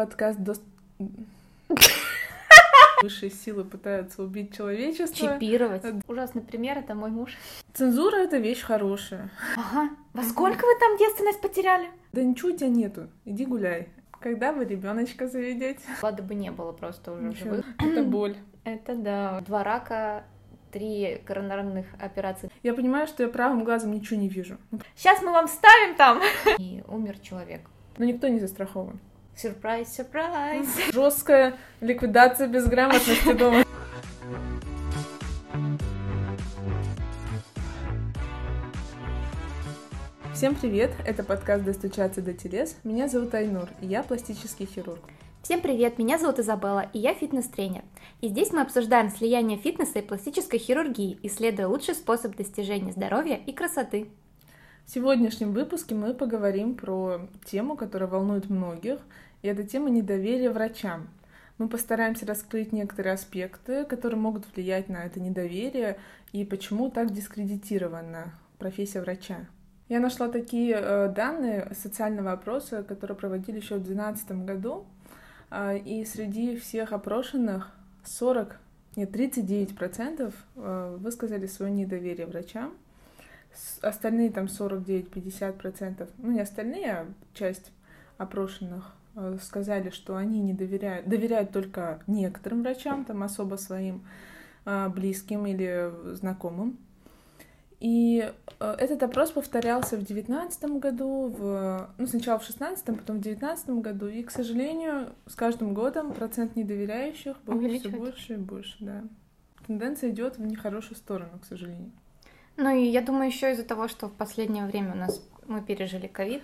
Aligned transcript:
подкаст 0.00 0.38
до... 0.38 0.54
Высшие 3.02 3.30
силы 3.30 3.64
пытаются 3.64 4.22
убить 4.22 4.56
человечество. 4.56 5.34
Чипировать. 5.34 5.82
Ужасный 6.08 6.40
пример— 6.40 6.78
это 6.78 6.94
мой 6.94 7.10
муж. 7.10 7.36
Цензура— 7.74 8.16
это 8.16 8.38
вещь 8.38 8.62
хорошая. 8.62 9.30
Ага. 9.56 9.90
Во 10.14 10.22
сколько 10.22 10.64
вы 10.64 10.78
там 10.80 10.96
девственность 10.96 11.42
потеряли? 11.42 11.90
Да 12.12 12.22
ничего 12.22 12.48
у 12.48 12.56
тебя 12.56 12.68
нету. 12.68 13.08
Иди 13.26 13.44
гуляй. 13.44 13.88
Когда 14.20 14.54
вы 14.54 14.64
ребеночка 14.64 15.28
заведете? 15.28 15.80
Ладно 16.00 16.22
бы 16.22 16.34
не 16.34 16.50
было 16.50 16.72
просто 16.72 17.12
уже 17.12 17.22
Ничего. 17.28 17.56
живых. 17.56 17.66
Это 17.78 18.02
боль. 18.02 18.36
Это 18.64 18.94
да. 18.94 19.40
Два 19.42 19.64
рака, 19.64 20.24
три 20.72 21.20
коронарных 21.26 21.86
операции. 21.98 22.50
Я 22.62 22.72
понимаю, 22.72 23.06
что 23.06 23.22
я 23.22 23.28
правым 23.28 23.64
глазом 23.64 23.92
ничего 23.92 24.18
не 24.18 24.30
вижу. 24.30 24.56
Сейчас 24.96 25.20
мы 25.20 25.30
вам 25.32 25.46
ставим 25.46 25.94
там! 25.96 26.22
И 26.58 26.82
умер 26.88 27.18
человек. 27.18 27.60
Но 27.98 28.06
никто 28.06 28.28
не 28.28 28.40
застрахован. 28.40 28.98
Сюрприз, 29.40 29.96
сюрприз. 29.96 30.68
Жесткая 30.92 31.56
ликвидация 31.80 32.46
безграмотности 32.46 33.32
дома. 33.32 33.64
Всем 40.34 40.54
привет! 40.54 40.90
Это 41.06 41.24
подкаст 41.24 41.64
«Достучаться 41.64 42.20
до 42.20 42.34
телес». 42.34 42.76
Меня 42.84 43.08
зовут 43.08 43.32
Айнур, 43.32 43.70
и 43.80 43.86
я 43.86 44.02
пластический 44.02 44.66
хирург. 44.66 45.00
Всем 45.42 45.62
привет, 45.62 45.98
меня 45.98 46.18
зовут 46.18 46.38
Изабелла, 46.38 46.90
и 46.92 46.98
я 46.98 47.14
фитнес-тренер. 47.14 47.84
И 48.20 48.28
здесь 48.28 48.52
мы 48.52 48.60
обсуждаем 48.60 49.08
слияние 49.08 49.56
фитнеса 49.56 50.00
и 50.00 50.02
пластической 50.02 50.58
хирургии, 50.58 51.18
исследуя 51.22 51.66
лучший 51.66 51.94
способ 51.94 52.36
достижения 52.36 52.92
здоровья 52.92 53.36
и 53.36 53.54
красоты. 53.54 54.10
В 54.90 54.92
сегодняшнем 54.92 55.52
выпуске 55.52 55.94
мы 55.94 56.14
поговорим 56.14 56.74
про 56.74 57.28
тему, 57.44 57.76
которая 57.76 58.10
волнует 58.10 58.50
многих, 58.50 58.98
и 59.42 59.48
это 59.48 59.64
тема 59.64 59.90
недоверия 59.90 60.50
врачам. 60.50 61.08
Мы 61.58 61.68
постараемся 61.68 62.26
раскрыть 62.26 62.72
некоторые 62.72 63.14
аспекты, 63.14 63.84
которые 63.84 64.18
могут 64.18 64.46
влиять 64.54 64.88
на 64.88 65.04
это 65.04 65.20
недоверие, 65.20 65.98
и 66.32 66.44
почему 66.44 66.90
так 66.90 67.12
дискредитирована 67.12 68.32
профессия 68.58 69.00
врача. 69.00 69.46
Я 69.88 69.98
нашла 70.00 70.28
такие 70.28 70.76
э, 70.80 71.08
данные 71.08 71.72
социального 71.74 72.32
опроса, 72.32 72.82
которые 72.84 73.16
проводили 73.16 73.56
еще 73.56 73.74
в 73.74 73.84
2012 73.84 74.30
году, 74.44 74.86
а, 75.50 75.74
и 75.74 76.04
среди 76.04 76.56
всех 76.56 76.92
опрошенных 76.92 77.72
40, 78.04 78.56
нет, 78.96 79.10
39 79.12 79.76
процентов 79.76 80.34
э, 80.56 80.96
высказали 81.00 81.46
свое 81.46 81.72
недоверие 81.72 82.26
врачам. 82.26 82.72
Остальные 83.82 84.30
там 84.30 84.44
49-50 84.44 85.52
процентов, 85.54 86.08
ну 86.18 86.30
не 86.30 86.40
остальные, 86.40 86.92
а 86.92 87.06
часть 87.34 87.72
опрошенных 88.16 88.94
э, 88.94 88.99
сказали, 89.42 89.90
что 89.90 90.16
они 90.16 90.40
не 90.40 90.54
доверяют, 90.54 91.08
доверяют 91.08 91.52
только 91.52 92.02
некоторым 92.06 92.62
врачам, 92.62 93.04
там 93.04 93.22
особо 93.22 93.56
своим 93.56 94.04
э, 94.64 94.88
близким 94.88 95.46
или 95.46 95.90
знакомым. 96.14 96.78
И 97.80 98.30
э, 98.60 98.74
этот 98.78 99.02
опрос 99.02 99.30
повторялся 99.30 99.96
в 99.96 100.02
девятнадцатом 100.02 100.80
году, 100.80 101.28
в, 101.28 101.90
ну, 101.96 102.06
сначала 102.06 102.38
в 102.38 102.44
шестнадцатом, 102.44 102.96
потом 102.96 103.16
в 103.16 103.20
девятнадцатом 103.20 103.80
году. 103.80 104.06
И, 104.06 104.22
к 104.22 104.30
сожалению, 104.30 105.14
с 105.26 105.34
каждым 105.34 105.72
годом 105.72 106.12
процент 106.12 106.56
недоверяющих 106.56 107.36
был 107.46 107.58
все 107.58 107.88
больше 107.88 108.34
и 108.34 108.36
больше, 108.36 108.76
да. 108.80 109.02
Тенденция 109.66 110.10
идет 110.10 110.36
в 110.36 110.44
нехорошую 110.44 110.96
сторону, 110.96 111.38
к 111.40 111.46
сожалению. 111.46 111.90
Ну 112.56 112.68
и 112.74 112.84
я 112.84 113.00
думаю, 113.00 113.28
еще 113.28 113.52
из-за 113.52 113.64
того, 113.64 113.88
что 113.88 114.08
в 114.08 114.12
последнее 114.12 114.66
время 114.66 114.92
у 114.92 114.96
нас 114.96 115.26
мы 115.46 115.62
пережили 115.62 116.06
ковид, 116.06 116.42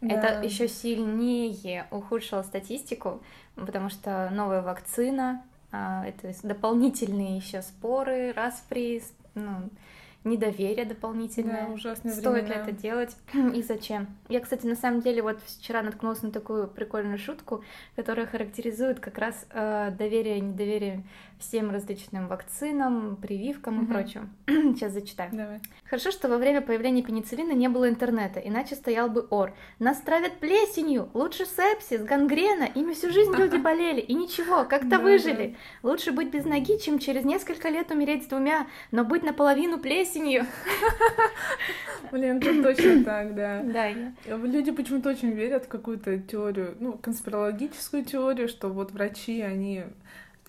Да. 0.00 0.14
это 0.14 0.44
еще 0.46 0.68
сильнее 0.68 1.86
ухудшило 1.90 2.42
статистику, 2.42 3.22
потому 3.54 3.88
что 3.88 4.28
новая 4.32 4.62
вакцина, 4.62 5.42
а, 5.72 6.04
это 6.06 6.32
дополнительные 6.42 7.36
еще 7.36 7.62
споры, 7.62 8.32
распри, 8.32 9.02
ну, 9.34 9.70
недоверие 10.26 10.84
дополнительное. 10.84 11.66
Да, 11.66 11.72
ужасные 11.72 12.12
Стоит 12.14 12.44
ли 12.44 12.48
времена. 12.50 12.62
это 12.62 12.72
делать 12.72 13.16
и 13.54 13.62
зачем? 13.62 14.08
Я, 14.28 14.40
кстати, 14.40 14.66
на 14.66 14.74
самом 14.74 15.00
деле 15.00 15.22
вот 15.22 15.40
вчера 15.42 15.82
наткнулась 15.82 16.22
на 16.22 16.32
такую 16.32 16.68
прикольную 16.68 17.18
шутку, 17.18 17.64
которая 17.94 18.26
характеризует 18.26 19.00
как 19.00 19.18
раз 19.18 19.46
э, 19.50 19.92
доверие 19.96 20.38
и 20.38 20.40
недоверие 20.40 21.04
всем 21.38 21.70
различным 21.70 22.28
вакцинам, 22.28 23.16
прививкам 23.16 23.80
и 23.80 23.82
Мгм. 23.82 23.92
прочему. 23.92 24.28
Сейчас 24.46 24.92
зачитаю. 24.92 25.30
Давай. 25.32 25.60
Хорошо, 25.84 26.10
что 26.10 26.28
во 26.28 26.38
время 26.38 26.60
появления 26.60 27.02
пенициллина 27.02 27.52
не 27.52 27.68
было 27.68 27.88
интернета, 27.88 28.40
иначе 28.40 28.74
стоял 28.74 29.08
бы 29.08 29.26
ор. 29.30 29.54
Нас 29.78 30.00
травят 30.00 30.38
плесенью, 30.38 31.08
лучше 31.14 31.44
сепсис, 31.46 32.02
гангрена, 32.02 32.64
ими 32.74 32.92
всю 32.94 33.10
жизнь 33.10 33.32
люди 33.36 33.56
болели, 33.56 34.00
и 34.00 34.14
ничего, 34.14 34.64
как-то 34.64 34.98
выжили. 34.98 35.56
Лучше 35.82 36.12
быть 36.12 36.30
без 36.30 36.44
ноги, 36.44 36.78
чем 36.78 36.98
через 36.98 37.24
несколько 37.24 37.68
лет 37.68 37.90
умереть 37.90 38.24
с 38.24 38.26
двумя, 38.26 38.66
но 38.90 39.04
быть 39.04 39.22
наполовину 39.22 39.78
плесенью. 39.78 40.46
Блин, 42.12 42.38
это 42.38 42.62
точно 42.62 43.04
так, 43.04 43.34
да. 43.34 43.62
Да. 43.62 43.90
Люди 44.36 44.70
почему-то 44.70 45.10
очень 45.10 45.32
верят 45.32 45.64
в 45.64 45.68
какую-то 45.68 46.18
теорию, 46.18 46.76
ну, 46.80 46.92
конспирологическую 46.94 48.04
теорию, 48.04 48.48
что 48.48 48.68
вот 48.68 48.92
врачи, 48.92 49.40
они 49.42 49.84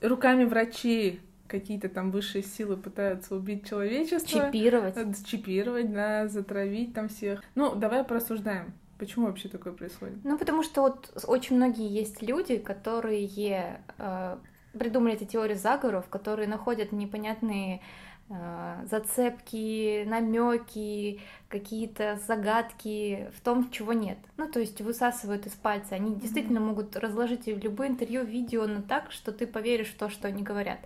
руками 0.02 0.46
врачей 0.46 1.22
какие-то 1.48 1.90
там 1.90 2.12
высшие 2.12 2.44
силы 2.44 2.78
пытаются 2.78 3.36
убить 3.36 3.68
человечество. 3.68 4.46
Чипировать. 4.46 4.96
Надо 4.96 5.26
Чипировать, 5.26 5.92
да, 5.94 6.28
затравить 6.28 6.94
там 6.94 7.10
всех. 7.10 7.42
Ну, 7.56 7.76
давай 7.76 8.04
порассуждаем. 8.04 8.74
Почему 8.98 9.28
вообще 9.28 9.48
такое 9.48 9.74
происходит? 9.74 10.18
Ну, 10.24 10.38
потому 10.38 10.64
что 10.64 10.82
вот 10.82 11.12
очень 11.28 11.56
многие 11.56 11.88
есть 11.88 12.22
люди, 12.22 12.58
которые 12.58 13.26
э, 13.98 14.38
придумали 14.78 15.16
эти 15.16 15.26
теории 15.26 15.56
заговоров, 15.56 16.08
которые 16.10 16.48
находят 16.48 16.92
непонятные 16.92 17.82
э, 18.30 18.86
зацепки, 18.90 20.04
намеки, 20.06 21.20
какие-то 21.50 22.20
загадки 22.28 23.30
в 23.36 23.42
том, 23.42 23.70
чего 23.72 23.94
нет. 23.94 24.18
Ну, 24.38 24.50
то 24.50 24.60
есть 24.60 24.82
высасывают 24.82 25.46
из 25.46 25.54
пальца. 25.54 25.96
Они 25.96 26.16
действительно 26.16 26.60
могут 26.60 26.96
разложить 26.96 27.48
любое 27.48 27.90
интервью, 27.90 28.24
видео, 28.24 28.68
но 28.68 28.82
так, 28.82 29.12
что 29.12 29.32
ты 29.32 29.48
поверишь 29.48 29.90
в 29.90 29.98
то, 29.98 30.10
что 30.10 30.28
они 30.28 30.44
говорят. 30.44 30.80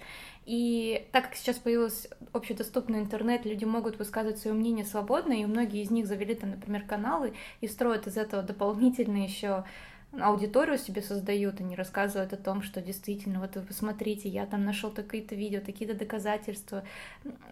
И 0.46 1.08
так 1.12 1.26
как 1.26 1.36
сейчас 1.36 1.58
появился 1.58 2.10
общедоступный 2.34 3.00
интернет, 3.00 3.46
люди 3.46 3.64
могут 3.64 4.00
высказывать 4.00 4.40
свое 4.40 4.56
мнение 4.56 4.86
свободно, 4.86 5.34
и 5.34 5.46
многие 5.46 5.84
из 5.84 5.92
них 5.92 6.08
завели 6.08 6.34
там, 6.34 6.52
например, 6.52 6.84
каналы 6.84 7.34
и 7.62 7.68
строят 7.68 8.08
из 8.08 8.18
этого 8.18 8.42
дополнительно 8.42 9.24
еще 9.24 9.66
аудиторию 10.20 10.78
себе 10.78 11.02
создают, 11.02 11.62
они 11.62 11.76
рассказывают 11.76 12.34
о 12.34 12.38
том, 12.38 12.62
что 12.62 12.82
действительно, 12.82 13.40
вот 13.40 13.56
вы 13.56 13.62
посмотрите, 13.62 14.28
я 14.28 14.46
там 14.46 14.66
нашел 14.66 14.92
такие-то 14.92 15.36
видео, 15.36 15.62
такие-то 15.62 15.96
доказательства, 15.96 16.84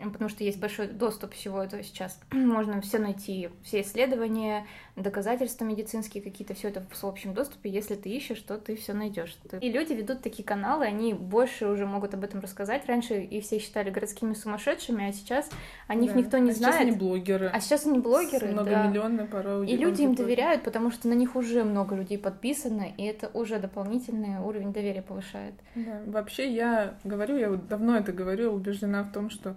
потому 0.04 0.30
что 0.30 0.44
есть 0.44 0.60
большой 0.60 0.88
доступ 0.88 1.34
всего 1.34 1.64
этого 1.64 1.84
сейчас. 1.84 2.20
Можно 2.32 2.82
все 2.82 3.00
найти, 3.00 3.50
все 3.64 3.82
исследования, 3.82 4.68
доказательства 5.00 5.66
медицинские 5.66 6.24
какие-то, 6.24 6.54
все 6.54 6.70
это 6.70 6.84
в 6.90 7.04
общем 7.04 7.34
доступе, 7.34 7.70
если 7.70 7.96
ты 7.96 8.10
ищешь, 8.10 8.40
то 8.42 8.58
ты 8.58 8.76
все 8.76 8.94
найдешь. 8.94 9.38
И 9.62 9.72
люди 9.72 9.94
ведут 9.94 10.22
такие 10.22 10.44
каналы, 10.44 10.86
они 10.86 11.14
больше 11.14 11.68
уже 11.68 11.86
могут 11.86 12.14
об 12.14 12.24
этом 12.24 12.40
рассказать. 12.40 12.86
Раньше 12.88 13.22
и 13.22 13.42
все 13.42 13.60
считали 13.60 13.90
городскими 13.90 14.34
сумасшедшими, 14.34 15.10
а 15.10 15.14
сейчас 15.14 15.50
о 15.88 15.96
них 15.96 16.14
Да. 16.14 16.20
никто 16.20 16.38
не 16.38 16.52
а 16.52 16.54
знает. 16.54 16.76
Сейчас 16.76 16.82
они 16.88 16.92
блогеры. 16.92 17.52
А 17.54 17.60
сейчас 17.60 17.86
они 17.86 18.00
блогеры, 18.00 18.52
С 18.52 18.56
да. 18.56 19.28
порой 19.32 19.68
И 19.68 19.78
люди 19.78 20.02
им 20.04 20.16
доверяют, 20.16 20.64
потому 20.64 20.92
что 20.92 21.08
на 21.08 21.14
них 21.14 21.36
уже 21.36 21.64
много 21.64 21.96
людей 21.96 22.18
подписано, 22.18 22.86
и 22.98 23.04
это 23.04 23.30
уже 23.34 23.60
дополнительный 23.60 24.40
уровень 24.40 24.74
доверия 24.74 25.02
повышает. 25.02 25.54
Да, 25.76 26.02
Вообще, 26.06 26.52
я 26.52 26.96
говорю, 27.04 27.38
я 27.38 27.50
вот 27.50 27.68
давно 27.68 27.98
это 27.98 28.12
говорю, 28.12 28.52
убеждена 28.52 29.04
в 29.04 29.12
том, 29.12 29.30
что 29.30 29.56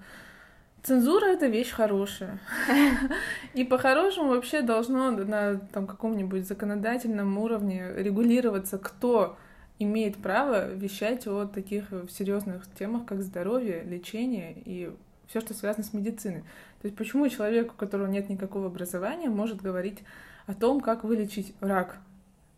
цензура— 0.82 1.26
это 1.26 1.46
вещь 1.46 1.70
хорошая. 1.70 2.38
И 3.54 3.64
по-хорошему 3.64 4.30
вообще 4.30 4.62
должно 4.62 5.10
на 5.10 5.58
там, 5.72 5.86
каком-нибудь 5.86 6.46
законодательном 6.46 7.38
уровне 7.38 7.92
регулироваться, 7.96 8.78
кто 8.78 9.36
имеет 9.78 10.16
право 10.16 10.72
вещать 10.72 11.26
о 11.26 11.46
таких 11.46 11.84
серьезных 12.10 12.64
темах, 12.78 13.04
как 13.06 13.22
здоровье, 13.22 13.82
лечение 13.82 14.54
и 14.64 14.92
все, 15.26 15.40
что 15.40 15.54
связано 15.54 15.84
с 15.84 15.92
медициной. 15.92 16.42
То 16.80 16.88
есть 16.88 16.96
почему 16.96 17.28
человек, 17.28 17.72
у 17.72 17.76
которого 17.76 18.06
нет 18.06 18.28
никакого 18.28 18.66
образования, 18.66 19.28
может 19.28 19.62
говорить 19.62 20.00
о 20.46 20.54
том, 20.54 20.80
как 20.80 21.04
вылечить 21.04 21.54
рак, 21.60 21.96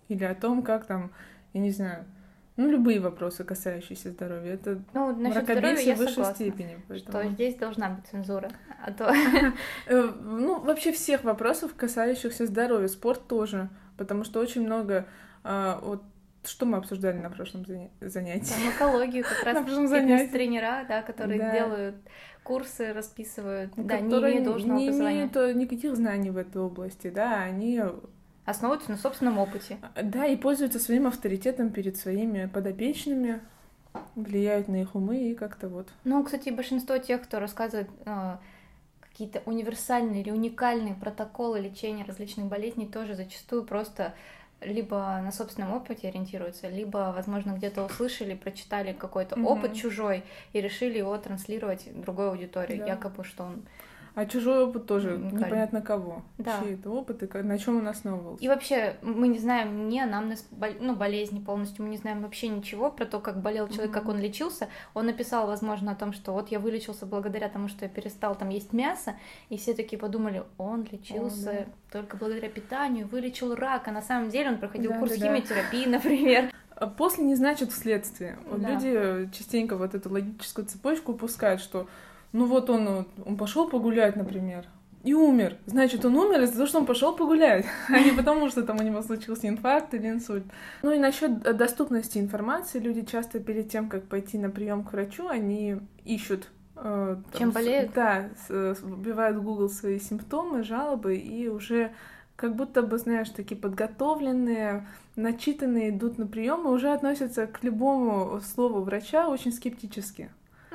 или 0.08 0.24
о 0.24 0.34
том, 0.34 0.62
как 0.62 0.86
там, 0.86 1.10
я 1.52 1.60
не 1.60 1.70
знаю, 1.70 2.04
ну, 2.56 2.70
любые 2.70 3.00
вопросы, 3.00 3.42
касающиеся 3.44 4.10
здоровья. 4.10 4.52
Это 4.54 4.80
Ну, 4.92 5.12
здоровья 5.14 5.78
я 5.80 5.94
в 5.94 5.98
высшей 5.98 6.14
согласна, 6.14 6.34
степени. 6.34 6.76
что 6.98 7.12
поэтому. 7.12 7.34
здесь 7.34 7.54
должна 7.56 7.90
быть 7.90 8.06
цензура. 8.06 8.50
А 8.84 8.92
то 8.92 9.12
Э, 9.86 10.12
Ну, 10.22 10.60
вообще 10.60 10.92
всех 10.92 11.24
вопросов, 11.24 11.74
касающихся 11.74 12.46
здоровья. 12.46 12.88
Спорт 12.88 13.26
тоже, 13.26 13.68
потому 13.96 14.24
что 14.24 14.40
очень 14.40 14.62
много... 14.64 15.06
а, 15.42 15.80
Вот 15.82 16.02
что 16.44 16.66
мы 16.66 16.76
обсуждали 16.76 17.16
на 17.18 17.30
прошлом 17.30 17.62
заня- 17.62 17.90
занятии? 18.00 18.52
там 18.52 18.70
экологию 18.70 19.24
как 19.24 19.42
раз 19.44 19.54
На 19.54 19.62
прошлом 19.62 19.88
занятии. 19.88 20.30
тренера, 20.30 20.84
да, 20.88 21.00
которые 21.02 21.38
Да. 21.40 21.50
делают 21.52 21.96
курсы, 22.42 22.92
расписывают, 22.92 23.72
да, 23.76 23.98
не 24.00 24.12
имеют 24.20 24.44
должного 24.44 24.78
не 24.78 24.88
образования. 24.88 25.16
имеют 25.16 25.36
э, 25.36 25.52
никаких 25.54 25.96
знаний 25.96 26.28
в 26.30 26.36
этой 26.36 26.60
области, 26.60 27.08
да, 27.08 27.40
они 27.42 27.80
основываются 28.44 28.90
на 28.90 28.96
собственном 28.96 29.38
опыте. 29.38 29.78
Да, 30.00 30.26
и 30.26 30.36
пользуются 30.36 30.78
своим 30.78 31.06
авторитетом 31.06 31.70
перед 31.70 31.96
своими 31.96 32.46
подопечными, 32.46 33.40
влияют 34.14 34.68
на 34.68 34.82
их 34.82 34.94
умы 34.94 35.30
и 35.30 35.34
как-то 35.34 35.68
вот. 35.68 35.88
Ну, 36.04 36.22
кстати, 36.24 36.50
большинство 36.50 36.98
тех, 36.98 37.22
кто 37.22 37.38
рассказывает 37.38 37.88
э, 38.04 38.36
какие-то 39.00 39.42
универсальные 39.46 40.22
или 40.22 40.30
уникальные 40.30 40.94
протоколы 40.94 41.60
лечения 41.60 42.04
различных 42.04 42.46
болезней, 42.46 42.86
тоже 42.86 43.14
зачастую 43.14 43.64
просто 43.64 44.14
либо 44.60 45.20
на 45.22 45.30
собственном 45.30 45.72
опыте 45.72 46.08
ориентируются, 46.08 46.68
либо, 46.68 47.12
возможно, 47.14 47.52
где-то 47.52 47.84
услышали, 47.84 48.34
прочитали 48.34 48.92
какой-то 48.92 49.36
mm-hmm. 49.36 49.46
опыт 49.46 49.74
чужой 49.74 50.24
и 50.52 50.60
решили 50.60 50.98
его 50.98 51.16
транслировать 51.18 51.86
другой 51.94 52.30
аудитории, 52.30 52.78
да. 52.78 52.86
якобы 52.86 53.24
что 53.24 53.44
он 53.44 53.62
а 54.14 54.26
чужой 54.26 54.64
опыт 54.64 54.86
тоже 54.86 55.14
Уникальный. 55.14 55.46
непонятно 55.46 55.82
кого. 55.82 56.22
Да. 56.38 56.60
Чьи 56.60 56.74
это 56.74 56.88
опыт 56.90 57.22
и 57.22 57.42
на 57.42 57.58
чем 57.58 57.78
он 57.78 57.88
основывался. 57.88 58.44
И 58.44 58.48
вообще, 58.48 58.96
мы 59.02 59.26
не 59.26 59.40
знаем 59.40 59.88
ни 59.88 59.98
анамнез 59.98 60.46
ну, 60.78 60.94
болезни 60.94 61.40
полностью, 61.40 61.84
мы 61.84 61.90
не 61.90 61.96
знаем 61.96 62.22
вообще 62.22 62.46
ничего 62.46 62.92
про 62.92 63.06
то, 63.06 63.18
как 63.18 63.42
болел 63.42 63.66
человек, 63.66 63.90
mm-hmm. 63.90 63.94
как 63.94 64.08
он 64.08 64.18
лечился. 64.18 64.68
Он 64.94 65.06
написал, 65.06 65.48
возможно, 65.48 65.92
о 65.92 65.94
том, 65.96 66.12
что 66.12 66.32
вот 66.32 66.48
я 66.50 66.60
вылечился 66.60 67.06
благодаря 67.06 67.48
тому, 67.48 67.66
что 67.66 67.86
я 67.86 67.88
перестал 67.88 68.36
там 68.36 68.50
есть 68.50 68.72
мясо, 68.72 69.16
и 69.48 69.56
все 69.56 69.74
такие 69.74 69.98
подумали, 69.98 70.44
он 70.58 70.86
лечился 70.90 71.50
oh, 71.50 71.66
да. 71.66 71.98
только 71.98 72.16
благодаря 72.16 72.48
питанию, 72.48 73.08
вылечил 73.08 73.56
рак, 73.56 73.88
а 73.88 73.90
на 73.90 74.02
самом 74.02 74.30
деле 74.30 74.50
он 74.50 74.58
проходил 74.58 74.92
да, 74.92 74.98
курс 75.00 75.16
да, 75.16 75.26
химиотерапии, 75.26 75.84
да. 75.86 75.90
например. 75.90 76.52
А 76.76 76.86
после 76.86 77.24
не 77.24 77.34
значит 77.34 77.72
вследствие. 77.72 78.38
Да. 78.48 78.70
Люди 78.70 79.30
частенько 79.32 79.76
вот 79.76 79.94
эту 79.94 80.08
логическую 80.10 80.66
цепочку 80.66 81.12
упускают, 81.12 81.60
что 81.60 81.88
ну 82.34 82.46
вот 82.46 82.68
он, 82.68 83.06
он 83.24 83.36
пошел 83.36 83.68
погулять, 83.68 84.16
например, 84.16 84.66
и 85.04 85.14
умер. 85.14 85.56
Значит, 85.66 86.04
он 86.04 86.16
умер 86.16 86.42
из-за 86.42 86.54
того, 86.54 86.66
что 86.66 86.78
он 86.80 86.86
пошел 86.86 87.14
погулять, 87.14 87.64
а 87.88 88.00
не 88.00 88.10
потому, 88.10 88.48
что 88.48 88.64
там 88.64 88.80
у 88.80 88.82
него 88.82 89.02
случился 89.02 89.46
инфаркт 89.46 89.94
или 89.94 90.08
инсульт. 90.08 90.44
Ну 90.82 90.90
и 90.90 90.98
насчет 90.98 91.42
доступности 91.56 92.18
информации, 92.18 92.80
люди 92.80 93.02
часто 93.04 93.38
перед 93.38 93.70
тем, 93.70 93.88
как 93.88 94.08
пойти 94.08 94.36
на 94.36 94.50
прием 94.50 94.82
к 94.82 94.92
врачу, 94.92 95.28
они 95.28 95.76
ищут 96.04 96.48
э, 96.74 97.16
там, 97.30 97.38
чем 97.38 97.50
болеют? 97.52 97.92
Да, 97.94 98.30
вбивают 98.48 99.36
в 99.36 99.42
Google 99.44 99.68
свои 99.68 100.00
симптомы, 100.00 100.64
жалобы, 100.64 101.16
и 101.16 101.46
уже 101.46 101.92
как 102.34 102.56
будто 102.56 102.82
бы, 102.82 102.98
знаешь, 102.98 103.30
такие 103.30 103.60
подготовленные, 103.60 104.88
начитанные 105.14 105.90
идут 105.90 106.18
на 106.18 106.26
прием 106.26 106.66
и 106.66 106.70
уже 106.72 106.92
относятся 106.92 107.46
к 107.46 107.62
любому 107.62 108.40
слову 108.40 108.82
врача 108.82 109.28
очень 109.28 109.52
скептически. 109.52 110.30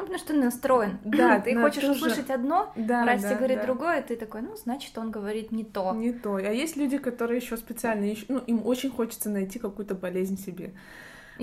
Ну, 0.10 0.14
потому 0.14 0.26
что 0.26 0.34
ты 0.34 0.40
настроен. 0.40 1.00
Да, 1.04 1.40
ты 1.40 1.56
хочешь 1.56 1.84
тоже... 1.84 1.92
услышать 1.92 2.30
одно, 2.32 2.74
да, 2.76 3.06
раз 3.06 3.22
да, 3.22 3.28
тебе 3.28 3.38
говорит 3.38 3.58
да. 3.60 3.64
другое, 3.66 4.02
ты 4.02 4.16
такой, 4.16 4.42
ну, 4.42 4.56
значит, 4.56 4.98
он 4.98 5.12
говорит 5.12 5.52
не 5.52 5.64
то. 5.64 5.94
Не 5.94 6.14
то. 6.14 6.36
А 6.36 6.42
есть 6.42 6.78
люди, 6.78 6.98
которые 6.98 7.40
еще 7.40 7.58
специально 7.58 8.16
ну, 8.28 8.40
им 8.40 8.66
очень 8.66 8.90
хочется 8.90 9.30
найти 9.30 9.60
какую-то 9.60 9.94
болезнь 9.94 10.38
себе. 10.38 10.74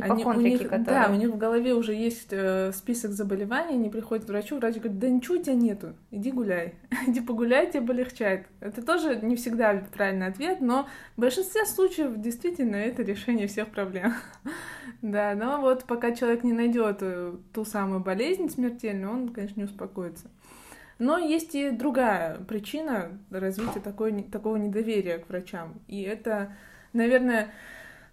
Ипохондрики, 0.00 0.54
у 0.54 0.58
них, 0.58 0.62
которые... 0.62 0.84
Да, 0.84 1.10
у 1.10 1.14
них 1.14 1.30
в 1.30 1.38
голове 1.38 1.74
уже 1.74 1.94
есть 1.94 2.28
э, 2.30 2.72
список 2.72 3.12
заболеваний, 3.12 3.74
они 3.74 3.88
приходят 3.88 4.24
к 4.24 4.28
врачу, 4.28 4.56
врач 4.56 4.76
говорит, 4.76 4.98
да 4.98 5.08
ничего 5.08 5.36
у 5.36 5.42
тебя 5.42 5.54
нету, 5.54 5.94
иди 6.10 6.30
гуляй, 6.30 6.74
иди 7.06 7.20
погуляй, 7.20 7.70
тебе 7.70 7.86
полегчает. 7.86 8.46
Это 8.60 8.82
тоже 8.82 9.16
не 9.16 9.36
всегда 9.36 9.84
правильный 9.92 10.26
ответ, 10.26 10.60
но 10.60 10.86
в 11.16 11.20
большинстве 11.20 11.64
случаев 11.64 12.16
действительно 12.16 12.76
это 12.76 13.02
решение 13.02 13.46
всех 13.46 13.68
проблем. 13.68 14.14
да, 15.02 15.34
но 15.34 15.60
вот 15.60 15.84
пока 15.84 16.12
человек 16.12 16.44
не 16.44 16.52
найдет 16.52 16.98
э, 17.00 17.34
ту 17.52 17.64
самую 17.64 18.00
болезнь 18.00 18.48
смертельную, 18.50 19.12
он, 19.12 19.28
конечно, 19.30 19.60
не 19.60 19.64
успокоится. 19.64 20.30
Но 20.98 21.18
есть 21.18 21.54
и 21.54 21.70
другая 21.70 22.38
причина 22.38 23.18
развития 23.30 23.80
такой, 23.80 24.22
такого 24.22 24.56
недоверия 24.56 25.18
к 25.18 25.28
врачам. 25.28 25.74
И 25.88 26.00
это, 26.02 26.54
наверное, 26.92 27.50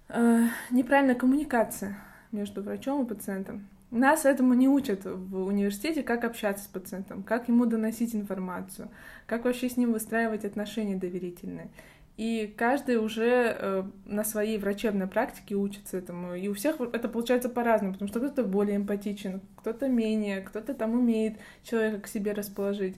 э, 0.09 0.47
неправильная 0.71 1.15
коммуникация 1.15 1.97
между 2.31 2.61
врачом 2.61 3.03
и 3.03 3.07
пациентом. 3.07 3.67
Нас 3.91 4.25
этому 4.25 4.55
не 4.55 4.67
учат 4.67 5.05
в 5.05 5.45
университете, 5.45 6.01
как 6.01 6.23
общаться 6.23 6.63
с 6.63 6.67
пациентом, 6.67 7.21
как 7.21 7.47
ему 7.47 7.67
доносить 7.67 8.15
информацию, 8.15 8.89
как 9.27 9.45
вообще 9.45 9.69
с 9.69 9.77
ним 9.77 9.94
выстраивать 9.94 10.45
отношения 10.45 10.95
доверительные. 10.95 11.69
И 12.17 12.53
каждый 12.57 12.97
уже 12.97 13.55
э, 13.57 13.83
на 14.05 14.23
своей 14.23 14.57
врачебной 14.57 15.07
практике 15.07 15.55
учится 15.55 15.97
этому. 15.97 16.35
И 16.35 16.47
у 16.47 16.53
всех 16.53 16.79
это 16.79 17.09
получается 17.09 17.50
по-разному, 17.50 17.94
потому 17.94 18.07
что 18.07 18.19
кто-то 18.19 18.44
более 18.44 18.77
эмпатичен, 18.77 19.41
кто-то 19.57 19.88
менее, 19.88 20.41
кто-то 20.41 20.75
там 20.75 20.94
умеет 20.94 21.38
человека 21.63 22.01
к 22.01 22.07
себе 22.07 22.33
расположить. 22.33 22.97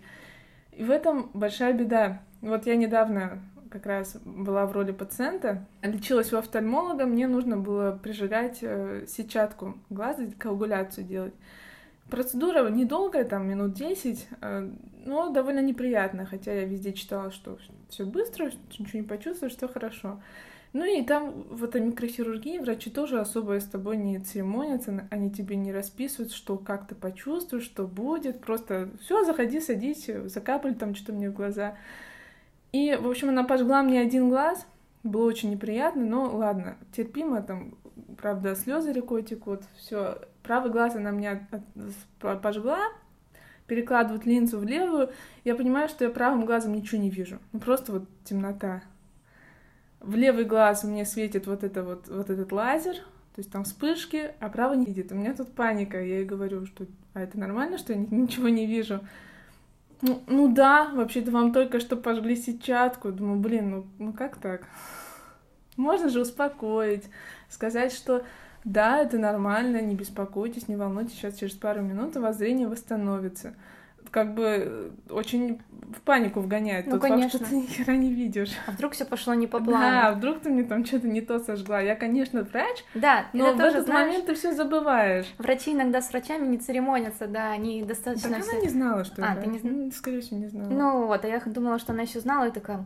И 0.72 0.84
в 0.84 0.92
этом 0.92 1.30
большая 1.34 1.74
беда. 1.74 2.22
Вот 2.42 2.66
я 2.66 2.76
недавно 2.76 3.42
как 3.76 3.88
раз 3.88 4.16
была 4.24 4.66
в 4.66 4.72
роли 4.72 4.94
пациента, 4.94 5.66
лечилась 5.82 6.32
у 6.32 6.38
офтальмолога, 6.38 7.06
мне 7.06 7.28
нужно 7.28 7.58
было 7.58 7.92
прижигать 7.92 8.60
э, 8.62 9.04
сетчатку 9.06 9.78
глаза, 9.90 10.28
коагуляцию 10.38 11.06
делать. 11.06 11.34
Процедура 12.10 12.70
недолгая, 12.70 13.26
там 13.26 13.50
минут 13.50 13.74
10, 13.74 14.28
э, 14.40 14.70
но 15.06 15.30
довольно 15.30 15.60
неприятная, 15.60 16.26
хотя 16.26 16.54
я 16.54 16.64
везде 16.64 16.94
читала, 16.94 17.32
что 17.32 17.58
все 17.90 18.06
быстро, 18.06 18.50
ничего 18.80 19.02
не 19.02 19.06
почувствуешь, 19.06 19.58
все 19.58 19.68
хорошо. 19.68 20.22
Ну 20.72 20.86
и 20.86 21.04
там 21.04 21.44
в 21.50 21.66
этой 21.66 21.82
микрохирургии 21.82 22.60
врачи 22.60 22.90
тоже 22.90 23.20
особо 23.20 23.60
с 23.60 23.66
тобой 23.66 23.98
не 23.98 24.20
церемонятся, 24.20 25.06
они 25.12 25.32
тебе 25.32 25.58
не 25.58 25.74
расписывают, 25.74 26.32
что 26.32 26.58
как 26.58 26.88
ты 26.88 26.96
почувствуешь, 26.96 27.66
что 27.66 27.86
будет, 27.86 28.40
просто 28.40 28.90
все, 29.02 29.26
заходи, 29.26 29.60
садись, 29.60 30.10
закапали 30.28 30.74
там 30.76 30.96
что-то 30.96 31.12
мне 31.12 31.30
в 31.30 31.34
глаза. 31.34 31.76
И, 32.76 32.94
в 32.94 33.08
общем, 33.08 33.30
она 33.30 33.46
пожгла 33.46 33.84
мне 33.84 34.02
один 34.02 34.28
глаз, 34.28 34.68
было 35.02 35.26
очень 35.26 35.50
неприятно, 35.50 36.04
но 36.04 36.36
ладно, 36.36 36.76
терпимо, 36.92 37.42
там, 37.42 37.78
правда, 38.18 38.54
слезы 38.54 38.92
рекой 38.92 39.24
текут, 39.24 39.62
все. 39.78 40.20
Правый 40.44 40.74
глаз 40.74 40.94
она 40.94 41.12
меня 41.12 41.48
пожгла, 42.20 42.80
перекладывают 43.66 44.26
линзу 44.26 44.60
в 44.60 44.66
левую, 44.66 45.10
я 45.46 45.56
понимаю, 45.56 45.88
что 45.88 46.04
я 46.04 46.10
правым 46.10 46.44
глазом 46.44 46.74
ничего 46.74 47.02
не 47.02 47.10
вижу. 47.10 47.40
Ну, 47.54 47.62
просто 47.62 47.94
вот 47.94 48.10
темнота. 48.26 48.84
В 50.02 50.18
левый 50.18 50.44
глаз 50.44 50.84
мне 50.84 51.06
светит 51.06 51.48
вот, 51.48 51.64
это 51.64 51.82
вот, 51.82 52.10
вот 52.10 52.30
этот 52.30 52.52
лазер, 52.52 52.96
то 52.96 53.40
есть 53.40 53.54
там 53.54 53.64
вспышки, 53.64 54.34
а 54.42 54.50
правый 54.50 54.76
не 54.80 54.86
видит. 54.86 55.14
У 55.14 55.16
меня 55.16 55.34
тут 55.34 55.54
паника. 55.54 55.98
Я 55.98 56.18
ей 56.18 56.26
говорю, 56.26 56.66
что 56.66 56.88
а 57.14 57.22
это 57.22 57.40
нормально, 57.40 57.78
что 57.78 57.94
я 57.94 58.00
ничего 58.00 58.50
не 58.50 58.66
вижу. 58.66 59.00
Ну, 60.02 60.22
ну 60.28 60.54
да, 60.54 60.90
вообще-то 60.94 61.32
вам 61.32 61.54
только 61.54 61.80
что 61.80 61.96
пожгли 61.96 62.36
сетчатку. 62.36 63.12
Думаю, 63.12 63.40
блин, 63.40 63.70
ну, 63.70 63.86
ну 63.98 64.14
как 64.14 64.38
так? 64.38 64.68
Можно 65.78 66.10
же 66.10 66.22
успокоить, 66.22 67.06
сказать, 67.50 67.94
что 67.94 68.24
да, 68.64 69.00
это 69.00 69.20
нормально, 69.20 69.82
не 69.82 69.96
беспокойтесь, 69.96 70.68
не 70.68 70.76
волнуйтесь, 70.76 71.14
сейчас 71.14 71.36
через 71.36 71.54
пару 71.54 71.82
минут 71.82 72.18
у 72.18 72.22
вас 72.22 72.38
зрение 72.38 72.68
восстановится 72.68 73.54
как 74.16 74.34
бы 74.34 74.94
очень 75.10 75.60
в 75.94 76.00
панику 76.00 76.40
вгоняет. 76.40 76.86
Ну, 76.86 76.94
тот 76.94 77.02
конечно. 77.02 77.38
факт, 77.38 77.50
что 77.50 77.50
ты 77.50 77.62
ни 77.62 77.66
хера 77.66 77.98
не 77.98 78.14
видишь. 78.14 78.54
А 78.66 78.72
вдруг 78.72 78.94
все 78.94 79.04
пошло 79.04 79.34
не 79.34 79.46
по 79.46 79.60
плану? 79.60 79.82
Да, 79.82 80.14
вдруг 80.14 80.40
ты 80.40 80.50
мне 80.50 80.64
там 80.64 80.86
что-то 80.86 81.10
не 81.10 81.20
то 81.20 81.38
сожгла. 81.40 81.82
Я, 81.82 81.98
конечно, 81.98 82.44
врач, 82.44 82.86
да, 82.94 83.26
но 83.34 83.54
в 83.54 83.60
этот 83.60 83.88
знаешь, 83.88 84.08
момент 84.08 84.26
ты 84.28 84.36
все 84.36 84.54
забываешь. 84.54 85.26
Врачи 85.38 85.74
иногда 85.74 86.02
с 86.02 86.12
врачами 86.12 86.48
не 86.48 86.58
церемонятся, 86.60 87.28
да, 87.28 87.52
они 87.52 87.84
достаточно... 87.84 88.30
Так 88.30 88.44
все... 88.44 88.52
она 88.54 88.62
не 88.62 88.70
знала, 88.70 89.04
что 89.04 89.22
А, 89.22 89.36
ты 89.36 89.48
не 89.48 89.60
знала? 89.60 89.92
Скорее 89.92 90.22
всего, 90.22 90.40
не 90.40 90.48
знала. 90.48 90.70
Ну 90.70 91.08
вот, 91.08 91.26
а 91.26 91.28
я 91.28 91.42
думала, 91.46 91.78
что 91.78 91.92
она 91.92 92.04
еще 92.04 92.22
знала, 92.22 92.48
и 92.48 92.52
такая... 92.52 92.86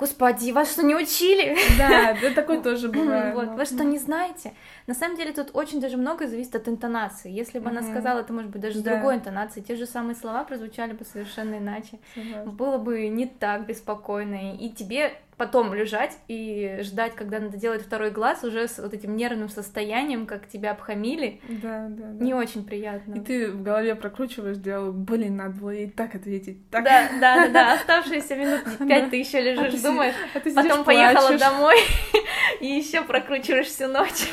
Господи, 0.00 0.50
вас 0.50 0.72
что, 0.72 0.82
не 0.82 0.94
учили? 0.94 1.56
Да, 1.76 2.16
да, 2.20 2.30
такой 2.34 2.62
тоже 2.62 2.88
бывает. 2.88 3.34
Вот, 3.34 3.50
вы 3.50 3.66
что, 3.66 3.84
не 3.84 3.98
знаете? 3.98 4.54
На 4.86 4.94
самом 4.94 5.16
деле 5.16 5.32
тут 5.32 5.50
очень 5.52 5.78
даже 5.78 5.98
многое 5.98 6.26
зависит 6.26 6.56
от 6.56 6.68
интонации. 6.68 7.30
Если 7.30 7.58
бы 7.58 7.68
она 7.68 7.82
сказала 7.82 8.20
это, 8.20 8.32
может 8.32 8.50
быть, 8.50 8.62
даже 8.62 8.78
с 8.78 8.82
другой 8.82 9.16
интонацией, 9.16 9.64
те 9.64 9.76
же 9.76 9.84
самые 9.84 10.16
слова 10.16 10.44
прозвучали 10.44 10.92
бы 10.92 11.04
совершенно 11.04 11.58
иначе. 11.58 11.98
Было 12.46 12.78
бы 12.78 13.08
не 13.08 13.26
так 13.26 13.66
беспокойно. 13.66 14.56
И 14.56 14.70
тебе 14.70 15.12
потом 15.40 15.72
лежать 15.72 16.18
и 16.28 16.80
ждать, 16.82 17.14
когда 17.14 17.40
надо 17.40 17.56
делать 17.56 17.80
второй 17.80 18.10
глаз 18.10 18.44
уже 18.44 18.68
с 18.68 18.78
вот 18.78 18.92
этим 18.92 19.16
нервным 19.16 19.48
состоянием, 19.48 20.26
как 20.26 20.46
тебя 20.46 20.72
обхамили. 20.72 21.40
Да, 21.48 21.86
да, 21.88 22.08
да. 22.08 22.22
Не 22.22 22.34
очень 22.34 22.62
приятно. 22.62 23.14
И 23.14 23.20
ты 23.20 23.50
в 23.50 23.62
голове 23.62 23.94
прокручиваешь, 23.94 24.58
делал, 24.58 24.92
блин, 24.92 25.36
надо 25.36 25.54
было 25.58 25.70
ей 25.70 25.88
так 25.88 26.14
ответить. 26.14 26.68
Так. 26.68 26.84
Да, 26.84 27.08
да, 27.18 27.46
да, 27.46 27.48
да. 27.48 27.72
Оставшиеся 27.72 28.36
минут 28.36 28.60
пять 28.86 29.08
ты 29.08 29.16
еще 29.16 29.40
лежишь, 29.40 29.80
думаешь, 29.80 30.14
потом 30.34 30.84
поехала 30.84 31.38
домой 31.38 31.76
и 32.60 32.66
еще 32.66 33.02
прокручиваешь 33.02 33.68
всю 33.68 33.88
ночь. 33.88 34.28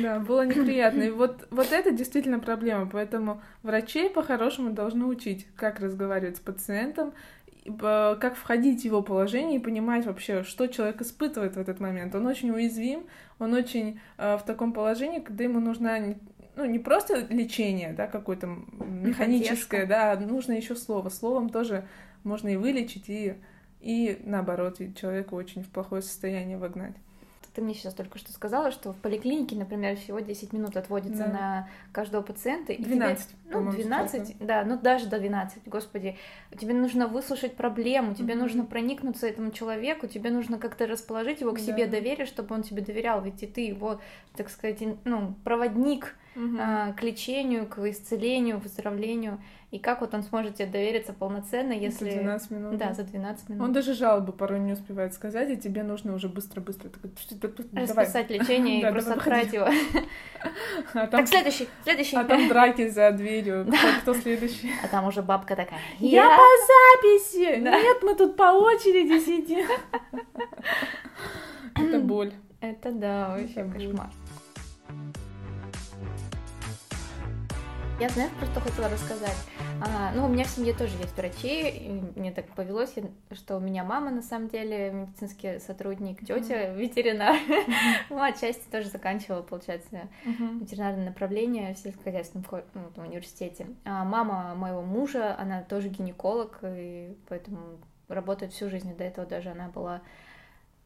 Да, 0.00 0.20
было 0.20 0.46
неприятно. 0.46 1.02
И 1.02 1.10
вот, 1.10 1.46
вот 1.50 1.70
это 1.70 1.90
действительно 1.90 2.38
проблема. 2.38 2.88
Поэтому 2.90 3.42
врачей 3.62 4.08
по-хорошему 4.08 4.70
должны 4.70 5.04
учить, 5.04 5.46
как 5.54 5.80
разговаривать 5.80 6.38
с 6.38 6.40
пациентом, 6.40 7.12
как 7.78 8.36
входить 8.36 8.82
в 8.82 8.84
его 8.84 9.02
положение 9.02 9.58
и 9.58 9.62
понимать 9.62 10.06
вообще, 10.06 10.42
что 10.42 10.66
человек 10.66 11.00
испытывает 11.00 11.56
в 11.56 11.58
этот 11.58 11.80
момент. 11.80 12.14
Он 12.14 12.26
очень 12.26 12.50
уязвим, 12.50 13.06
он 13.38 13.54
очень 13.54 14.00
э, 14.18 14.36
в 14.36 14.42
таком 14.44 14.72
положении, 14.72 15.20
когда 15.20 15.44
ему 15.44 15.60
нужна 15.60 15.98
ну, 16.56 16.64
не 16.64 16.78
просто 16.78 17.26
лечение, 17.28 17.92
да, 17.92 18.06
какое-то 18.06 18.46
механическое, 18.46 19.86
да, 19.86 20.18
нужно 20.18 20.52
еще 20.52 20.74
слово. 20.74 21.08
Словом 21.10 21.50
тоже 21.50 21.86
можно 22.24 22.48
и 22.48 22.56
вылечить, 22.56 23.08
и 23.08 23.36
и 23.80 24.20
наоборот, 24.24 24.78
человека 24.96 25.34
очень 25.34 25.62
в 25.62 25.68
плохое 25.68 26.02
состояние 26.02 26.58
вогнать. 26.58 26.96
Ты 27.56 27.62
мне 27.62 27.72
сейчас 27.72 27.94
только 27.94 28.18
что 28.18 28.30
сказала, 28.34 28.70
что 28.70 28.92
в 28.92 28.96
поликлинике, 28.96 29.56
например, 29.56 29.96
всего 29.96 30.20
10 30.20 30.52
минут 30.52 30.76
отводится 30.76 31.24
Да. 31.24 31.32
на 31.32 31.68
каждого 31.90 32.20
пациента. 32.20 32.74
и 32.74 32.82
12, 32.82 33.28
тебе, 33.28 33.38
ну, 33.44 33.50
по-моему, 33.50 33.72
12, 33.72 34.36
да, 34.40 34.62
ну 34.62 34.78
даже 34.78 35.06
до 35.06 35.18
12, 35.18 35.66
господи. 35.66 36.18
Тебе 36.60 36.74
нужно 36.74 37.06
выслушать 37.06 37.56
проблему, 37.56 38.14
тебе 38.14 38.34
Мгм. 38.34 38.42
нужно 38.42 38.64
проникнуться 38.66 39.26
этому 39.26 39.52
человеку, 39.52 40.06
тебе 40.06 40.28
нужно 40.28 40.58
как-то 40.58 40.86
расположить 40.86 41.40
его 41.40 41.52
к 41.52 41.58
себе 41.58 41.86
Да. 41.86 41.92
доверие, 41.92 42.26
чтобы 42.26 42.54
он 42.54 42.62
тебе 42.62 42.82
доверял, 42.82 43.22
ведь 43.22 43.42
и 43.42 43.46
ты 43.46 43.62
его, 43.62 44.02
так 44.36 44.50
сказать, 44.50 44.82
ну, 45.06 45.34
проводник 45.42 46.14
Мгм. 46.34 46.58
а, 46.60 46.92
к 46.92 47.02
лечению, 47.02 47.66
к 47.66 47.78
исцелению, 47.88 48.58
выздоровлению. 48.58 49.40
И 49.76 49.78
как 49.78 50.00
вот 50.00 50.14
он 50.14 50.22
сможет 50.22 50.54
тебе 50.54 50.68
довериться 50.68 51.12
полноценно, 51.12 51.74
За 51.74 51.80
если... 51.80 52.10
12 52.10 52.50
минут. 52.50 52.78
Да, 52.78 52.94
за 52.94 53.02
12 53.02 53.50
минут. 53.50 53.62
Он 53.62 53.72
даже 53.74 53.92
жалобы 53.92 54.32
порой 54.32 54.58
не 54.58 54.72
успевает 54.72 55.12
сказать, 55.12 55.50
и 55.50 55.56
тебе 55.58 55.82
нужно 55.82 56.14
уже 56.14 56.30
быстро-быстро. 56.30 56.88
Расписать 57.74 58.30
лечение 58.30 58.80
и 58.80 58.90
просто 58.90 59.12
отправить 59.12 59.52
его. 59.52 59.68
А 60.94 61.06
Так, 61.08 61.28
следующий, 61.28 61.68
следующий. 61.84 62.16
а 62.16 62.24
там 62.24 62.48
драки 62.48 62.88
за 62.88 63.10
дверью. 63.10 63.66
Кто, 64.02 64.14
следующий? 64.14 64.70
А 64.82 64.88
там 64.88 65.06
уже 65.06 65.20
бабка 65.20 65.56
такая. 65.56 65.80
Я 65.98 66.26
по 66.28 66.44
записи! 66.72 67.60
Нет, 67.60 67.98
мы 68.02 68.14
тут 68.14 68.34
по 68.36 68.52
очереди 68.52 69.22
сидим. 69.22 69.66
Это 71.74 71.98
боль. 71.98 72.32
Это 72.62 72.92
да, 72.92 73.36
вообще 73.36 73.64
кошмар. 73.64 74.10
Я, 77.98 78.10
знаешь, 78.10 78.30
просто 78.32 78.60
хотела 78.60 78.90
рассказать. 78.90 79.36
А, 79.80 80.12
ну, 80.14 80.26
у 80.26 80.28
меня 80.28 80.44
в 80.44 80.48
семье 80.48 80.74
тоже 80.74 80.96
есть 80.98 81.16
врачи, 81.16 81.68
и 81.68 81.88
мне 82.18 82.30
так 82.30 82.46
повелось, 82.48 82.94
что 83.32 83.56
у 83.56 83.60
меня 83.60 83.84
мама, 83.84 84.10
на 84.10 84.20
самом 84.20 84.48
деле, 84.48 84.90
медицинский 84.92 85.58
сотрудник, 85.60 86.20
тетя 86.20 86.74
ветеринар. 86.74 87.36
Ну, 88.10 88.20
отчасти 88.22 88.68
тоже 88.70 88.88
заканчивала, 88.88 89.40
получается, 89.42 90.08
ветеринарное 90.24 91.06
направление 91.06 91.72
в 91.74 91.78
сельскохозяйственном 91.78 92.44
ко- 92.44 92.64
ну, 92.74 93.02
университете. 93.02 93.66
А 93.86 94.04
мама 94.04 94.54
моего 94.54 94.82
мужа, 94.82 95.34
она 95.38 95.62
тоже 95.62 95.88
гинеколог, 95.88 96.58
и 96.62 97.16
поэтому 97.30 97.60
работает 98.08 98.52
всю 98.52 98.68
жизнь. 98.68 98.94
До 98.94 99.04
этого 99.04 99.26
даже 99.26 99.50
она 99.50 99.68
была 99.68 100.02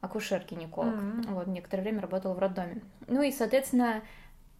акушер-гинеколог. 0.00 0.94
Мгм. 0.94 1.34
Вот, 1.34 1.46
некоторое 1.48 1.82
время 1.82 2.00
работала 2.02 2.34
в 2.34 2.38
роддоме. 2.38 2.82
Ну 3.08 3.20
и, 3.22 3.32
соответственно, 3.32 4.02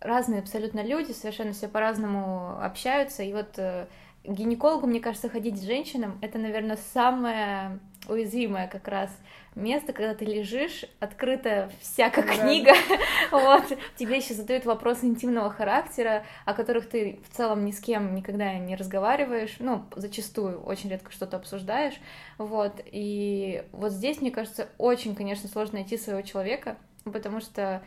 разные 0.01 0.41
абсолютно 0.41 0.83
люди, 0.83 1.13
совершенно 1.13 1.53
все 1.53 1.69
по-разному 1.69 2.59
общаются. 2.63 3.23
И 3.23 3.33
вот 3.33 3.59
э, 3.59 3.87
к 4.25 4.29
гинекологу, 4.29 4.87
мне 4.87 5.01
кажется, 5.01 5.29
ходить 5.29 5.59
с 5.59 5.63
женщинам, 5.65 6.19
это, 6.23 6.39
наверное, 6.39 6.79
самое 6.93 7.79
уязвимое 8.09 8.67
как 8.67 8.89
раз 8.89 9.11
место, 9.55 9.93
когда 9.93 10.15
ты 10.15 10.25
лежишь, 10.25 10.85
открытая 11.01 11.71
вся 11.81 12.09
как 12.09 12.27
Да. 12.27 12.35
книга, 12.35 12.73
вот, 13.31 13.65
тебе 13.97 14.17
еще 14.17 14.33
задают 14.35 14.65
вопросы 14.65 15.07
интимного 15.07 15.51
характера, 15.51 16.25
о 16.45 16.55
которых 16.55 16.89
ты 16.89 17.21
в 17.29 17.37
целом 17.37 17.65
ни 17.65 17.73
с 17.73 17.81
кем 17.81 18.15
никогда 18.15 18.55
не 18.59 18.77
разговариваешь, 18.77 19.57
ну, 19.59 19.85
зачастую, 19.97 20.61
очень 20.61 20.89
редко 20.89 21.13
что-то 21.13 21.37
обсуждаешь, 21.37 21.95
вот, 22.39 22.81
и 22.87 23.65
вот 23.73 23.93
здесь, 23.93 24.21
мне 24.21 24.31
кажется, 24.31 24.69
очень, 24.79 25.15
конечно, 25.15 25.49
сложно 25.49 25.81
найти 25.81 25.99
своего 25.99 26.23
человека, 26.23 26.77
потому 27.05 27.41
что, 27.41 27.83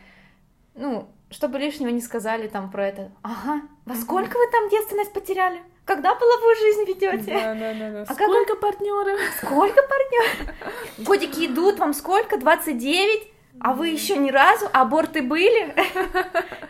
ну, 0.76 1.08
чтобы 1.34 1.58
лишнего 1.58 1.90
не 1.90 2.02
сказали 2.02 2.48
там 2.48 2.72
про 2.72 2.88
это, 2.88 3.12
ага, 3.24 3.62
во 3.86 3.96
сколько 3.96 4.38
вы 4.38 4.48
там 4.52 4.70
девственность 4.70 5.12
потеряли? 5.14 5.62
Когда 5.86 6.16
половую 6.16 6.56
жизнь 6.56 6.86
ведете? 6.86 7.34
Да, 7.34 7.54
да, 7.56 7.74
да, 7.74 7.90
да. 7.92 8.02
А 8.08 8.16
как 8.16 8.30
Сколько 8.30 8.56
партнеров? 8.56 9.20
Сколько 9.38 9.82
партнеров? 9.82 10.56
Годики 11.00 11.48
идут, 11.48 11.80
вам 11.80 11.94
сколько? 11.94 12.38
29? 12.38 13.33
А 13.60 13.74
вы 13.74 13.90
еще 13.90 14.18
ни 14.18 14.32
разу? 14.32 14.68
Аборты 14.74 15.22
были? 15.22 15.74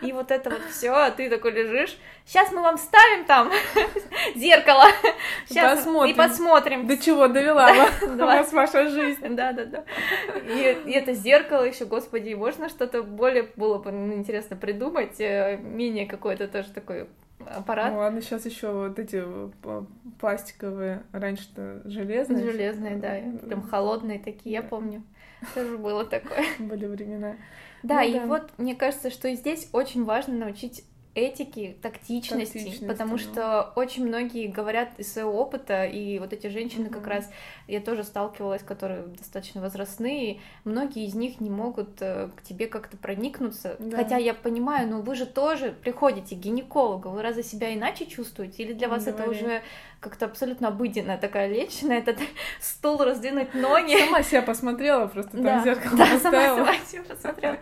И 0.02 0.12
вот 0.12 0.30
это 0.30 0.50
вот 0.50 0.62
все, 0.70 0.90
а 0.90 1.10
ты 1.10 1.30
такой 1.30 1.52
лежишь. 1.52 1.96
Сейчас 2.26 2.52
мы 2.52 2.60
вам 2.62 2.78
ставим 2.78 3.24
там 3.24 3.50
зеркало. 4.34 4.84
Щас 5.52 5.78
Посмотрим. 5.78 6.12
И 6.12 6.16
посмотрим. 6.16 6.86
До 6.86 6.96
чего 6.96 7.28
довела 7.28 7.70
вас 8.02 8.52
ваша 8.52 8.88
жизнь? 8.88 9.34
Да, 9.34 9.52
да, 9.52 9.64
да. 9.64 9.84
И, 10.46 10.92
это 10.92 11.14
зеркало 11.14 11.64
еще, 11.64 11.86
господи, 11.86 12.34
можно 12.34 12.68
что-то 12.68 13.02
более 13.02 13.48
было 13.56 13.78
бы 13.78 13.90
интересно 13.90 14.56
придумать, 14.56 15.20
э, 15.20 15.56
менее 15.56 16.06
какой-то 16.06 16.48
тоже 16.48 16.70
такой 16.70 17.08
аппарат. 17.38 17.92
Ну 17.92 17.98
ладно, 17.98 18.20
сейчас 18.22 18.46
еще 18.46 18.72
вот 18.72 18.98
эти 18.98 19.22
э, 19.24 19.84
пластиковые, 20.20 21.02
раньше-то 21.12 21.82
железные. 21.84 22.50
Железные, 22.50 22.96
да, 22.96 23.46
прям 23.46 23.62
холодные 23.62 24.18
такие, 24.18 24.52
я 24.54 24.62
помню. 24.62 25.02
Тоже 25.54 25.76
было 25.76 26.04
такое. 26.04 26.44
Были 26.58 26.86
времена. 26.86 27.36
Да, 27.82 28.02
Ну 28.02 28.08
и 28.08 28.14
да. 28.14 28.26
вот 28.26 28.50
мне 28.56 28.74
кажется, 28.74 29.10
что 29.10 29.28
и 29.28 29.34
здесь 29.36 29.68
очень 29.72 30.04
важно 30.04 30.34
научить 30.34 30.84
этики, 31.14 31.76
тактичности, 31.80 32.54
Тактичности, 32.54 32.84
потому 32.86 33.18
что 33.18 33.72
очень 33.76 34.06
многие 34.06 34.48
говорят 34.48 34.88
из 34.98 35.12
своего 35.12 35.32
опыта, 35.40 35.84
и 35.84 36.18
вот 36.18 36.32
эти 36.32 36.48
женщины 36.48 36.88
как 36.90 37.02
Мгм. 37.02 37.10
раз, 37.10 37.30
я 37.68 37.80
тоже 37.80 38.02
сталкивалась, 38.04 38.62
которые 38.62 39.04
достаточно 39.04 39.60
возрастные, 39.60 40.40
многие 40.64 41.04
из 41.06 41.14
них 41.14 41.40
не 41.40 41.50
могут 41.50 42.00
э, 42.00 42.30
к 42.36 42.42
тебе 42.42 42.66
как-то 42.66 42.96
проникнуться, 42.96 43.76
Да. 43.78 43.96
хотя 43.98 44.16
я 44.16 44.34
понимаю, 44.34 44.88
но 44.88 45.00
вы 45.02 45.14
же 45.14 45.26
тоже 45.26 45.72
приходите 45.82 46.34
к 46.34 46.38
гинекологу, 46.38 47.10
вы 47.10 47.22
разве 47.22 47.42
себя 47.42 47.72
иначе 47.72 48.06
чувствуете, 48.06 48.62
или 48.64 48.72
для 48.72 48.88
вас 48.88 49.06
это 49.06 49.22
говори. 49.24 49.30
уже 49.30 49.62
как-то 50.04 50.26
абсолютно 50.26 50.68
обыденная 50.68 51.16
такая 51.18 51.48
лечь 51.48 51.82
на 51.82 51.92
этот 51.94 52.18
стул, 52.60 52.98
раздвинуть 52.98 53.54
ноги, 53.54 53.98
Сама 54.04 54.22
себя 54.22 54.42
посмотрела, 54.42 55.06
просто 55.06 55.32
там 55.32 55.42
да, 55.42 55.64
зеркало 55.64 55.96
да, 55.96 56.06
сама 56.06 56.14
поставила. 56.14 56.56
сама 56.58 56.74
себя 56.86 57.02
посмотрела. 57.02 57.56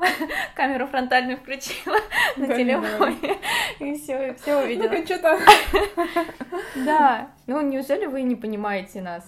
Камеру 0.56 0.86
фронтальную 0.88 1.38
включила 1.38 1.96
на 2.36 2.46
Да, 2.48 2.56
не 2.56 2.64
телефоне. 2.64 3.38
И 3.78 3.94
все, 3.94 4.30
и 4.30 4.34
все 4.34 4.62
увидела. 4.62 4.88
Ну-ка, 4.88 5.06
что? 5.06 5.38
Да. 6.84 7.30
Ну, 7.46 7.60
неужели 7.62 8.06
вы 8.06 8.22
не 8.22 8.34
понимаете 8.36 9.00
нас? 9.00 9.24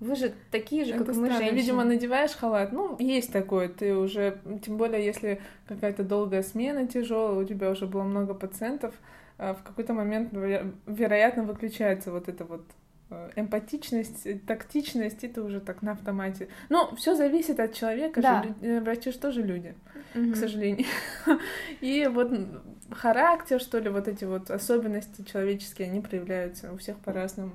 Вы 0.00 0.16
же 0.16 0.32
такие 0.50 0.84
же, 0.86 0.92
как 0.92 1.02
Это 1.02 1.10
мы, 1.12 1.26
странно. 1.26 1.38
женщины. 1.38 1.56
Видимо, 1.56 1.84
надеваешь 1.84 2.32
халат. 2.32 2.72
Ну, 2.72 2.96
есть 2.98 3.32
такое. 3.32 3.68
Ты 3.68 3.94
уже, 3.94 4.40
тем 4.64 4.76
более, 4.78 5.04
если 5.04 5.40
какая-то 5.68 6.02
долгая 6.04 6.42
смена 6.42 6.86
тяжелая, 6.86 7.38
у 7.38 7.44
тебя 7.44 7.70
уже 7.70 7.86
было 7.86 8.02
много 8.02 8.32
пациентов, 8.34 8.94
в 9.54 9.62
какой-то 9.62 9.92
момент, 9.94 10.32
веро- 10.32 10.72
вероятно, 10.86 11.42
выключается 11.44 12.10
вот 12.12 12.28
эта 12.28 12.44
вот 12.44 12.64
э, 13.10 13.30
эмпатичность, 13.36 14.26
э, 14.26 14.38
тактичность, 14.46 15.20
ты 15.20 15.40
уже 15.42 15.60
так 15.60 15.82
на 15.82 15.92
автомате. 15.92 16.48
Ну, 16.68 16.94
все 16.96 17.14
зависит 17.14 17.58
от 17.58 17.72
человека. 17.74 18.20
Да. 18.20 18.42
же. 18.42 18.54
Э, 18.62 18.80
Врачи 18.80 19.10
же 19.12 19.18
тоже 19.18 19.42
люди, 19.42 19.74
Мгм. 20.14 20.32
к 20.32 20.36
сожалению. 20.36 20.86
И 21.80 22.06
вот 22.06 22.30
характер, 22.92 23.60
что 23.60 23.78
ли, 23.78 23.88
вот 23.88 24.08
эти 24.08 24.24
вот 24.24 24.50
особенности 24.50 25.22
человеческие, 25.22 25.88
они 25.88 26.00
проявляются 26.00 26.72
у 26.72 26.76
всех 26.76 26.98
по-разному. 26.98 27.52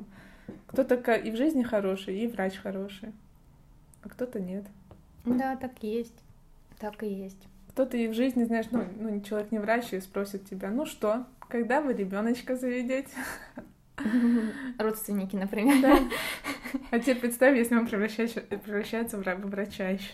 Кто-то 0.67 0.95
и 1.13 1.31
в 1.31 1.35
жизни 1.37 1.63
хороший, 1.63 2.17
и 2.19 2.27
врач 2.27 2.55
хороший, 2.57 3.11
а 4.03 4.09
кто-то 4.09 4.39
нет. 4.39 4.65
Да, 5.25 5.55
так 5.55 5.71
есть. 5.81 6.13
Так 6.79 7.01
и 7.03 7.07
есть. 7.07 7.47
Кто-то 7.75 7.97
и 7.97 8.07
в 8.07 8.13
жизни, 8.13 8.45
знаешь, 8.45 8.67
ну, 8.71 8.85
ну 8.97 9.19
человек 9.19 9.51
не 9.51 9.59
врач 9.59 9.91
и 9.91 9.99
спросит 9.99 10.49
тебя, 10.49 10.69
ну 10.71 10.85
что, 10.85 11.25
когда 11.49 11.81
вы 11.81 11.91
ребеночка 11.91 12.55
заведете? 12.55 13.09
Родственники, 14.79 15.35
например. 15.35 15.81
Да. 15.81 15.99
А 16.91 16.99
теперь 16.99 17.19
представь, 17.19 17.57
если 17.57 17.75
он 17.75 17.85
превращается, 17.85 18.39
превращается 18.39 19.17
в 19.17 19.21
вра- 19.21 19.35
в 19.35 19.49
врача 19.49 19.89
еще. 19.89 20.13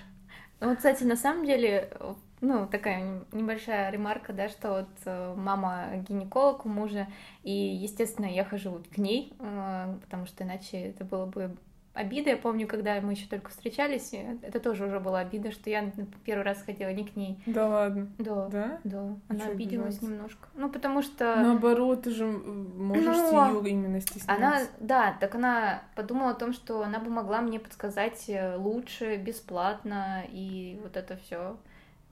Ну, 0.59 0.75
кстати, 0.75 1.03
на 1.03 1.15
самом 1.15 1.45
деле, 1.45 1.91
ну, 2.39 2.65
такая 2.65 3.25
небольшая 3.31 3.91
ремарка, 3.91 4.33
да, 4.33 4.49
что 4.49 4.69
вот 4.71 4.89
э, 5.05 5.35
мама 5.37 6.03
гинеколог 6.09 6.65
у 6.65 6.69
мужа, 6.69 7.07
и, 7.43 7.51
естественно, 7.51 8.25
я 8.25 8.43
хожу 8.43 8.71
вот 8.71 8.87
к 8.87 8.97
ней, 8.97 9.33
э, 9.39 9.97
потому 10.01 10.25
что 10.25 10.43
иначе 10.43 10.77
это 10.77 11.05
было 11.05 11.27
бы 11.27 11.55
обида. 11.93 12.31
Я 12.31 12.37
помню, 12.37 12.67
когда 12.67 12.99
мы 13.01 13.13
еще 13.13 13.27
только 13.27 13.49
встречались, 13.49 14.11
это 14.13 14.59
тоже 14.59 14.85
уже 14.85 14.99
была 14.99 15.19
обида, 15.19 15.51
что 15.51 15.69
я 15.69 15.91
первый 16.23 16.43
раз 16.43 16.61
ходила 16.63 16.91
не 16.93 17.05
к 17.05 17.15
ней. 17.15 17.39
Да 17.45 17.67
ладно. 17.67 18.07
Да, 18.17 18.47
Да? 18.47 18.79
да, 18.83 18.99
она 19.27 19.39
чё 19.39 19.51
обиделась 19.51 19.97
обижалась? 19.97 20.01
немножко. 20.01 20.47
Ну, 20.53 20.69
потому 20.69 21.01
что... 21.01 21.35
Наоборот, 21.35 22.03
ты 22.03 22.11
же 22.11 22.25
можешь 22.25 23.05
Ну, 23.05 23.63
ее 23.63 23.69
именно 23.71 23.99
стесняться. 24.01 24.31
Она, 24.33 24.61
да, 24.79 25.17
так 25.19 25.35
она 25.35 25.83
подумала 25.95 26.31
о 26.31 26.35
том, 26.35 26.53
что 26.53 26.81
она 26.83 26.99
бы 26.99 27.09
могла 27.09 27.41
мне 27.41 27.59
подсказать 27.59 28.25
э, 28.29 28.55
лучше, 28.55 29.17
бесплатно, 29.17 30.23
и 30.29 30.79
вот 30.81 30.95
это 30.97 31.17
все. 31.17 31.57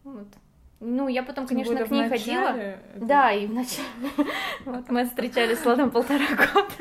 Вот. 0.04 0.28
Ну, 0.82 1.10
я 1.10 1.24
потом, 1.24 1.46
Тем 1.46 1.58
конечно, 1.58 1.86
к 1.86 1.92
ней 1.92 2.08
ходила. 2.08 2.50
это- 2.56 2.80
Да, 2.96 3.32
и 3.34 3.48
вначале 3.48 3.88
вот 4.66 4.90
мы 4.90 5.06
встречались 5.06 5.60
с 5.60 5.66
Ладом 5.66 5.92
полтора 5.92 6.26
года, 6.30 6.74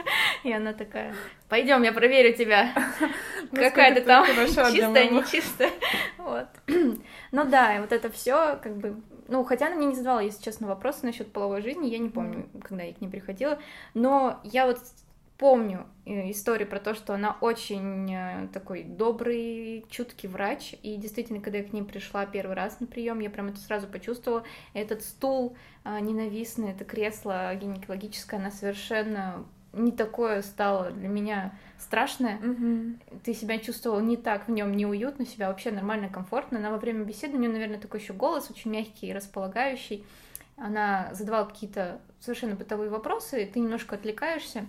и 0.45 0.53
она 0.53 0.73
такая, 0.73 1.13
пойдем, 1.49 1.83
я 1.83 1.93
проверю 1.93 2.33
тебя, 2.37 2.73
какая 3.53 3.95
ты 3.95 4.03
там, 4.03 4.25
чистая, 4.27 5.11
нечистая. 5.11 5.71
Вот. 6.19 6.47
Ну 7.31 7.45
да, 7.45 7.77
и 7.77 7.81
вот 7.81 7.93
это 7.93 8.11
все, 8.11 8.57
как 8.63 8.77
бы, 8.79 9.03
ну, 9.27 9.45
хотя 9.45 9.67
она 9.67 9.77
мне 9.77 9.87
не 9.89 9.95
задавала, 9.95 10.21
если 10.21 10.43
честно, 10.43 10.67
вопросы 10.67 11.05
насчет 11.05 11.31
половой 11.31 11.61
жизни, 11.61 11.89
я 11.89 11.99
не 11.99 12.09
помню, 12.09 12.49
когда 12.63 12.85
я 12.85 12.95
к 12.95 13.01
ней 13.03 13.09
приходила, 13.09 13.59
но 13.93 14.41
я 14.45 14.67
вот 14.67 14.79
помню 15.39 15.87
э, 16.05 16.31
историю 16.31 16.69
про 16.69 16.81
то, 16.81 16.95
что 16.95 17.15
она 17.15 17.37
очень 17.41 18.13
э, 18.13 18.49
такой 18.53 18.83
добрый, 18.83 19.87
чуткий 19.89 20.29
врач. 20.29 20.75
И 20.83 20.97
действительно, 20.97 21.41
когда 21.41 21.59
я 21.59 21.65
к 21.65 21.73
ним 21.73 21.87
пришла 21.87 22.27
первый 22.27 22.57
раз 22.57 22.81
на 22.81 22.87
прием, 22.87 23.21
я 23.21 23.31
прям 23.31 23.49
это 23.49 23.59
сразу 23.59 23.87
почувствовала. 23.87 24.43
Этот 24.75 25.03
стул 25.03 25.57
э, 25.85 25.99
ненавистный, 26.01 26.73
это 26.73 26.85
кресло 26.85 27.55
гинекологическое, 27.55 28.41
она 28.41 28.51
совершенно 28.51 29.47
не 29.73 29.93
такое 29.93 30.43
стало 30.43 30.91
для 30.91 31.09
меня 31.09 31.55
страшное. 31.79 32.39
Угу. 32.39 33.21
Ты 33.23 33.35
себя 33.35 33.59
чувствовал 33.59 34.01
не 34.01 34.17
так 34.17 34.49
в 34.49 34.51
нем 34.51 34.77
неуютно, 34.77 35.25
себя 35.25 35.49
вообще 35.49 35.71
нормально, 35.71 36.09
комфортно. 36.09 36.59
Она 36.59 36.71
во 36.71 36.79
время 36.79 37.05
беседы, 37.05 37.37
у 37.37 37.41
нее, 37.41 37.51
наверное, 37.51 37.79
такой 37.79 38.01
еще 38.01 38.13
голос 38.13 38.51
очень 38.51 38.73
мягкий 38.73 39.09
и 39.09 39.13
располагающий. 39.13 40.05
Она 40.57 41.11
задавала 41.13 41.45
какие-то 41.45 42.01
совершенно 42.19 42.57
бытовые 42.57 42.91
вопросы, 42.91 43.45
и 43.45 43.47
ты 43.47 43.61
немножко 43.61 43.95
отвлекаешься, 43.95 44.67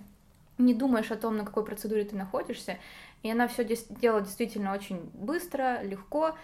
не 0.60 0.74
думаешь 0.74 1.10
о 1.12 1.16
том, 1.16 1.38
на 1.38 1.46
какой 1.46 1.66
процедуре 1.66 2.04
ты 2.04 2.16
находишься, 2.16 2.78
и 3.24 3.32
она 3.32 3.48
все 3.48 3.66
делала 3.66 4.22
действительно 4.22 4.74
очень 4.74 5.10
быстро, 5.14 5.82
легко. 5.82 6.36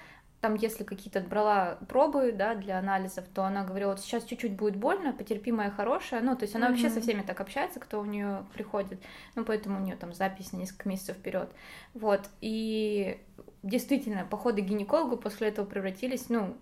Там, 0.41 0.55
если 0.55 0.83
какие-то 0.83 1.21
брала 1.21 1.79
пробы, 1.87 2.31
да, 2.31 2.55
для 2.55 2.77
анализов, 2.77 3.25
то 3.33 3.45
она 3.45 3.63
говорила, 3.63 3.91
вот 3.91 4.01
сейчас 4.01 4.23
чуть-чуть 4.25 4.55
будет 4.55 4.75
больно, 4.75 5.11
потерпи, 5.11 5.51
моя 5.51 5.71
хорошая. 5.71 6.21
Ну, 6.21 6.35
то 6.35 6.43
есть 6.43 6.55
она 6.55 6.67
mm-hmm. 6.67 6.69
вообще 6.71 6.89
со 6.89 7.01
всеми 7.01 7.21
так 7.23 7.39
общается, 7.41 7.79
кто 7.79 7.99
у 7.99 8.05
нее 8.05 8.45
приходит. 8.53 9.01
Ну, 9.35 9.43
поэтому 9.43 9.79
у 9.79 9.81
нее 9.81 9.95
там 9.95 10.13
запись 10.13 10.51
на 10.51 10.57
несколько 10.57 10.87
месяцев 10.87 11.17
вперед. 11.17 11.49
Вот. 11.93 12.29
И 12.41 13.19
действительно, 13.63 14.25
походы 14.29 14.61
к 14.61 14.65
гинекологу 14.65 15.17
после 15.17 15.47
этого 15.47 15.65
превратились, 15.65 16.29
ну, 16.29 16.55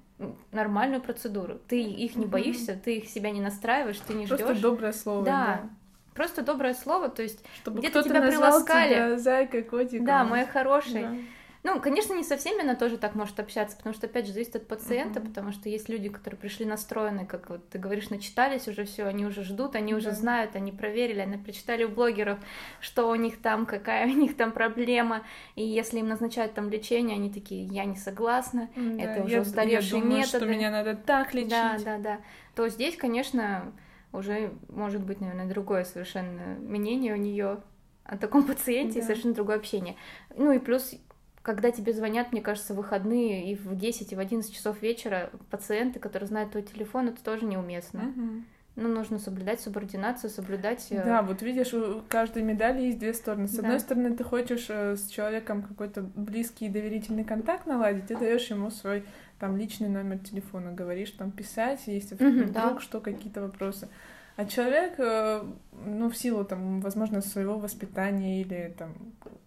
нормальную 0.52 1.02
процедуру. 1.02 1.60
Ты 1.68 1.82
их 1.82 2.16
не 2.16 2.26
боишься, 2.26 2.80
ты 2.82 2.98
их 2.98 3.10
себя 3.10 3.32
не 3.32 3.42
настраиваешь, 3.42 4.00
ты 4.00 4.14
не 4.14 4.26
ждешь. 4.28 4.40
Просто 4.40 4.62
доброе 4.62 4.94
слово. 4.94 5.26
Да. 5.26 5.62
да. 5.64 5.70
Просто 6.13 6.41
доброе 6.41 6.74
слово, 6.74 7.10
то 7.10 7.22
есть 7.22 7.43
Чтобы 7.62 7.79
где-то 7.79 8.03
тебя 8.03 8.22
приласкали. 8.22 8.93
Тебя 8.93 9.17
зайкой, 9.17 9.63
котиком. 9.63 10.05
Да, 10.05 10.24
моя 10.24 10.46
хорошая. 10.46 11.03
Да. 11.03 11.17
Ну, 11.63 11.79
конечно, 11.79 12.13
не 12.13 12.24
со 12.24 12.36
всеми 12.36 12.62
она 12.62 12.75
тоже 12.75 12.98
так 12.98 13.15
может 13.15 13.39
общаться, 13.39 13.77
потому 13.77 13.96
что, 13.96 14.08
опять 14.08 14.27
же, 14.27 14.34
зависит 14.34 14.58
от 14.58 14.67
пациента, 14.67 15.22
uh-huh. 15.22 15.27
потому 15.29 15.53
что 15.53 15.70
есть 15.70 15.88
люди, 15.88 16.10
которые 16.10 16.38
пришли 16.38 16.65
настроены, 16.65 17.25
как 17.25 17.50
вот 17.50 17.70
ты 17.70 17.79
говоришь, 17.79 18.10
начитались 18.10 18.67
уже 18.67 18.84
все, 18.84 19.05
они 19.05 19.25
уже 19.25 19.43
ждут, 19.43 19.75
они 19.75 19.96
уже 19.96 20.12
знают, 20.12 20.58
они 20.58 20.74
проверили, 20.74 21.22
они 21.22 21.38
прочитали 21.38 21.86
у 21.86 21.89
блогеров, 21.89 22.38
что 22.82 23.10
у 23.10 23.15
них 23.15 23.41
там, 23.41 23.65
какая 23.65 24.05
у 24.08 24.10
них 24.10 24.36
там 24.36 24.51
проблема, 24.51 25.24
и 25.55 25.63
если 25.63 26.00
им 26.00 26.10
назначают 26.10 26.53
там 26.53 26.70
лечение, 26.70 27.15
они 27.15 27.32
такие, 27.32 27.63
я 27.65 27.86
не 27.86 27.96
согласна, 27.96 28.70
да, 28.75 29.01
это 29.01 29.24
уже 29.24 29.39
устаревшие 29.39 30.00
я 30.00 30.03
думаю, 30.03 30.17
методы. 30.20 30.38
что 30.38 30.46
меня 30.46 30.70
надо 30.70 30.96
так 30.96 31.34
лечить. 31.34 31.50
Да, 31.50 31.77
да, 31.86 31.98
да. 31.98 32.20
То 32.55 32.67
здесь, 32.67 32.98
конечно, 32.98 33.72
уже 34.13 34.53
может 34.70 35.03
быть, 35.03 35.20
наверное, 35.20 35.50
другое 35.50 35.84
совершенно 35.84 36.55
мнение 36.60 37.13
у 37.13 37.17
нее 37.17 37.60
о 38.05 38.17
таком 38.17 38.43
пациенте 38.43 38.96
да. 38.96 39.00
и 39.00 39.03
совершенно 39.03 39.34
другое 39.34 39.58
общение. 39.58 39.96
Ну 40.36 40.51
и 40.51 40.60
плюс 40.60 40.96
когда 41.43 41.72
тебе 41.72 41.91
звонят, 41.91 42.32
мне 42.32 42.41
кажется, 42.41 42.74
в 42.74 42.77
выходные 42.77 43.51
и 43.51 43.55
в 43.55 43.75
10, 43.75 44.13
и 44.13 44.15
в 44.15 44.20
11 44.20 44.51
часов 44.55 44.82
вечера 44.82 45.29
пациенты, 45.51 46.00
которые 46.00 46.27
знают 46.27 46.51
твой 46.51 46.63
телефон, 46.63 47.10
это 47.10 47.22
тоже 47.22 47.46
неуместно. 47.46 48.00
Угу. 48.00 48.43
Ну, 48.75 48.89
нужно 48.89 49.20
соблюдать 49.20 49.60
субординацию, 49.60 50.32
соблюдать... 50.32 50.88
Э, 50.89 51.03
да, 51.03 51.22
вот 51.22 51.43
видишь, 51.43 51.74
у 51.74 52.01
каждой 52.08 52.41
медали 52.41 52.84
есть 52.84 52.98
две 52.98 53.13
стороны. 53.13 53.48
С 53.48 53.51
да. 53.51 53.62
одной 53.62 53.79
стороны, 53.79 54.15
ты 54.15 54.24
хочешь 54.24 54.65
э, 54.70 54.96
с 54.96 55.10
человеком 55.10 55.62
какой-то 55.62 56.01
близкий 56.01 56.65
и 56.65 56.70
доверительный 56.70 57.24
контакт 57.24 57.67
наладить, 57.67 58.08
ты 58.08 58.17
даешь 58.17 58.50
ему 58.50 58.72
свой 58.72 59.03
там 59.44 59.58
личный 59.58 59.90
номер 59.90 60.20
телефона, 60.20 60.72
говоришь 60.72 61.12
там 61.12 61.30
писать, 61.30 61.82
если 61.88 62.16
угу, 62.16 62.30
вдруг 62.30 62.52
да. 62.54 62.80
что, 62.80 63.02
какие-то 63.02 63.42
вопросы. 63.42 63.90
А 64.38 64.46
человек, 64.46 64.94
э, 65.00 65.44
ну, 65.86 66.10
в 66.10 66.16
силу, 66.16 66.46
там, 66.46 66.80
возможно, 66.80 67.20
своего 67.20 67.60
воспитания 67.60 68.40
или 68.40 68.74
там 68.78 68.94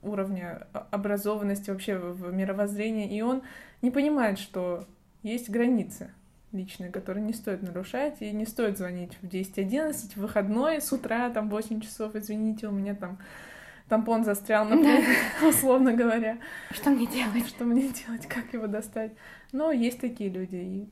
уровня 0.03 0.67
образованности 0.91 1.71
вообще 1.71 1.97
в 1.97 2.31
мировоззрении, 2.31 3.17
и 3.17 3.23
он 3.23 3.41
не 3.81 3.91
понимает, 3.91 4.39
что 4.39 4.85
есть 5.23 5.49
границы 5.49 6.11
личные, 6.53 6.91
которые 6.91 7.25
не 7.25 7.33
стоит 7.33 7.63
нарушать, 7.63 8.21
и 8.21 8.33
не 8.33 8.45
стоит 8.45 8.77
звонить 8.77 9.17
в 9.23 9.27
10-11, 9.27 10.13
в 10.13 10.17
выходной 10.19 10.83
с 10.83 10.93
утра, 10.93 11.31
там, 11.31 11.49
8 11.49 11.81
часов, 11.81 12.15
извините, 12.17 12.69
у 12.69 12.73
меня 12.73 12.95
там 12.95 13.17
тампон 13.89 14.25
застрял, 14.25 14.65
например, 14.65 15.05
условно 15.49 15.93
говоря. 15.93 16.39
Что 16.71 16.91
мне 16.91 17.07
делать? 17.07 17.49
Что 17.49 17.65
мне 17.65 17.89
делать, 17.89 18.27
как 18.27 18.53
его 18.53 18.67
достать? 18.67 19.13
Но 19.53 19.71
есть 19.71 20.01
такие 20.01 20.31
люди, 20.31 20.57
и 20.57 20.89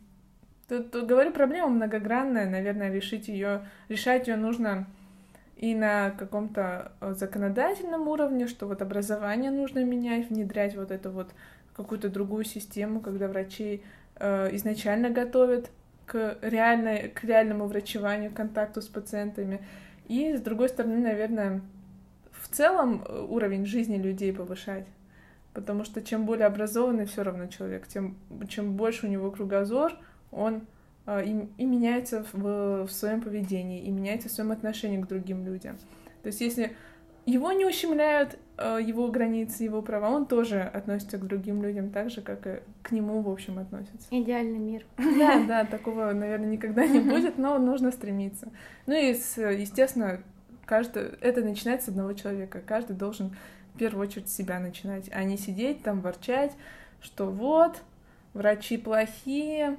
Тут, 0.68 0.92
тут 0.92 1.06
говорю, 1.06 1.30
проблема 1.30 1.68
многогранная, 1.68 2.48
наверное, 2.48 2.90
решить 2.90 3.28
ее, 3.28 3.68
решать 3.88 4.28
ее 4.28 4.36
нужно 4.36 4.86
и 5.56 5.74
на 5.74 6.10
каком-то 6.10 6.92
э, 7.00 7.14
законодательном 7.14 8.08
уровне, 8.08 8.46
что 8.46 8.66
вот 8.66 8.80
образование 8.80 9.50
нужно 9.50 9.84
менять, 9.84 10.30
внедрять 10.30 10.74
вот 10.74 10.90
эту 10.90 11.10
вот 11.10 11.32
какую-то 11.76 12.08
другую 12.08 12.44
систему, 12.44 13.00
когда 13.00 13.28
врачи 13.28 13.82
э, 14.16 14.54
изначально 14.56 15.10
готовят 15.10 15.70
к, 16.06 16.38
реальной, 16.40 17.08
к 17.08 17.24
реальному 17.24 17.66
врачеванию, 17.66 18.30
к 18.30 18.34
контакту 18.34 18.80
с 18.80 18.88
пациентами. 18.88 19.60
И, 20.08 20.34
с 20.34 20.40
другой 20.40 20.68
стороны, 20.70 20.98
наверное, 20.98 21.60
целом 22.54 23.04
э, 23.06 23.26
уровень 23.28 23.66
жизни 23.66 23.96
людей 23.96 24.32
повышать. 24.32 24.86
Потому 25.52 25.84
что 25.84 26.02
чем 26.02 26.24
более 26.26 26.46
образованный 26.46 27.06
все 27.06 27.22
равно 27.22 27.46
человек, 27.46 27.86
тем 27.86 28.16
чем 28.48 28.72
больше 28.76 29.06
у 29.06 29.10
него 29.10 29.30
кругозор, 29.30 29.92
он 30.30 30.62
э, 31.06 31.24
и, 31.24 31.48
и 31.58 31.64
меняется 31.64 32.24
в, 32.32 32.86
в 32.86 32.90
своем 32.90 33.20
поведении, 33.20 33.82
и 33.82 33.90
меняется 33.90 34.28
в 34.28 34.32
своем 34.32 34.52
отношении 34.52 35.00
к 35.00 35.06
другим 35.06 35.44
людям. 35.44 35.76
То 36.22 36.28
есть 36.28 36.40
если 36.40 36.74
его 37.26 37.52
не 37.52 37.64
ущемляют 37.64 38.38
э, 38.58 38.78
его 38.82 39.08
границы, 39.08 39.64
его 39.64 39.80
права, 39.80 40.10
он 40.10 40.26
тоже 40.26 40.60
относится 40.60 41.18
к 41.18 41.26
другим 41.26 41.62
людям 41.62 41.90
так 41.90 42.10
же, 42.10 42.20
как 42.20 42.46
и 42.46 42.60
к 42.82 42.92
нему, 42.92 43.22
в 43.22 43.30
общем, 43.30 43.58
относится. 43.58 44.06
Идеальный 44.10 44.58
мир. 44.58 44.84
Да, 44.96 45.44
да, 45.48 45.64
такого, 45.64 46.12
наверное, 46.12 46.50
никогда 46.50 46.86
не 46.86 47.00
будет, 47.00 47.38
но 47.38 47.58
нужно 47.58 47.92
стремиться. 47.92 48.48
Ну 48.86 48.94
и, 48.94 49.08
естественно, 49.08 50.20
каждый, 50.66 51.10
это 51.20 51.42
начинается 51.42 51.86
с 51.86 51.88
одного 51.90 52.12
человека. 52.12 52.60
Каждый 52.64 52.96
должен 52.96 53.36
в 53.74 53.78
первую 53.78 54.06
очередь 54.06 54.28
себя 54.28 54.58
начинать, 54.58 55.10
а 55.12 55.24
не 55.24 55.36
сидеть 55.36 55.82
там, 55.82 56.00
ворчать, 56.00 56.52
что 57.00 57.26
вот, 57.26 57.82
врачи 58.32 58.76
плохие, 58.76 59.76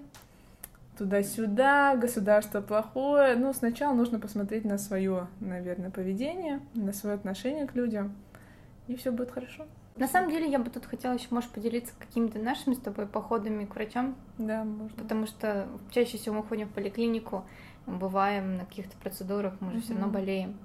туда-сюда, 0.97 1.95
государство 1.95 2.61
плохое. 2.61 3.35
Ну, 3.35 3.53
сначала 3.53 3.93
нужно 3.93 4.19
посмотреть 4.19 4.65
на 4.65 4.77
свое, 4.77 5.27
наверное, 5.39 5.91
поведение, 5.91 6.59
на 6.73 6.93
свое 6.93 7.15
отношение 7.15 7.67
к 7.67 7.75
людям, 7.75 8.13
и 8.87 8.95
все 8.95 9.11
будет 9.11 9.31
хорошо. 9.31 9.65
На 9.97 10.09
самом 10.09 10.29
деле, 10.29 10.51
я 10.51 10.59
бы 10.59 10.69
тут 10.69 10.85
хотела 10.85 11.13
еще, 11.13 11.27
может, 11.29 11.49
поделиться 11.51 11.93
какими-то 11.97 12.37
нашими 12.37 12.73
с 12.73 12.79
тобой 12.79 13.05
походами 13.05 13.63
к 13.63 13.75
врачам. 13.75 14.15
Да, 14.37 14.65
можно. 14.65 14.97
Потому 14.97 15.25
что 15.25 15.67
чаще 15.89 16.17
всего 16.17 16.35
мы 16.35 16.43
ходим 16.43 16.67
в 16.67 16.71
поликлинику, 16.71 17.45
бываем 17.85 18.57
на 18.57 18.65
каких-то 18.65 18.95
процедурах, 18.97 19.53
мы 19.59 19.71
же 19.71 19.77
mm-hmm. 19.77 19.81
все 19.81 19.93
равно 19.93 20.07
болеем. 20.07 20.57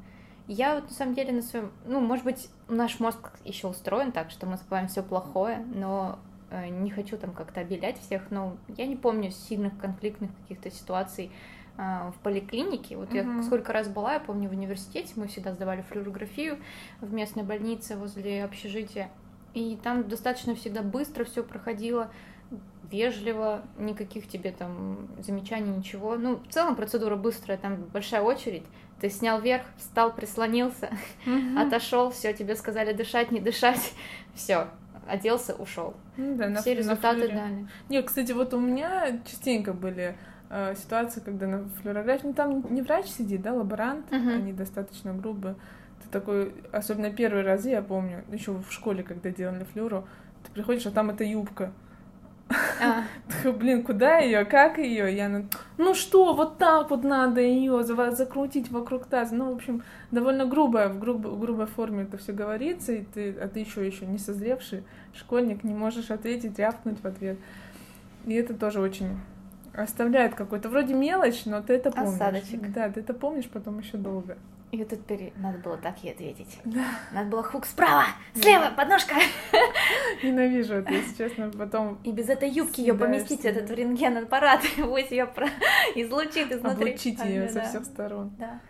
Я 0.47 0.75
вот 0.75 0.85
на 0.85 0.95
самом 0.95 1.15
деле 1.15 1.33
на 1.33 1.43
своем, 1.43 1.71
ну, 1.87 2.01
может 2.01 2.25
быть, 2.25 2.49
наш 2.69 2.99
мозг 2.99 3.33
еще 3.45 3.69
устроен 3.69 4.11
так, 4.11 4.31
что 4.31 4.47
мы 4.47 4.57
забываем 4.57 4.89
все 4.89 5.03
плохое, 5.03 5.65
но 5.75 6.19
Э, 6.51 6.69
не 6.69 6.91
хочу 6.91 7.17
там 7.17 7.33
как-то 7.33 7.61
обелять 7.61 7.99
всех, 8.01 8.31
но 8.31 8.57
я 8.77 8.87
не 8.87 8.97
помню 8.97 9.31
сильных 9.31 9.79
конфликтных 9.79 10.31
каких-то 10.43 10.71
ситуаций 10.71 11.31
а, 11.77 12.11
в 12.11 12.19
поликлинике. 12.23 12.97
Вот 12.97 13.11
uh-huh. 13.11 13.39
я 13.39 13.43
сколько 13.45 13.73
раз 13.73 13.89
была, 13.89 14.15
я 14.15 14.21
помню, 14.21 14.49
в 14.49 14.53
университете 14.53 15.13
мы 15.17 15.29
всегда 15.29 15.53
сдавали 15.55 15.83
флюорографию 15.83 16.59
в 17.01 17.13
местной 17.13 17.45
больнице 17.45 17.97
возле 17.97 18.45
общежития. 18.45 19.11
И 19.55 19.79
там 19.83 20.09
достаточно 20.09 20.55
всегда 20.55 20.83
быстро 20.83 21.25
все 21.25 21.43
проходило, 21.43 22.11
вежливо, 22.91 23.63
никаких 23.79 24.29
тебе 24.29 24.53
там 24.53 25.09
замечаний, 25.21 25.71
ничего. 25.71 26.17
Ну, 26.17 26.37
в 26.37 26.53
целом 26.53 26.77
процедура 26.77 27.17
быстрая, 27.17 27.59
там 27.59 27.77
большая 27.93 28.23
очередь. 28.23 28.65
Ты 29.01 29.09
снял 29.09 29.41
верх, 29.41 29.63
встал, 29.79 30.13
прислонился, 30.13 30.91
uh-huh. 31.25 31.67
отошел, 31.67 32.11
все, 32.11 32.35
тебе 32.35 32.55
сказали 32.55 32.93
дышать, 32.93 33.31
не 33.31 33.41
дышать, 33.41 33.95
все, 34.35 34.69
оделся, 35.09 35.55
ушел. 35.55 35.95
Ну, 36.19 36.37
да, 36.37 36.61
Все 36.61 36.75
на, 36.75 36.79
результаты 36.79 37.29
на 37.29 37.35
дали. 37.35 37.69
Нет, 37.89 38.07
кстати, 38.07 38.33
вот 38.33 38.53
у 38.53 38.61
меня 38.61 39.21
частенько 39.25 39.73
были 39.73 40.19
э, 40.51 40.75
ситуации, 40.77 41.21
когда 41.21 41.47
на 41.47 41.69
флюорографии, 41.81 42.27
ну 42.27 42.35
там 42.35 42.75
не 42.75 42.83
врач 42.83 43.07
сидит, 43.07 43.41
да, 43.41 43.55
лаборант, 43.55 44.11
uh-huh. 44.11 44.35
они 44.35 44.53
достаточно 44.53 45.15
грубые. 45.15 45.55
Ты 46.03 46.09
такой, 46.11 46.53
особенно 46.71 47.11
первые 47.11 47.43
разы, 47.43 47.71
я 47.71 47.81
помню, 47.81 48.25
еще 48.31 48.53
в 48.53 48.71
школе, 48.71 49.03
когда 49.03 49.31
делали 49.31 49.65
флюру, 49.73 50.07
ты 50.45 50.53
приходишь, 50.53 50.85
а 50.87 50.91
там 50.91 51.09
эта 51.09 51.25
юбка. 51.25 51.73
А. 52.81 53.05
Блин, 53.45 53.85
куда 53.85 54.19
ее, 54.19 54.45
как 54.45 54.79
ее? 54.79 55.15
Я, 55.15 55.45
ну 55.79 55.95
что, 55.95 56.35
вот 56.35 56.59
так 56.59 56.91
вот 56.91 57.05
надо 57.05 57.41
ее 57.41 57.83
закрутить 57.85 58.71
вокруг 58.71 59.07
таза. 59.07 59.35
Ну, 59.35 59.53
в 59.53 59.57
общем, 59.57 59.83
довольно 60.11 60.47
грубо, 60.47 60.89
в, 60.89 60.99
грубо, 60.99 61.29
в 61.29 61.41
грубой 61.41 61.67
форме 61.67 62.03
это 62.03 62.19
все 62.19 62.33
говорится, 62.33 62.93
и 62.93 63.05
ты, 63.05 63.33
а 63.33 63.49
ты 63.49 63.61
еще 63.61 63.87
еще 63.87 64.07
не 64.07 64.19
созревший 64.19 64.83
школьник, 65.15 65.65
не 65.65 65.75
можешь 65.75 66.11
ответить, 66.11 66.59
рявкнуть 66.59 67.01
в 67.01 67.07
ответ. 67.07 67.39
И 68.27 68.35
это 68.35 68.55
тоже 68.55 68.81
очень 68.81 69.19
оставляет 69.75 70.35
какой-то 70.35 70.69
вроде 70.69 70.95
мелочь, 70.95 71.45
но 71.47 71.63
ты 71.63 71.75
это 71.75 71.91
помнишь. 71.91 72.15
Осадочек. 72.15 72.73
Да, 72.73 72.91
ты 72.91 73.01
это 73.01 73.15
помнишь 73.15 73.49
потом 73.49 73.79
еще 73.79 73.97
долго. 73.97 74.37
И 74.73 74.85
тут 74.85 75.01
теперь 75.01 75.33
надо 75.37 75.59
было 75.59 75.77
так 75.77 75.99
ей 76.05 76.13
ответить. 76.13 76.61
Да. 76.65 76.85
Надо 77.13 77.29
было 77.29 77.43
хук 77.43 77.67
справа, 77.67 78.05
слева, 78.35 78.71
подножка. 78.77 79.17
Ненавижу 80.23 80.75
это, 80.75 80.93
если 80.93 81.17
честно, 81.17 81.51
потом... 81.51 81.99
И 82.05 82.13
без 82.13 82.29
этой 82.29 82.49
юбки 82.49 82.81
ее 82.81 82.95
поместить 82.95 83.41
в 83.41 83.45
этот 83.45 83.69
рентген-аппарат, 83.71 84.61
пусть 84.77 85.11
ее 85.11 85.27
про... 85.27 85.49
излучит 85.97 86.53
изнутри. 86.53 86.91
Облучить 86.91 87.19
ее 87.25 87.43
да, 87.43 87.49
со 87.49 87.55
да. 87.55 87.69
всех 87.69 87.85
сторон. 87.85 88.33
Да. 88.39 88.61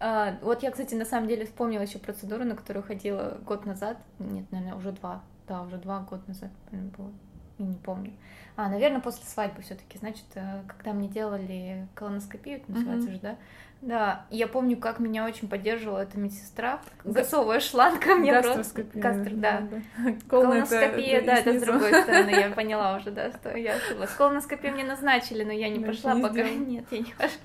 А, 0.00 0.38
вот 0.40 0.62
я, 0.62 0.70
кстати, 0.70 0.94
на 0.94 1.04
самом 1.04 1.28
деле 1.28 1.44
вспомнила 1.44 1.82
еще 1.82 1.98
процедуру, 1.98 2.44
на 2.44 2.56
которую 2.56 2.82
ходила 2.82 3.38
год 3.44 3.66
назад. 3.66 3.98
Нет, 4.18 4.50
наверное, 4.50 4.76
уже 4.76 4.92
два. 4.92 5.22
Да, 5.46 5.62
уже 5.62 5.76
два 5.76 6.00
года 6.00 6.22
назад, 6.26 6.50
наверное, 6.70 6.92
было. 6.96 7.12
Я 7.58 7.66
не 7.66 7.76
помню. 7.76 8.12
А, 8.56 8.68
наверное, 8.68 9.00
после 9.00 9.24
свадьбы 9.24 9.62
все-таки. 9.62 9.98
Значит, 9.98 10.24
э, 10.34 10.62
когда 10.66 10.92
мне 10.92 11.08
делали 11.08 11.86
колоноскопию, 11.94 12.56
это 12.56 12.72
называется 12.72 13.06
Мгм. 13.08 13.14
же, 13.14 13.20
да? 13.20 13.36
Да, 13.80 14.26
я 14.30 14.48
помню, 14.48 14.76
как 14.76 14.98
меня 14.98 15.24
очень 15.24 15.46
поддерживала 15.48 15.98
эта 16.02 16.18
медсестра, 16.18 16.80
Га- 17.04 17.12
засовывая 17.22 17.60
шланг 17.60 18.00
ко 18.02 18.16
мне. 18.16 18.32
Гастроскопия. 18.32 19.00
Гастро, 19.00 19.30
да. 19.36 19.60
Это- 20.04 20.26
Колоноскопия, 20.28 21.22
да, 21.22 21.36
это 21.36 21.56
с 21.56 21.62
другой 21.62 22.02
стороны, 22.02 22.30
я 22.30 22.50
поняла 22.56 22.96
уже, 22.96 23.12
да, 23.12 23.30
что 23.30 23.56
я 23.56 23.74
ошиблась. 23.76 24.10
Колоноскопию 24.10 24.72
мне 24.72 24.82
назначили, 24.82 25.44
но 25.44 25.52
я 25.52 25.68
не 25.68 25.78
Да, 25.78 25.86
пошла 25.86 26.16
пока. 26.16 26.42
Нет, 26.42 26.86
я 26.90 26.98
не 26.98 27.12
пошла. 27.16 27.38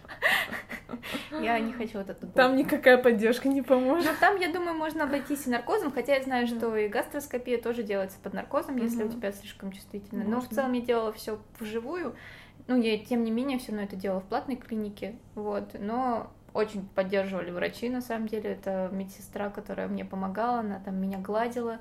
Я 1.31 1.59
не 1.59 1.73
хочу 1.73 1.99
эту 1.99 2.27
боль. 2.27 2.33
Там 2.33 2.55
никакая 2.55 2.97
поддержка 2.97 3.49
не 3.49 3.61
поможет. 3.61 4.11
Ну, 4.11 4.17
там, 4.19 4.37
я 4.37 4.51
думаю, 4.51 4.75
можно 4.75 5.03
обойтись 5.03 5.47
и 5.47 5.49
наркозом, 5.49 5.91
хотя 5.91 6.15
я 6.15 6.23
знаю, 6.23 6.47
что 6.47 6.75
и 6.75 6.87
гастроскопия 6.87 7.61
тоже 7.61 7.83
делается 7.83 8.17
под 8.21 8.33
наркозом, 8.33 8.77
если 8.77 9.03
у 9.03 9.09
тебя 9.09 9.31
слишком 9.31 9.71
чувствительно. 9.71 10.23
Но 10.23 10.41
в 10.41 10.49
целом 10.49 10.73
я 10.73 10.81
делала 10.81 11.11
все 11.13 11.39
вживую. 11.59 12.15
Ну, 12.67 12.81
я, 12.81 12.97
тем 12.97 13.23
не 13.23 13.31
менее, 13.31 13.59
все 13.59 13.71
равно 13.71 13.85
это 13.85 13.95
делала 13.95 14.21
в 14.21 14.25
платной 14.25 14.55
клинике. 14.55 15.15
Вот. 15.35 15.75
Но 15.79 16.31
очень 16.53 16.87
поддерживали 16.87 17.51
врачи, 17.51 17.89
на 17.89 18.01
самом 18.01 18.27
деле. 18.27 18.51
Это 18.51 18.89
медсестра, 18.91 19.49
которая 19.49 19.87
мне 19.87 20.05
помогала, 20.05 20.59
она 20.59 20.79
там 20.79 20.95
меня 20.95 21.17
гладила, 21.17 21.79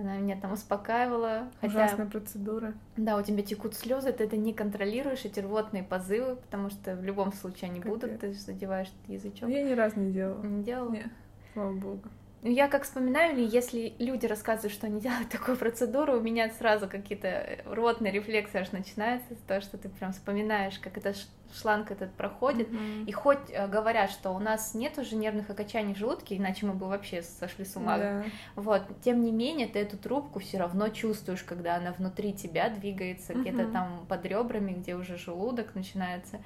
она 0.00 0.18
меня 0.18 0.38
там 0.40 0.52
успокаивала. 0.52 1.48
Хотя, 1.60 1.74
Ужасная 1.74 2.06
процедура. 2.06 2.74
да, 2.96 3.16
у 3.16 3.22
тебя 3.22 3.42
текут 3.42 3.74
слезы, 3.74 4.12
ты 4.12 4.24
это 4.24 4.36
не 4.36 4.52
контролируешь, 4.52 5.24
эти 5.24 5.40
рвотные 5.40 5.82
позывы, 5.82 6.36
потому 6.36 6.70
что 6.70 6.94
в 6.96 7.02
любом 7.04 7.32
случае 7.32 7.70
они 7.70 7.80
будут, 7.80 8.02
Капец. 8.12 8.20
ты 8.20 8.32
же 8.32 8.38
задеваешь 8.40 8.88
язычок. 9.08 9.48
Я 9.48 9.62
ни 9.62 9.72
разу 9.72 9.98
не 10.00 10.12
делала. 10.12 10.42
Не 10.42 10.62
делала? 10.62 10.90
Нет, 10.90 11.08
слава 11.52 11.72
богу. 11.72 12.02
Ну, 12.42 12.50
я 12.50 12.68
как 12.68 12.84
вспоминаю, 12.84 13.36
или 13.36 13.48
если 13.48 13.94
люди 13.98 14.26
рассказывают, 14.26 14.72
что 14.72 14.86
они 14.86 15.00
делают 15.06 15.28
такую 15.30 15.56
процедуру, 15.56 16.16
у 16.18 16.20
меня 16.20 16.50
сразу 16.50 16.88
какие-то 16.88 17.26
э, 17.28 17.62
ротные 17.64 18.12
рефлексы 18.12 18.56
аж 18.56 18.72
начинаются, 18.72 19.34
то, 19.48 19.60
что 19.60 19.78
ты 19.78 19.88
прям 19.88 20.12
вспоминаешь, 20.12 20.78
как 20.78 20.96
этот 20.96 21.16
шланг 21.54 21.90
этот 21.90 22.12
проходит. 22.12 22.68
И 23.06 23.12
хоть 23.12 23.38
э, 23.50 23.66
говорят, 23.68 24.10
что 24.10 24.30
у 24.30 24.38
нас 24.38 24.74
нет 24.74 24.98
уже 24.98 25.16
нервных 25.16 25.48
окончаний 25.48 25.94
в 25.94 25.96
желудке, 25.98 26.36
иначе 26.36 26.66
мы 26.66 26.74
бы 26.74 26.86
вообще 26.86 27.22
сошли 27.22 27.64
с 27.64 27.74
ума. 27.76 27.98
Да. 27.98 28.24
Вот, 28.54 28.82
тем 29.02 29.24
не 29.24 29.32
менее, 29.32 29.66
ты 29.66 29.78
эту 29.80 29.96
трубку 29.96 30.38
все 30.38 30.58
равно 30.58 30.88
чувствуешь, 30.88 31.42
когда 31.42 31.76
она 31.76 31.92
внутри 31.92 32.32
тебя 32.32 32.68
двигается, 32.68 33.32
где-то 33.34 33.62
Мгм. 33.62 33.72
там 33.72 34.06
под 34.08 34.24
ребрами, 34.26 34.72
где 34.72 34.94
уже 34.94 35.16
желудок 35.16 35.74
начинается. 35.74 36.40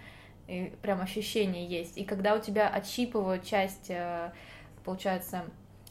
И 0.47 0.73
прям 0.83 1.01
ощущение 1.01 1.67
есть. 1.67 1.97
И 1.99 2.05
когда 2.05 2.35
у 2.35 2.41
тебя 2.41 2.69
отщипывают 2.69 3.45
часть, 3.45 3.87
э, 3.89 4.33
получается, 4.85 5.45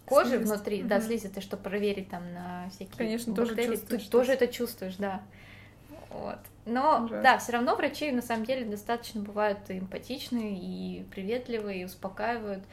кожи 0.10 0.38
Слизь. 0.38 0.48
внутри, 0.48 0.84
да, 0.84 0.98
Мгм. 0.98 1.06
слизистой, 1.06 1.42
чтобы 1.42 1.64
проверить 1.64 2.10
там 2.10 2.24
на 2.34 2.70
всякие 2.70 2.98
Конечно, 2.98 3.34
тоже 3.34 3.52
бактерии, 3.56 3.76
чувствуешь 3.76 4.04
ты 4.04 4.10
тоже 4.10 4.32
это. 4.34 4.48
чувствуешь, 4.48 4.96
да. 4.98 5.22
Вот. 6.10 6.40
Но 6.66 6.98
Ужасно. 7.06 7.22
да, 7.22 7.38
все 7.38 7.52
равно 7.54 7.76
врачи 7.76 8.12
на 8.12 8.22
самом 8.22 8.46
деле 8.46 8.66
достаточно 8.66 9.22
бывают 9.22 9.60
и 9.70 9.80
эмпатичные, 9.80 10.58
и 10.58 11.04
приветливые, 11.12 11.82
и 11.82 11.86
успокаивают. 11.86 12.64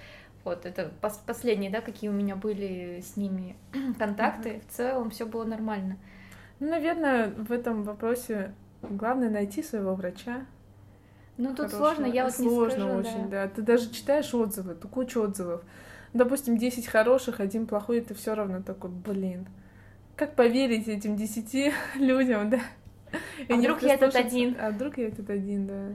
Вот 0.44 0.64
это 0.64 0.92
пос- 1.02 1.20
последние, 1.26 1.70
да, 1.70 1.80
какие 1.80 2.08
у 2.08 2.12
меня 2.12 2.36
были 2.36 3.00
с 3.04 3.16
ними 3.16 3.56
контакты. 3.98 4.62
В 4.68 4.72
целом 4.72 5.10
все 5.10 5.26
было 5.26 5.44
нормально. 5.44 5.96
Ну, 6.60 6.70
наверное, 6.70 7.28
в 7.30 7.52
этом 7.52 7.82
вопросе 7.82 8.54
главное 8.82 9.28
найти 9.28 9.62
своего 9.62 9.94
врача. 9.94 10.46
Ну 11.36 11.50
тут 11.50 11.70
хорошего. 11.70 11.78
сложно, 11.78 12.06
я 12.06 12.24
вот 12.24 12.38
не 12.38 12.48
Сложно 12.48 12.78
скажу, 12.84 12.98
очень, 12.98 13.28
да. 13.30 13.46
да. 13.46 13.48
Ты 13.48 13.62
даже 13.62 13.90
читаешь 13.90 14.32
отзывы, 14.32 14.74
ту 14.74 14.88
кучу 14.88 15.20
отзывов. 15.20 15.62
Допустим, 16.16 16.56
10 16.56 16.86
хороших, 16.86 17.40
один 17.40 17.66
плохой, 17.66 17.98
и 17.98 18.00
ты 18.00 18.14
все 18.14 18.34
равно 18.34 18.62
такой, 18.62 18.90
блин. 18.90 19.46
Как 20.16 20.34
поверить 20.34 20.88
этим 20.88 21.14
10 21.14 21.74
людям, 21.96 22.48
да? 22.48 22.60
И 23.46 23.52
А 23.52 23.56
вдруг 23.56 23.82
я 23.82 23.94
этот 23.94 24.16
один? 24.16 24.56
А 24.58 24.70
вдруг 24.70 24.96
я 24.96 25.08
этот 25.08 25.28
один, 25.28 25.66
да. 25.66 25.88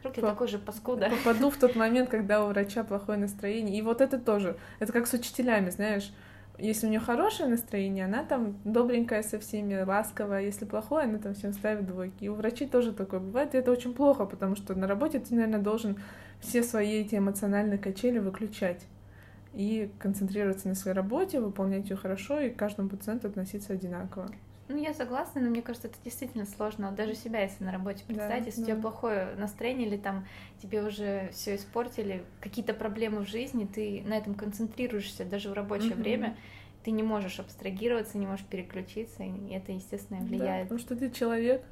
Вдруг 0.00 0.16
я 0.16 0.22
По- 0.22 0.28
такой 0.30 0.48
же 0.48 0.58
паскуда. 0.58 1.10
Попаду 1.24 1.50
в 1.50 1.56
тот 1.56 1.76
момент, 1.76 2.10
когда 2.10 2.44
у 2.44 2.48
врача 2.48 2.82
плохое 2.82 3.18
настроение. 3.18 3.78
И 3.78 3.82
вот 3.82 4.00
это 4.00 4.18
тоже. 4.18 4.56
Это 4.80 4.92
как 4.92 5.06
с 5.06 5.12
учителями, 5.12 5.70
знаешь. 5.70 6.12
Если 6.58 6.86
у 6.86 6.90
нее 6.90 7.00
хорошее 7.00 7.48
настроение, 7.48 8.04
она 8.06 8.24
там 8.24 8.56
добренькая 8.64 9.22
со 9.22 9.38
всеми, 9.38 9.80
ласковая. 9.80 10.42
Если 10.42 10.64
плохое, 10.64 11.04
она 11.04 11.18
там 11.18 11.34
всем 11.34 11.52
ставит 11.52 11.86
двойки. 11.86 12.24
И 12.24 12.28
у 12.28 12.34
врачей 12.34 12.66
тоже 12.68 12.92
такое 12.92 13.20
бывает. 13.20 13.54
И 13.54 13.58
это 13.58 13.70
очень 13.70 13.94
плохо, 13.94 14.26
потому 14.26 14.56
что 14.56 14.74
на 14.74 14.88
работе 14.88 15.20
ты, 15.20 15.34
наверное, 15.36 15.60
должен 15.60 16.00
все 16.40 16.64
свои 16.64 17.00
эти 17.00 17.14
эмоциональные 17.14 17.78
качели 17.78 18.18
выключать. 18.18 18.86
И 19.54 19.90
концентрироваться 19.98 20.68
на 20.68 20.74
своей 20.74 20.96
работе, 20.96 21.40
выполнять 21.40 21.90
ее 21.90 21.96
хорошо 21.96 22.40
и 22.40 22.50
к 22.50 22.56
каждому 22.56 22.88
пациенту 22.88 23.28
относиться 23.28 23.74
одинаково. 23.74 24.28
Ну, 24.68 24.78
я 24.82 24.94
согласна, 24.94 25.40
но 25.42 25.50
мне 25.50 25.60
кажется, 25.60 25.88
это 25.88 25.98
действительно 26.02 26.46
сложно. 26.46 26.86
Вот 26.88 26.96
даже 26.96 27.14
себя, 27.14 27.42
если 27.42 27.62
на 27.64 27.72
работе 27.72 28.04
Да, 28.08 28.14
представить, 28.14 28.46
если 28.46 28.62
у 28.62 28.66
да. 28.66 28.72
тебя 28.72 28.80
плохое 28.80 29.34
настроение 29.36 29.86
или 29.88 29.96
там 29.98 30.24
тебе 30.62 30.82
уже 30.82 31.28
все 31.32 31.56
испортили, 31.56 32.24
какие-то 32.40 32.72
проблемы 32.72 33.24
в 33.24 33.28
жизни, 33.28 33.66
ты 33.66 34.02
на 34.06 34.14
этом 34.14 34.34
концентрируешься 34.34 35.24
даже 35.26 35.50
в 35.50 35.52
рабочее 35.52 35.90
Мгм. 35.90 36.02
время, 36.02 36.36
ты 36.84 36.90
не 36.90 37.02
можешь 37.02 37.38
абстрагироваться, 37.38 38.16
не 38.16 38.26
можешь 38.26 38.46
переключиться, 38.46 39.22
и 39.22 39.50
это, 39.50 39.72
естественно, 39.72 40.20
Да, 40.20 40.26
влияет. 40.26 40.62
потому 40.64 40.80
что 40.80 40.96
ты 40.96 41.10
человек. 41.10 41.62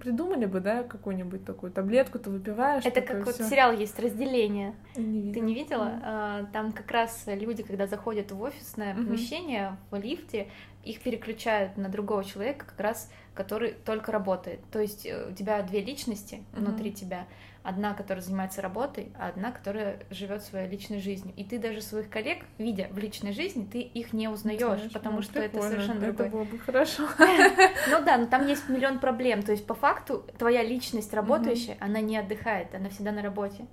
Придумали 0.00 0.46
бы, 0.46 0.60
да, 0.60 0.82
какую-нибудь 0.82 1.44
такую 1.44 1.72
таблетку, 1.72 2.18
ты 2.18 2.30
выпиваешь. 2.30 2.84
это 2.84 3.00
как 3.00 3.26
вот 3.26 3.34
всё. 3.34 3.44
сериал 3.44 3.72
есть 3.72 3.98
разделение. 3.98 4.74
Не 4.96 5.32
Ты 5.32 5.40
не 5.40 5.54
видела? 5.54 5.84
Мгм. 5.84 6.00
А, 6.04 6.44
Там 6.52 6.72
как 6.72 6.90
раз 6.90 7.24
люди, 7.26 7.62
когда 7.62 7.86
заходят 7.86 8.30
в 8.32 8.40
офисное 8.40 8.94
помещение, 8.94 9.76
в 9.90 9.96
лифте, 9.96 10.48
их 10.84 11.00
переключают 11.00 11.76
на 11.76 11.88
другого 11.88 12.24
человека, 12.24 12.64
как 12.66 12.80
раз 12.80 13.10
который 13.34 13.72
только 13.84 14.10
работает. 14.10 14.58
То 14.72 14.80
есть 14.80 15.06
э, 15.06 15.28
у 15.30 15.32
тебя 15.32 15.62
две 15.62 15.80
личности 15.80 16.42
Мгм. 16.52 16.64
внутри 16.64 16.92
тебя. 16.92 17.26
Одна, 17.68 17.92
которая 17.92 18.22
занимается 18.22 18.62
работой, 18.62 19.12
а 19.18 19.28
одна, 19.28 19.52
которая 19.52 19.98
живет 20.08 20.42
своей 20.42 20.70
личной 20.70 21.00
жизнью. 21.00 21.34
И 21.36 21.44
ты 21.44 21.58
даже 21.58 21.82
своих 21.82 22.08
коллег, 22.08 22.38
видя 22.56 22.88
в 22.90 22.96
личной 22.96 23.34
жизни, 23.34 23.68
ты 23.70 23.80
их 23.80 24.14
не 24.14 24.28
узнаешь, 24.28 24.62
Знаешь, 24.62 24.90
потому 24.90 25.16
ну, 25.16 25.22
что 25.22 25.38
это 25.38 25.50
прикольно, 25.50 25.70
совершенно 25.70 25.98
Это 25.98 26.12
другой. 26.12 26.28
было 26.30 26.44
бы 26.44 26.58
хорошо. 26.58 27.02
Ну 27.90 28.04
да, 28.06 28.16
но 28.16 28.26
там 28.26 28.46
есть 28.46 28.70
миллион 28.70 28.98
проблем. 29.00 29.42
То 29.42 29.52
есть 29.52 29.66
по 29.66 29.74
факту 29.74 30.24
твоя 30.38 30.62
личность 30.62 31.12
работающая, 31.12 31.76
она 31.78 32.00
не 32.00 32.16
отдыхает, 32.16 32.74
она 32.74 32.88
всегда 32.88 33.12
на 33.12 33.20
работе. 33.20 33.66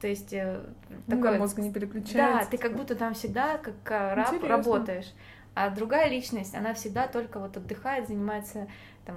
То 0.00 0.08
есть 0.08 0.32
э, 0.32 0.62
Такой 1.06 1.22
такое 1.22 1.38
мозг 1.38 1.58
не 1.58 1.70
переключается. 1.70 2.44
да, 2.44 2.50
ты 2.50 2.56
как 2.56 2.74
будто 2.74 2.94
там 2.94 3.12
всегда 3.12 3.58
как 3.58 3.74
э, 3.90 4.14
раб 4.14 4.28
Интересно. 4.34 4.48
работаешь. 4.48 5.12
А 5.54 5.68
другая 5.70 6.08
личность, 6.08 6.54
она 6.54 6.72
всегда 6.72 7.06
только 7.06 7.38
вот 7.38 7.56
отдыхает, 7.56 8.08
занимается 8.08 8.66
там 9.04 9.16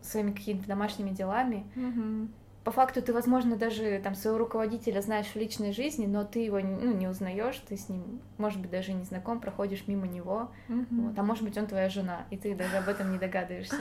своими 0.00 0.32
какими-то 0.32 0.66
домашними 0.66 1.10
делами. 1.10 1.64
Мгм. 1.74 2.32
По 2.64 2.70
факту 2.70 3.02
ты, 3.02 3.12
возможно, 3.12 3.56
даже 3.56 4.00
там 4.04 4.14
своего 4.14 4.38
руководителя 4.38 5.00
знаешь 5.00 5.26
в 5.26 5.36
личной 5.36 5.72
жизни, 5.72 6.06
но 6.06 6.24
ты 6.24 6.40
его 6.40 6.60
ну, 6.60 6.92
не 6.92 7.08
узнаешь, 7.08 7.56
ты 7.68 7.76
с 7.76 7.88
ним, 7.88 8.20
может 8.38 8.60
быть, 8.60 8.70
даже 8.70 8.92
не 8.92 9.02
знаком, 9.02 9.40
проходишь 9.40 9.88
мимо 9.88 10.06
него. 10.06 10.48
Мгм. 10.68 11.08
Вот, 11.08 11.18
а 11.18 11.22
может 11.24 11.42
быть, 11.42 11.58
он 11.58 11.66
твоя 11.66 11.88
жена, 11.88 12.26
и 12.30 12.36
ты 12.36 12.54
даже 12.54 12.76
об 12.76 12.88
этом 12.88 13.10
не 13.10 13.18
догадываешься. 13.18 13.76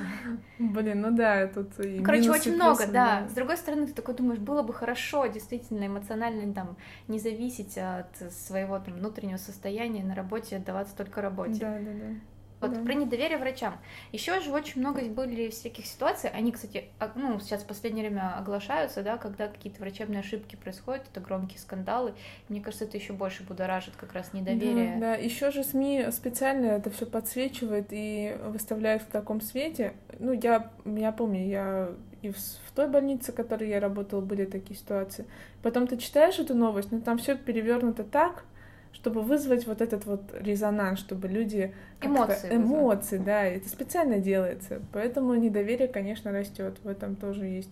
Блин, 0.57 1.01
ну 1.01 1.11
да, 1.11 1.45
тут 1.47 1.79
и 1.79 1.99
Ну, 1.99 2.03
Короче, 2.03 2.31
очень 2.31 2.55
много, 2.55 2.77
плюсы, 2.77 2.93
да. 2.93 3.27
С 3.27 3.33
другой 3.33 3.57
стороны, 3.57 3.85
ты 3.85 3.93
такой 3.93 4.15
думаешь, 4.15 4.39
было 4.39 4.63
бы 4.63 4.73
хорошо 4.73 5.27
действительно 5.27 5.85
эмоционально 5.85 6.51
там 6.53 6.75
не 7.07 7.19
зависеть 7.19 7.77
от 7.77 8.15
своего 8.33 8.79
там 8.79 8.95
внутреннего 8.95 9.37
состояния 9.37 10.03
на 10.03 10.15
работе, 10.15 10.57
отдаваться 10.57 10.95
только 10.95 11.21
работе. 11.21 11.59
Да, 11.59 11.79
да, 11.79 11.91
да. 11.93 12.15
Вот 12.61 12.73
Да. 12.73 12.81
про 12.81 12.93
недоверие 12.93 13.37
врачам. 13.37 13.77
Еще 14.11 14.39
же 14.39 14.51
очень 14.51 14.79
много 14.81 15.01
были 15.01 15.49
всяких 15.49 15.85
ситуаций. 15.85 16.29
Они, 16.29 16.51
кстати, 16.51 16.85
а- 16.99 17.11
ну, 17.15 17.39
сейчас 17.39 17.63
в 17.63 17.65
последнее 17.67 18.07
время 18.07 18.37
оглашаются, 18.37 19.01
да, 19.03 19.17
когда 19.17 19.47
какие-то 19.47 19.79
врачебные 19.81 20.19
ошибки 20.19 20.55
происходят, 20.55 21.03
это 21.11 21.19
громкие 21.21 21.59
скандалы. 21.59 22.13
Мне 22.49 22.61
кажется, 22.61 22.85
это 22.85 22.97
еще 22.97 23.13
больше 23.13 23.43
будоражит 23.43 23.95
как 23.97 24.13
раз 24.13 24.31
недоверие. 24.33 24.93
Да, 24.95 24.99
да. 24.99 25.15
еще 25.15 25.51
же 25.51 25.63
СМИ 25.63 26.07
специально 26.11 26.67
это 26.67 26.89
все 26.91 27.05
подсвечивает 27.05 27.87
и 27.89 28.37
выставляет 28.45 29.01
в 29.01 29.07
таком 29.07 29.41
свете. 29.41 29.93
Ну, 30.19 30.31
я, 30.33 30.71
я 30.85 31.11
помню, 31.11 31.47
я 31.47 31.89
и 32.21 32.29
в, 32.29 32.37
в 32.37 32.71
той 32.75 32.87
больнице, 32.87 33.31
в 33.31 33.35
которой 33.35 33.69
я 33.69 33.79
работала, 33.79 34.21
были 34.21 34.45
такие 34.45 34.77
ситуации. 34.77 35.25
Потом 35.63 35.87
ты 35.87 35.97
читаешь 35.97 36.37
эту 36.37 36.53
новость, 36.53 36.91
но 36.91 37.01
там 37.01 37.17
все 37.17 37.35
перевернуто 37.35 38.03
так, 38.03 38.45
чтобы 38.93 39.21
вызвать 39.21 39.67
вот 39.67 39.81
этот 39.81 40.05
вот 40.05 40.21
резонанс, 40.33 40.99
чтобы 40.99 41.27
люди 41.27 41.73
Эмоции 42.01 42.55
эмоции, 42.55 43.17
да, 43.17 43.43
это 43.43 43.69
специально 43.69 44.19
делается, 44.19 44.81
поэтому 44.91 45.33
недоверие, 45.35 45.87
конечно, 45.87 46.31
растет, 46.31 46.77
в 46.83 46.87
этом 46.87 47.15
тоже 47.15 47.45
есть 47.45 47.71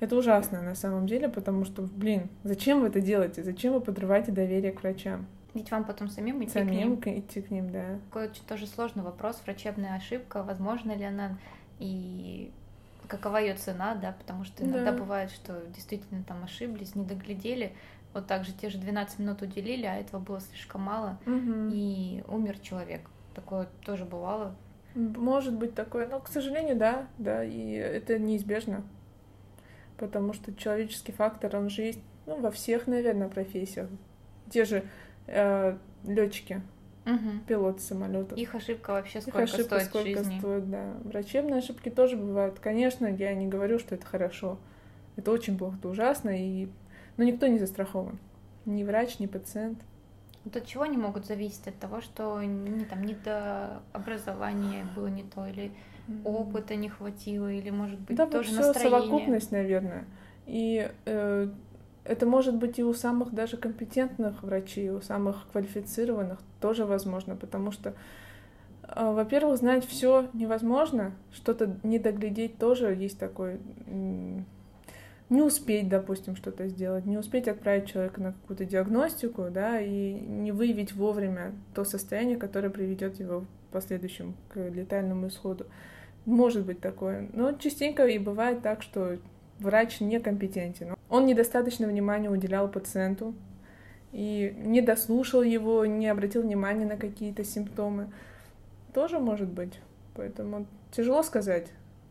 Это 0.00 0.16
ужасно 0.16 0.60
на 0.60 0.74
самом 0.74 1.06
деле, 1.06 1.28
потому 1.28 1.64
что, 1.64 1.82
блин, 1.82 2.28
зачем 2.42 2.80
вы 2.80 2.88
это 2.88 3.00
делаете? 3.00 3.42
Зачем 3.42 3.72
вы 3.74 3.80
подрываете 3.80 4.32
доверие 4.32 4.72
к 4.72 4.82
врачам? 4.82 5.26
Ведь 5.54 5.70
вам 5.70 5.84
потом 5.84 6.08
самим 6.08 6.42
идти 6.42 6.52
самим 6.52 6.96
к 6.96 7.06
ним. 7.06 7.20
идти 7.20 7.40
к 7.40 7.50
ним, 7.50 7.70
да. 7.70 7.98
Такой 8.10 8.28
очень 8.28 8.44
тоже 8.44 8.66
сложный 8.66 9.04
вопрос, 9.04 9.40
врачебная 9.44 9.94
ошибка, 9.94 10.42
возможно 10.42 10.92
ли 10.92 11.04
она 11.04 11.38
и 11.78 12.50
какова 13.06 13.36
ее 13.38 13.54
цена, 13.54 13.94
да, 13.94 14.14
потому 14.18 14.44
что 14.44 14.64
иногда 14.64 14.90
да. 14.90 14.98
бывает, 14.98 15.30
что 15.30 15.62
действительно 15.74 16.22
там 16.24 16.42
ошиблись, 16.42 16.94
не 16.94 17.04
доглядели, 17.04 17.72
вот 18.14 18.26
так 18.26 18.44
же 18.44 18.52
те 18.52 18.70
же 18.70 18.78
12 18.78 19.18
минут 19.18 19.42
уделили, 19.42 19.84
а 19.84 19.96
этого 19.96 20.20
было 20.20 20.40
слишком 20.40 20.82
мало, 20.82 21.18
угу. 21.26 21.70
и 21.72 22.22
умер 22.28 22.58
человек. 22.60 23.02
Такое 23.34 23.68
тоже 23.84 24.04
бывало. 24.04 24.54
Может 24.94 25.54
быть 25.54 25.74
такое, 25.74 26.06
но, 26.06 26.20
к 26.20 26.28
сожалению, 26.28 26.76
да, 26.76 27.08
да, 27.18 27.42
и 27.42 27.72
это 27.72 28.16
неизбежно, 28.16 28.84
потому 29.98 30.32
что 30.32 30.54
человеческий 30.54 31.10
фактор, 31.10 31.56
он 31.56 31.68
же 31.68 31.82
есть, 31.82 31.98
ну, 32.26 32.40
во 32.40 32.52
всех, 32.52 32.86
наверное, 32.86 33.28
профессиях. 33.28 33.88
Те 34.50 34.64
же 34.64 34.84
э, 35.26 35.76
летчики, 36.04 36.62
угу. 37.06 37.40
пилоты 37.48 37.80
самолетов. 37.80 38.38
Их 38.38 38.54
ошибка 38.54 38.92
вообще 38.92 39.20
сколько 39.20 39.42
Их 39.42 39.52
ошибка 39.52 39.80
стоит 39.80 39.88
сколько 39.88 40.18
жизни. 40.22 40.38
стоит, 40.38 40.70
да. 40.70 40.94
Врачебные 41.02 41.58
ошибки 41.58 41.88
тоже 41.88 42.16
бывают. 42.16 42.60
Конечно, 42.60 43.06
я 43.06 43.34
не 43.34 43.48
говорю, 43.48 43.80
что 43.80 43.96
это 43.96 44.06
хорошо. 44.06 44.58
Это 45.16 45.32
очень 45.32 45.58
плохо, 45.58 45.76
это 45.78 45.88
ужасно, 45.88 46.30
и... 46.30 46.68
но 47.16 47.24
никто 47.24 47.46
не 47.46 47.58
застрахован. 47.58 48.18
Ни 48.66 48.82
врач, 48.84 49.18
ни 49.18 49.26
пациент. 49.26 49.78
Вот 50.44 50.56
от 50.56 50.66
чего 50.66 50.82
они 50.82 50.96
могут 50.96 51.26
зависеть? 51.26 51.66
От 51.68 51.78
того, 51.78 52.00
что 52.00 52.42
не, 52.42 52.84
там, 52.84 53.02
не 53.02 53.14
до 53.14 53.82
образования 53.92 54.86
было 54.94 55.06
не 55.06 55.22
то, 55.22 55.46
или 55.46 55.72
опыта 56.24 56.74
не 56.74 56.88
хватило, 56.90 57.50
или, 57.50 57.70
может 57.70 57.98
быть, 58.00 58.16
да, 58.16 58.26
тоже 58.26 58.50
вот 58.50 58.66
настроение? 58.66 59.00
совокупность, 59.00 59.52
наверное. 59.52 60.04
И 60.46 60.90
э, 61.06 61.48
это 62.04 62.26
может 62.26 62.56
быть 62.56 62.78
и 62.78 62.84
у 62.84 62.92
самых 62.92 63.32
даже 63.32 63.56
компетентных 63.56 64.42
врачей, 64.42 64.90
у 64.90 65.00
самых 65.00 65.48
квалифицированных 65.52 66.38
тоже 66.60 66.84
возможно, 66.84 67.36
потому 67.36 67.70
что, 67.70 67.94
э, 68.82 69.12
во-первых, 69.12 69.56
знать 69.56 69.86
все 69.86 70.28
невозможно, 70.34 71.12
что-то 71.32 71.78
не 71.82 71.98
доглядеть 71.98 72.58
тоже 72.58 72.94
есть 72.94 73.18
такой 73.18 73.58
не 75.34 75.42
успеть, 75.42 75.88
допустим, 75.88 76.36
что-то 76.36 76.68
сделать, 76.68 77.06
не 77.06 77.18
успеть 77.18 77.48
отправить 77.48 77.86
человека 77.86 78.20
на 78.20 78.32
какую-то 78.32 78.64
диагностику, 78.64 79.48
да, 79.50 79.80
и 79.80 80.12
не 80.12 80.52
выявить 80.52 80.94
вовремя 80.94 81.52
то 81.74 81.84
состояние, 81.84 82.36
которое 82.36 82.70
приведет 82.70 83.18
его 83.18 83.40
в 83.40 83.72
последующем 83.72 84.34
к 84.48 84.56
летальному 84.56 85.28
исходу. 85.28 85.66
Может 86.24 86.64
быть 86.64 86.80
такое. 86.80 87.28
Но 87.32 87.52
частенько 87.52 88.06
и 88.06 88.18
бывает 88.18 88.62
так, 88.62 88.82
что 88.82 89.18
врач 89.58 90.00
некомпетентен. 90.00 90.94
Он 91.10 91.26
недостаточно 91.26 91.86
внимания 91.86 92.30
уделял 92.30 92.68
пациенту 92.68 93.34
и 94.12 94.54
не 94.56 94.80
дослушал 94.80 95.42
его, 95.42 95.84
не 95.84 96.08
обратил 96.08 96.42
внимания 96.42 96.86
на 96.86 96.96
какие-то 96.96 97.44
симптомы. 97.44 98.10
Тоже 98.94 99.18
может 99.18 99.48
быть. 99.48 99.80
Поэтому 100.14 100.66
тяжело 100.92 101.22
сказать. 101.22 101.66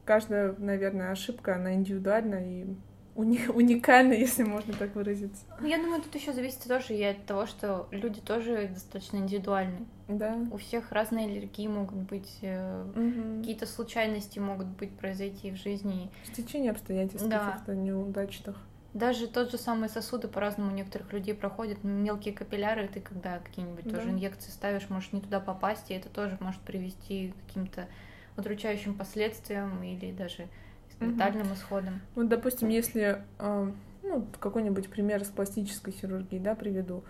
Каждая, 0.05 0.53
наверное, 0.57 1.11
ошибка, 1.11 1.55
она 1.55 1.73
индивидуальна 1.73 2.35
и 2.35 2.65
уни- 3.15 3.47
уникально, 3.47 4.13
если 4.13 4.43
можно 4.43 4.73
так 4.73 4.95
выразиться. 4.95 5.43
Ну, 5.59 5.67
я 5.67 5.77
думаю, 5.77 6.01
тут 6.01 6.13
еще 6.15 6.33
зависит 6.33 6.63
тоже 6.63 6.93
и 6.95 7.03
от 7.03 7.25
того, 7.25 7.45
что 7.45 7.87
люди 7.91 8.21
тоже 8.21 8.69
достаточно 8.73 9.17
индивидуальны. 9.17 9.85
Да. 10.07 10.37
У 10.51 10.57
всех 10.57 10.91
разные 10.91 11.27
аллергии 11.27 11.67
могут 11.67 11.97
быть, 11.99 12.39
угу. 12.41 13.39
какие-то 13.39 13.65
случайности 13.65 14.39
могут 14.39 14.67
быть 14.67 14.91
произойти 14.97 15.51
в 15.51 15.55
жизни. 15.55 16.09
Стечение 16.25 16.71
обстоятельств 16.71 17.27
да. 17.27 17.51
каких-то 17.51 17.75
неудачных. 17.75 18.57
Даже 18.93 19.27
тот 19.27 19.49
же 19.49 19.57
самый 19.57 19.89
сосуды 19.89 20.27
по-разному 20.27 20.71
у 20.71 20.75
некоторых 20.75 21.11
людей 21.13 21.33
проходят. 21.33 21.83
Мелкие 21.83 22.33
капилляры, 22.33 22.87
ты 22.87 23.01
когда 23.01 23.39
какие-нибудь 23.39 23.85
да. 23.85 23.95
тоже 23.97 24.11
инъекции 24.11 24.51
ставишь, 24.51 24.89
можешь 24.89 25.11
не 25.13 25.21
туда 25.21 25.39
попасть, 25.39 25.89
и 25.89 25.95
это 25.95 26.09
тоже 26.09 26.37
может 26.39 26.61
привести 26.61 27.29
к 27.31 27.47
каким-то 27.47 27.87
удручающим 28.37 28.93
последствиям 28.95 29.81
или 29.83 30.11
даже 30.11 30.47
летальным 31.11 31.47
угу. 31.47 31.55
исходом. 31.55 32.01
Вот, 32.15 32.27
допустим, 32.27 32.69
если 32.69 33.23
э, 33.39 33.71
ну, 34.03 34.27
какой-нибудь 34.39 34.89
пример 34.89 35.23
с 35.23 35.29
пластической 35.29 35.93
хирургией, 35.93 36.41
да, 36.41 36.55
приведу. 36.55 37.03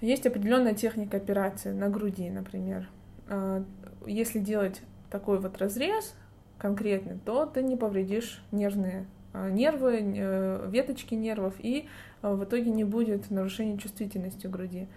Есть 0.00 0.26
определенная 0.26 0.74
техника 0.74 1.16
операции 1.16 1.72
на 1.72 1.88
груди, 1.88 2.30
например. 2.30 2.88
Э, 3.28 3.64
если 4.06 4.38
делать 4.38 4.82
такой 5.10 5.40
вот 5.40 5.58
разрез 5.58 6.14
конкретный, 6.58 7.18
то 7.24 7.46
ты 7.46 7.62
не 7.62 7.76
повредишь 7.76 8.42
нервные 8.52 9.06
э, 9.32 9.50
нервы, 9.50 10.00
э, 10.00 10.68
веточки 10.70 11.14
нервов, 11.14 11.54
и 11.58 11.88
в 12.22 12.44
итоге 12.44 12.70
не 12.70 12.84
будет 12.84 13.30
нарушения 13.30 13.78
чувствительности 13.78 14.46
груди. 14.46 14.88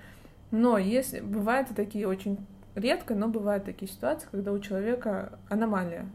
Но 0.52 0.78
если 0.78 1.22
бывают 1.22 1.70
такие 1.76 2.08
очень 2.08 2.38
редко, 2.76 3.16
но 3.16 3.28
бывают 3.28 3.66
такие 3.66 3.92
ситуации, 3.92 4.28
когда 4.32 4.52
у 4.52 4.60
человека 4.60 5.40
аномалия 5.50 6.08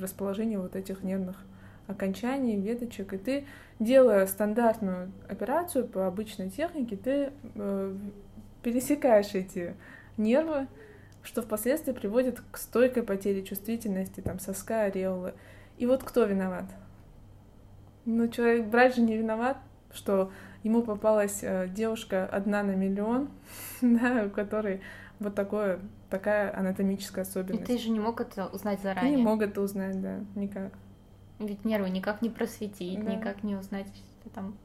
расположение 0.00 0.58
вот 0.58 0.76
этих 0.76 1.02
нервных 1.02 1.36
окончаний, 1.86 2.58
веточек, 2.60 3.12
и 3.12 3.18
ты, 3.18 3.46
делая 3.78 4.26
стандартную 4.26 5.12
операцию 5.28 5.86
по 5.86 6.06
обычной 6.06 6.50
технике, 6.50 6.96
ты 6.96 7.32
э, 7.54 7.96
пересекаешь 8.62 9.34
эти 9.34 9.74
нервы, 10.16 10.66
что 11.22 11.42
впоследствии 11.42 11.92
приводит 11.92 12.40
к 12.50 12.56
стойкой 12.56 13.02
потере 13.02 13.42
чувствительности, 13.42 14.20
там, 14.20 14.38
соска, 14.38 14.82
ореолы. 14.82 15.34
И 15.78 15.86
вот 15.86 16.02
кто 16.02 16.24
виноват? 16.24 16.66
Ну, 18.04 18.28
человек, 18.28 18.66
брать 18.66 18.96
же 18.96 19.02
не 19.02 19.16
виноват, 19.16 19.58
что 19.92 20.30
ему 20.64 20.82
попалась 20.82 21.40
э, 21.42 21.68
девушка 21.68 22.26
одна 22.26 22.62
на 22.64 22.72
миллион, 22.72 23.28
да, 23.82 24.24
у 24.26 24.30
которой 24.30 24.80
вот 25.20 25.34
такое, 25.34 25.78
такая 26.10 26.56
анатомическая 26.58 27.24
особенность. 27.24 27.62
И 27.62 27.64
ты 27.64 27.78
же 27.78 27.90
не 27.90 28.00
мог 28.00 28.20
это 28.20 28.46
узнать 28.46 28.80
заранее. 28.80 29.16
Не 29.16 29.22
мог 29.22 29.42
это 29.42 29.60
узнать, 29.60 30.00
да, 30.00 30.20
никак. 30.34 30.72
Ведь 31.38 31.64
нервы 31.64 31.90
никак 31.90 32.22
не 32.22 32.30
просветить, 32.30 33.04
да. 33.04 33.14
никак 33.14 33.44
не 33.44 33.54
узнать, 33.54 33.86
что 34.20 34.30
там. 34.30 34.56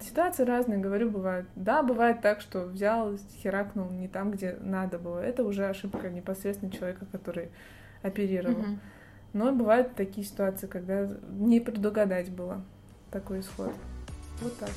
Ситуации 0.00 0.44
разные, 0.44 0.78
говорю, 0.78 1.10
бывают. 1.10 1.46
Да, 1.54 1.82
бывает 1.82 2.22
так, 2.22 2.40
что 2.40 2.64
взял, 2.64 3.18
херакнул 3.42 3.90
не 3.90 4.08
там, 4.08 4.30
где 4.30 4.56
надо 4.60 4.98
было. 4.98 5.18
Это 5.18 5.44
уже 5.44 5.66
ошибка 5.66 6.08
непосредственно 6.08 6.72
человека, 6.72 7.04
который 7.12 7.50
оперировал. 8.02 8.60
Угу. 8.60 8.78
Но 9.34 9.52
бывают 9.52 9.94
такие 9.94 10.26
ситуации, 10.26 10.66
когда 10.66 11.06
не 11.28 11.60
предугадать 11.60 12.30
было 12.30 12.64
такой 13.10 13.40
исход. 13.40 13.72
Вот 14.40 14.56
так. 14.58 14.70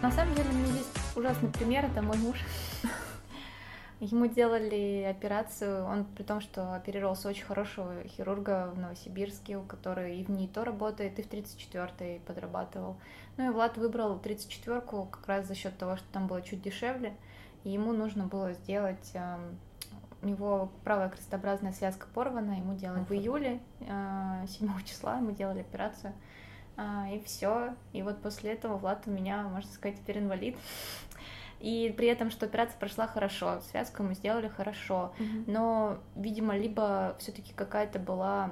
На 0.00 0.12
самом 0.12 0.32
деле 0.36 0.48
у 0.50 0.52
меня 0.52 0.74
есть 0.74 1.16
ужасный 1.16 1.50
пример, 1.50 1.84
это 1.84 2.02
мой 2.02 2.16
муж. 2.18 2.38
Ему 4.00 4.26
делали 4.26 5.02
операцию, 5.10 5.84
он 5.84 6.04
при 6.04 6.22
том, 6.22 6.40
что 6.40 6.72
оперировался 6.74 7.28
очень 7.28 7.44
хорошего 7.44 8.04
хирурга 8.04 8.70
в 8.72 8.78
Новосибирске, 8.78 9.56
у 9.56 9.64
которого 9.64 10.06
и 10.06 10.22
в 10.22 10.30
НИТО 10.30 10.64
работает, 10.64 11.18
и 11.18 11.22
в 11.22 11.28
34-й 11.28 12.20
подрабатывал. 12.20 12.96
Ну 13.36 13.46
и 13.46 13.52
Влад 13.52 13.76
выбрал 13.76 14.20
34-ку 14.20 15.06
как 15.06 15.26
раз 15.26 15.48
за 15.48 15.56
счет 15.56 15.76
того, 15.76 15.96
что 15.96 16.06
там 16.12 16.28
было 16.28 16.42
чуть 16.42 16.62
дешевле, 16.62 17.16
и 17.64 17.70
ему 17.70 17.92
нужно 17.92 18.26
было 18.26 18.52
сделать 18.52 19.10
э, 19.14 19.36
у 20.22 20.26
него 20.26 20.72
правая 20.84 21.08
крестообразная 21.08 21.72
связка 21.72 22.06
порвана, 22.12 22.52
ему 22.52 22.74
делали 22.74 23.04
в 23.04 23.12
июле, 23.12 23.60
э, 23.80 24.46
7 24.48 24.82
числа 24.84 25.16
мы 25.16 25.32
делали 25.32 25.60
операцию. 25.60 26.12
А, 26.76 27.08
и 27.10 27.20
все. 27.20 27.74
И 27.92 28.02
вот 28.02 28.22
после 28.22 28.52
этого 28.52 28.76
Влад 28.76 29.02
у 29.06 29.10
меня, 29.10 29.42
можно 29.42 29.70
сказать, 29.70 29.98
теперь 29.98 30.18
инвалид. 30.18 30.56
И 31.60 31.92
при 31.96 32.06
этом, 32.06 32.30
что 32.30 32.46
операция 32.46 32.78
прошла 32.78 33.08
хорошо, 33.08 33.60
связку 33.62 34.04
мы 34.04 34.14
сделали 34.14 34.46
хорошо, 34.46 35.12
но, 35.48 35.98
видимо, 36.14 36.56
либо 36.56 37.16
все-таки 37.18 37.52
какая-то 37.52 37.98
была 37.98 38.50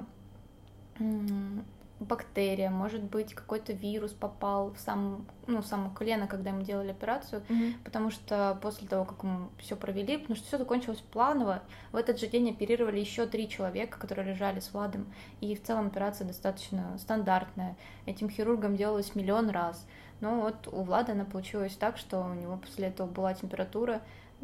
бактерия, 1.99 2.69
может 2.69 3.03
быть, 3.03 3.33
какой-то 3.33 3.73
вирус 3.73 4.11
попал 4.11 4.71
в 4.71 4.79
сам, 4.79 5.25
ну, 5.47 5.61
само 5.63 5.89
колено, 5.89 6.27
когда 6.27 6.51
ему 6.51 6.61
делали 6.61 6.91
операцию, 6.91 7.41
mm-hmm. 7.49 7.73
потому 7.83 8.11
что 8.11 8.57
после 8.61 8.87
того, 8.87 9.05
как 9.05 9.23
мы 9.23 9.49
все 9.57 9.75
провели, 9.75 10.17
потому 10.17 10.35
что 10.35 10.47
все 10.47 10.57
закончилось 10.57 11.03
планово, 11.11 11.63
в 11.91 11.95
этот 11.95 12.19
же 12.19 12.27
день 12.27 12.51
оперировали 12.51 12.99
еще 12.99 13.25
три 13.25 13.49
человека, 13.49 13.99
которые 13.99 14.27
лежали 14.33 14.59
с 14.59 14.73
Владом, 14.73 15.11
и 15.41 15.55
в 15.55 15.63
целом 15.63 15.87
операция 15.87 16.27
достаточно 16.27 16.97
стандартная. 16.99 17.75
Этим 18.05 18.29
хирургам 18.29 18.75
делалось 18.75 19.15
миллион 19.15 19.49
раз. 19.49 19.85
Но 20.19 20.41
вот 20.41 20.67
у 20.71 20.81
Влада 20.83 21.11
она 21.11 21.25
получилась 21.25 21.75
так, 21.75 21.97
что 21.97 22.19
у 22.21 22.33
него 22.33 22.57
после 22.57 22.87
этого 22.87 23.07
была 23.07 23.33
температура 23.33 24.01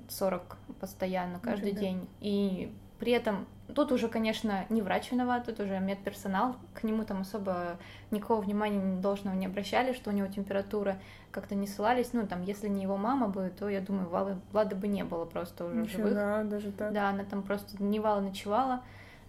40 0.09 0.57
постоянно, 0.79 1.39
каждый 1.39 1.71
Нифига. 1.71 1.81
день. 1.81 2.09
И 2.19 2.73
при 3.03 3.11
этом 3.11 3.47
тут 3.75 3.91
уже, 3.91 4.07
конечно, 4.07 4.65
не 4.69 4.81
врач 4.81 5.11
виноват, 5.11 5.45
тут 5.45 5.59
уже 5.59 5.77
медперсонал, 5.79 6.55
к 6.73 6.83
нему 6.83 7.03
там 7.03 7.19
особо 7.19 7.77
никакого 8.11 8.39
внимания 8.39 9.01
должного 9.01 9.35
не 9.35 9.45
обращали, 9.45 9.91
что 9.91 10.09
у 10.09 10.13
него 10.13 10.27
температура, 10.27 10.95
как-то 11.29 11.53
не 11.53 11.67
ссылались. 11.67 12.13
Ну, 12.13 12.25
там, 12.25 12.43
если 12.43 12.69
не 12.69 12.83
его 12.83 12.95
мама 12.95 13.27
бы, 13.27 13.51
то, 13.59 13.67
я 13.67 13.81
думаю, 13.81 14.07
Влады, 14.07 14.37
Влада 14.53 14.77
бы 14.77 14.87
не 14.87 15.03
было 15.03 15.25
просто 15.25 15.65
уже 15.65 15.81
Нифига, 15.81 16.37
живых. 16.37 16.49
даже 16.49 16.71
так? 16.71 16.93
Да, 16.93 17.09
она 17.09 17.25
там 17.25 17.43
просто 17.43 17.75
дневала, 17.75 18.21
ночевала. 18.21 18.83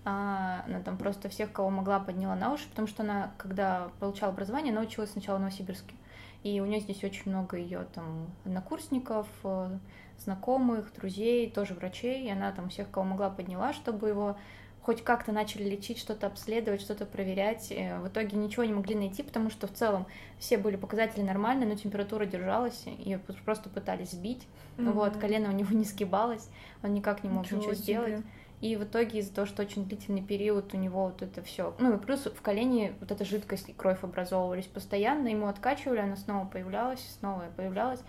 а, 0.04 0.62
она 0.68 0.78
там 0.78 0.96
просто 0.96 1.28
всех, 1.28 1.50
кого 1.50 1.70
могла, 1.70 1.98
подняла 1.98 2.37
на 2.37 2.52
уши, 2.52 2.68
потому 2.68 2.87
что 2.87 3.02
она, 3.02 3.32
когда 3.38 3.88
получала 3.98 4.32
образование, 4.32 4.72
она 4.72 4.82
училась 4.82 5.10
сначала 5.10 5.38
в 5.38 5.40
Новосибирске. 5.40 5.96
И 6.44 6.60
у 6.60 6.66
нее 6.66 6.78
здесь 6.78 7.02
очень 7.02 7.32
много 7.32 7.56
ее 7.56 7.87
там 7.92 8.28
однокурсников, 8.44 9.26
э, 9.42 9.78
знакомых, 10.18 10.92
друзей, 10.94 11.50
тоже 11.50 11.74
врачей. 11.74 12.27
И 12.27 12.31
она 12.31 12.53
там 12.53 12.68
всех, 12.68 12.90
кого 12.90 13.05
могла, 13.07 13.31
подняла, 13.31 13.72
чтобы 13.72 14.09
его 14.09 14.37
хоть 14.85 15.03
как-то 15.03 15.33
начали 15.33 15.64
лечить, 15.64 15.98
что-то 15.98 16.27
обследовать, 16.27 16.83
что-то 16.83 17.07
проверять. 17.07 17.72
Э, 17.72 17.98
в 18.00 18.09
итоге 18.09 18.37
ничего 18.37 18.64
не 18.64 18.74
могли 18.74 18.94
найти, 18.94 19.22
потому 19.22 19.48
что 19.48 19.66
в 19.66 19.72
целом 19.72 20.07
все 20.38 20.59
были 20.59 20.77
показатели 20.77 21.22
нормальные, 21.22 21.66
но 21.66 21.74
температура 21.74 22.27
держалась, 22.27 22.85
и 22.87 23.18
просто 23.44 23.70
пытались 23.70 24.11
сбить. 24.11 24.46
Mm-hmm. 24.77 24.92
Вот, 24.92 25.16
колено 25.16 25.48
у 25.48 25.53
него 25.53 25.70
не 25.77 25.85
сгибалось, 25.85 26.50
он 26.83 26.92
никак 26.92 27.24
не 27.24 27.31
мог 27.31 27.44
ничего, 27.44 27.61
ничего 27.61 27.74
сделать. 27.74 28.22
И 28.61 28.77
в 28.77 28.85
итоге 28.85 29.18
из-за 29.18 29.35
того, 29.35 29.46
что 29.46 29.62
очень 29.62 29.87
длительный 29.87 30.22
период 30.22 30.72
у 30.74 30.77
него 30.77 31.07
вот 31.07 31.22
это 31.22 31.42
все, 31.42 31.74
ну 31.79 31.96
и 31.96 31.98
плюс 31.98 32.24
в 32.27 32.40
колене 32.40 32.94
вот 33.00 33.11
эта 33.11 33.24
жидкость 33.24 33.68
и 33.68 33.72
кровь 33.72 34.03
образовывались 34.03 34.66
постоянно, 34.66 35.29
ему 35.29 35.48
откачивали, 35.48 35.98
она 35.98 36.16
снова 36.16 36.46
появлялась, 36.46 37.00
снова 37.18 37.44
появлялась. 37.57 38.00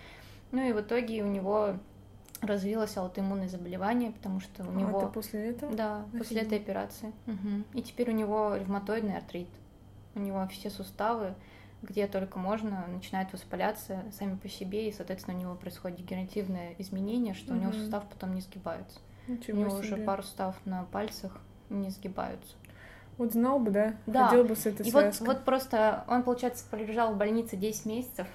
Ну 0.52 0.62
и 0.62 0.72
в 0.72 0.80
итоге 0.80 1.24
у 1.24 1.28
него 1.28 1.76
развилось 2.46 2.98
аутоиммунное 2.98 3.48
заболевание, 3.48 4.12
потому 4.12 4.40
что 4.40 4.64
у 4.64 4.70
а 4.70 4.74
него... 4.74 5.00
Это 5.00 5.08
после 5.08 5.50
этого? 5.50 5.76
Да, 5.76 6.02
Офигеть. 6.02 6.20
после 6.20 6.42
этой 6.42 6.58
операции. 6.58 7.14
Угу. 7.28 7.80
И 7.80 7.82
теперь 7.82 8.10
у 8.10 8.14
него 8.14 8.56
ревматоидный 8.56 9.18
артрит. 9.18 9.50
У 10.16 10.20
него 10.20 10.48
все 10.48 10.70
суставы, 10.70 11.36
где 11.82 12.08
только 12.08 12.40
можно, 12.40 12.86
начинают 12.88 13.32
воспаляться 13.34 14.04
сами 14.12 14.38
по 14.38 14.48
себе, 14.48 14.90
и, 14.90 14.92
соответственно, 14.92 15.38
у 15.38 15.42
него 15.42 15.56
происходит 15.56 15.98
дегенеративное 15.98 16.76
изменение, 16.78 17.34
что 17.34 17.54
угу. 17.54 17.60
у 17.60 17.62
него 17.64 17.74
сустав 17.74 18.06
потом 18.08 18.34
не 18.34 18.42
сгибается. 18.42 19.00
Ничего 19.28 19.58
у 19.58 19.62
него 19.62 19.82
себе. 19.82 19.96
уже 19.96 19.98
пару 19.98 20.24
суставов 20.24 20.56
на 20.66 20.84
пальцах 20.86 21.38
не 21.70 21.90
сгибаются. 21.90 22.56
Вот 23.18 23.32
знал 23.32 23.60
бы, 23.60 23.72
да? 23.72 23.96
Да. 24.06 24.28
Ходил 24.28 24.44
бы 24.44 24.56
с 24.56 24.66
этой 24.66 24.86
И 24.86 24.92
вот, 24.92 25.20
вот 25.22 25.46
просто 25.46 26.04
он, 26.08 26.24
получается, 26.24 26.66
полежал 26.70 27.14
в 27.14 27.18
больнице 27.18 27.56
10 27.56 27.86
месяцев. 27.86 28.28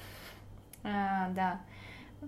А, 0.82 1.28
да. 1.30 1.60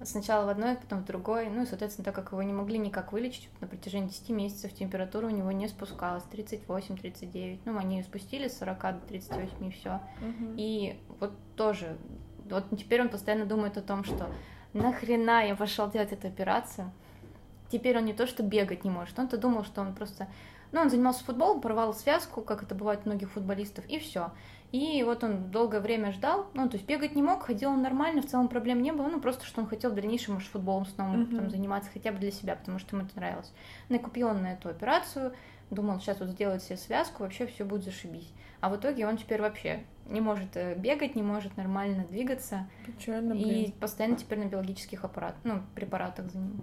Сначала 0.05 0.47
в 0.47 0.49
одной, 0.49 0.77
потом 0.77 1.01
в 1.01 1.05
другой. 1.05 1.49
Ну 1.49 1.63
и, 1.63 1.67
соответственно, 1.67 2.05
так 2.05 2.15
как 2.15 2.33
его 2.33 2.43
не 2.43 2.53
могли 2.53 2.79
никак 2.79 3.13
вылечить, 3.13 3.49
на 3.61 3.67
протяжении 3.67 4.09
10 4.09 4.31
месяцев 4.31 4.73
температура 4.73 5.27
у 5.27 5.31
него 5.31 5.53
не 5.53 5.69
спускалась. 5.69 6.25
38-39. 6.33 7.61
Ну, 7.65 7.79
они 7.79 7.99
ее 7.99 8.05
спустили 8.05 8.49
с 8.49 8.59
40 8.59 8.81
до 8.81 9.01
38 9.09 9.67
и 9.67 9.71
все. 9.71 10.01
Угу. 10.21 10.55
И 10.57 11.01
вот 11.21 11.33
тоже. 11.57 11.97
Вот 12.51 12.65
теперь 12.77 13.03
он 13.03 13.09
постоянно 13.09 13.47
думает 13.47 13.77
о 13.77 13.83
том, 13.83 14.05
что 14.05 14.29
нахрена 14.73 15.47
я 15.47 15.55
пошел 15.55 15.91
делать 15.91 16.13
эту 16.13 16.27
операцию 16.27 16.91
теперь 17.73 17.97
он 17.97 18.05
не 18.05 18.13
то 18.13 18.27
что 18.27 18.43
бегать 18.43 18.85
не 18.85 18.91
может, 18.91 19.19
он-то 19.19 19.39
думал, 19.39 19.65
что 19.65 19.81
он 19.81 19.95
просто... 19.95 20.29
Ну, 20.71 20.81
он 20.81 20.91
занимался 20.91 21.25
футболом, 21.25 21.61
порвал 21.61 21.93
связку, 21.93 22.43
как 22.43 22.63
это 22.63 22.75
бывает 22.75 23.01
у 23.05 23.09
многих 23.09 23.33
футболистов, 23.33 23.85
и 23.87 23.99
все. 23.99 24.31
И 24.73 25.03
вот 25.03 25.23
он 25.23 25.51
долгое 25.51 25.81
время 25.81 26.13
ждал, 26.13 26.47
ну, 26.55 26.67
то 26.67 26.79
есть 26.79 26.89
бегать 26.89 27.15
не 27.15 27.23
мог, 27.23 27.43
ходил 27.43 27.71
он 27.71 27.83
нормально, 27.83 28.23
в 28.23 28.27
целом 28.27 28.49
проблем 28.49 28.83
не 28.83 28.91
было, 28.91 29.07
ну, 29.09 29.21
просто 29.21 29.45
что 29.45 29.61
он 29.61 29.67
хотел 29.67 29.91
в 29.91 29.95
дальнейшем, 29.95 30.35
может, 30.35 30.49
футболом 30.49 30.87
снова 30.87 31.15
mm-hmm. 31.15 31.37
там, 31.37 31.51
заниматься 31.51 31.91
хотя 31.93 32.11
бы 32.11 32.19
для 32.19 32.31
себя, 32.31 32.57
потому 32.57 32.79
что 32.79 32.97
ему 32.97 33.07
это 33.07 33.15
нравилось. 33.17 33.53
Ну, 33.91 33.97
и 33.97 33.99
купил 33.99 34.29
он 34.29 34.43
на 34.43 34.55
эту 34.55 34.71
операцию, 34.71 35.35
думал, 35.71 36.01
сейчас 36.01 36.21
вот 36.21 36.31
сделает 36.31 36.63
себе 36.63 36.79
связку, 36.79 37.23
вообще 37.23 37.47
все 37.47 37.65
будет 37.65 37.85
зашибись. 37.85 38.33
А 38.61 38.71
в 38.71 38.77
итоге 38.77 39.07
он 39.07 39.19
теперь 39.19 39.43
вообще 39.43 39.85
не 40.07 40.21
может 40.21 40.57
э, 40.57 40.75
бегать, 40.77 41.17
не 41.17 41.23
может 41.23 41.57
нормально 41.57 42.05
двигаться. 42.05 42.69
Печально, 42.87 43.35
блин. 43.35 43.65
И 43.65 43.73
постоянно 43.73 44.17
теперь 44.17 44.39
на 44.39 44.45
биологических 44.45 45.05
аппаратах, 45.05 45.41
ну, 45.45 45.63
препаратах 45.75 46.31
за 46.31 46.39
ним. 46.39 46.63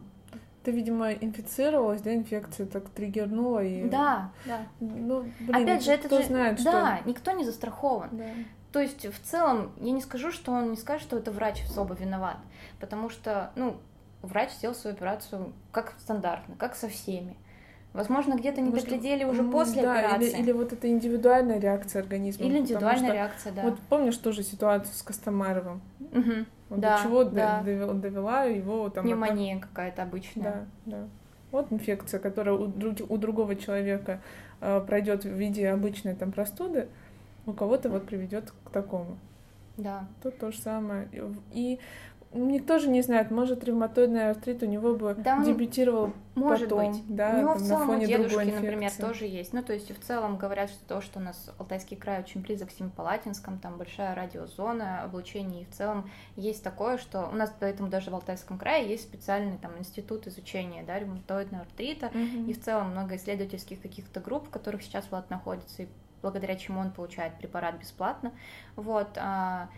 Ты, 0.69 0.75
видимо, 0.75 1.11
инфицировалась, 1.11 1.99
да, 2.01 2.13
инфекция 2.13 2.67
так 2.67 2.89
триггернула 2.89 3.63
и... 3.63 3.89
Да, 3.89 4.29
да. 4.45 4.67
Ну, 4.79 5.25
блин, 5.39 5.63
Опять 5.63 5.83
же, 5.83 5.91
это 5.91 6.05
кто 6.05 6.19
же... 6.19 6.27
знает, 6.27 6.63
да, 6.63 6.97
что... 6.97 7.09
никто 7.09 7.31
не 7.31 7.43
застрахован. 7.43 8.09
Да. 8.11 8.25
То 8.71 8.79
есть, 8.79 9.03
в 9.07 9.19
целом, 9.23 9.71
я 9.81 9.91
не 9.91 10.01
скажу, 10.01 10.31
что 10.31 10.51
он 10.51 10.69
не 10.69 10.77
скажет, 10.77 11.07
что 11.07 11.17
это 11.17 11.31
врач 11.31 11.63
особо 11.63 11.95
виноват, 11.95 12.37
потому 12.79 13.09
что, 13.09 13.49
ну, 13.55 13.77
врач 14.21 14.51
сделал 14.51 14.75
свою 14.75 14.95
операцию 14.95 15.53
как 15.71 15.95
стандартно, 15.97 16.53
как 16.55 16.75
со 16.75 16.87
всеми. 16.87 17.35
Возможно, 17.93 18.35
где-то 18.35 18.61
не 18.61 18.69
доглядели 18.69 19.23
уже 19.23 19.41
после 19.41 19.81
да, 19.81 19.97
операции. 19.97 20.33
Или, 20.33 20.41
или 20.43 20.51
вот 20.51 20.71
это 20.71 20.87
индивидуальная 20.87 21.59
реакция 21.59 22.03
организма. 22.03 22.45
Или 22.45 22.59
индивидуальная 22.59 23.09
что, 23.09 23.13
реакция, 23.13 23.53
да. 23.53 23.63
Вот 23.63 23.79
помнишь 23.89 24.17
тоже 24.17 24.43
ситуацию 24.43 24.93
с 24.93 25.01
Костомаровым? 25.01 25.81
Угу. 25.99 26.45
Вот 26.69 26.79
да, 26.79 26.97
до 26.97 27.03
чего 27.03 27.23
да. 27.23 27.61
довела, 27.61 28.43
его 28.43 28.89
там... 28.89 29.03
Пневмония 29.03 29.57
это... 29.57 29.67
какая-то 29.67 30.03
обычная. 30.03 30.67
Да, 30.85 30.97
да. 30.97 31.07
Вот 31.51 31.71
инфекция, 31.71 32.19
которая 32.19 32.55
у, 32.55 32.65
у 32.65 33.17
другого 33.17 33.55
человека 33.55 34.21
э, 34.61 34.81
пройдет 34.85 35.23
в 35.23 35.33
виде 35.33 35.67
обычной 35.69 36.15
там 36.15 36.31
простуды, 36.31 36.87
у 37.47 37.53
кого-то 37.53 37.89
вот 37.89 38.05
приведет 38.05 38.53
к 38.63 38.69
такому. 38.69 39.17
Да. 39.77 40.07
Тут 40.21 40.37
то 40.37 40.51
же 40.51 40.59
самое. 40.59 41.09
И 41.51 41.79
Никто 42.31 42.77
же 42.77 42.89
не 42.89 43.01
знает, 43.01 43.31
может 43.31 43.63
ревматоидный 43.63 44.29
артрит 44.29 44.61
у 44.61 44.67
него 44.67 44.93
бы 44.93 45.15
да 45.15 45.37
он... 45.37 45.45
дебютировал 45.45 46.13
может 46.35 46.69
потом, 46.69 46.91
быть. 46.91 47.03
да, 47.07 47.31
у 47.31 47.37
него 47.39 47.53
там, 47.53 47.57
в 47.57 47.67
целом 47.67 47.79
на 47.79 47.85
фоне 47.87 48.05
у 48.05 48.07
дедушки, 48.07 48.51
например, 48.51 48.91
тоже 48.91 49.25
есть. 49.25 49.51
Ну, 49.51 49.63
то 49.63 49.73
есть 49.73 49.89
в 49.89 49.99
целом 50.05 50.37
говорят, 50.37 50.69
что 50.69 50.85
то, 50.85 51.01
что 51.01 51.19
у 51.19 51.23
нас 51.23 51.49
Алтайский 51.57 51.97
край 51.97 52.19
очень 52.19 52.41
близок 52.41 52.69
к 52.69 52.71
Семипалатинском, 52.71 53.57
там 53.57 53.77
большая 53.77 54.13
радиозона, 54.13 55.01
облучение, 55.01 55.63
и 55.63 55.65
в 55.65 55.71
целом 55.71 56.07
есть 56.35 56.63
такое, 56.63 56.99
что 56.99 57.27
у 57.31 57.35
нас 57.35 57.51
поэтому 57.59 57.89
даже 57.89 58.11
в 58.11 58.13
Алтайском 58.13 58.59
крае 58.59 58.87
есть 58.87 59.03
специальный 59.03 59.57
там 59.57 59.71
институт 59.79 60.27
изучения, 60.27 60.83
да, 60.83 60.99
ревматоидного 60.99 61.63
артрита, 61.63 62.11
mm-hmm. 62.13 62.45
и 62.45 62.53
в 62.53 62.61
целом 62.61 62.91
много 62.91 63.15
исследовательских 63.15 63.81
каких-то 63.81 64.19
групп, 64.19 64.47
в 64.47 64.49
которых 64.51 64.83
сейчас 64.83 65.09
Влад 65.09 65.31
находится, 65.31 65.83
и 65.83 65.87
благодаря 66.21 66.55
чему 66.55 66.79
он 66.79 66.91
получает 66.91 67.39
препарат 67.39 67.79
бесплатно, 67.79 68.33
вот, 68.75 69.17
а, 69.17 69.69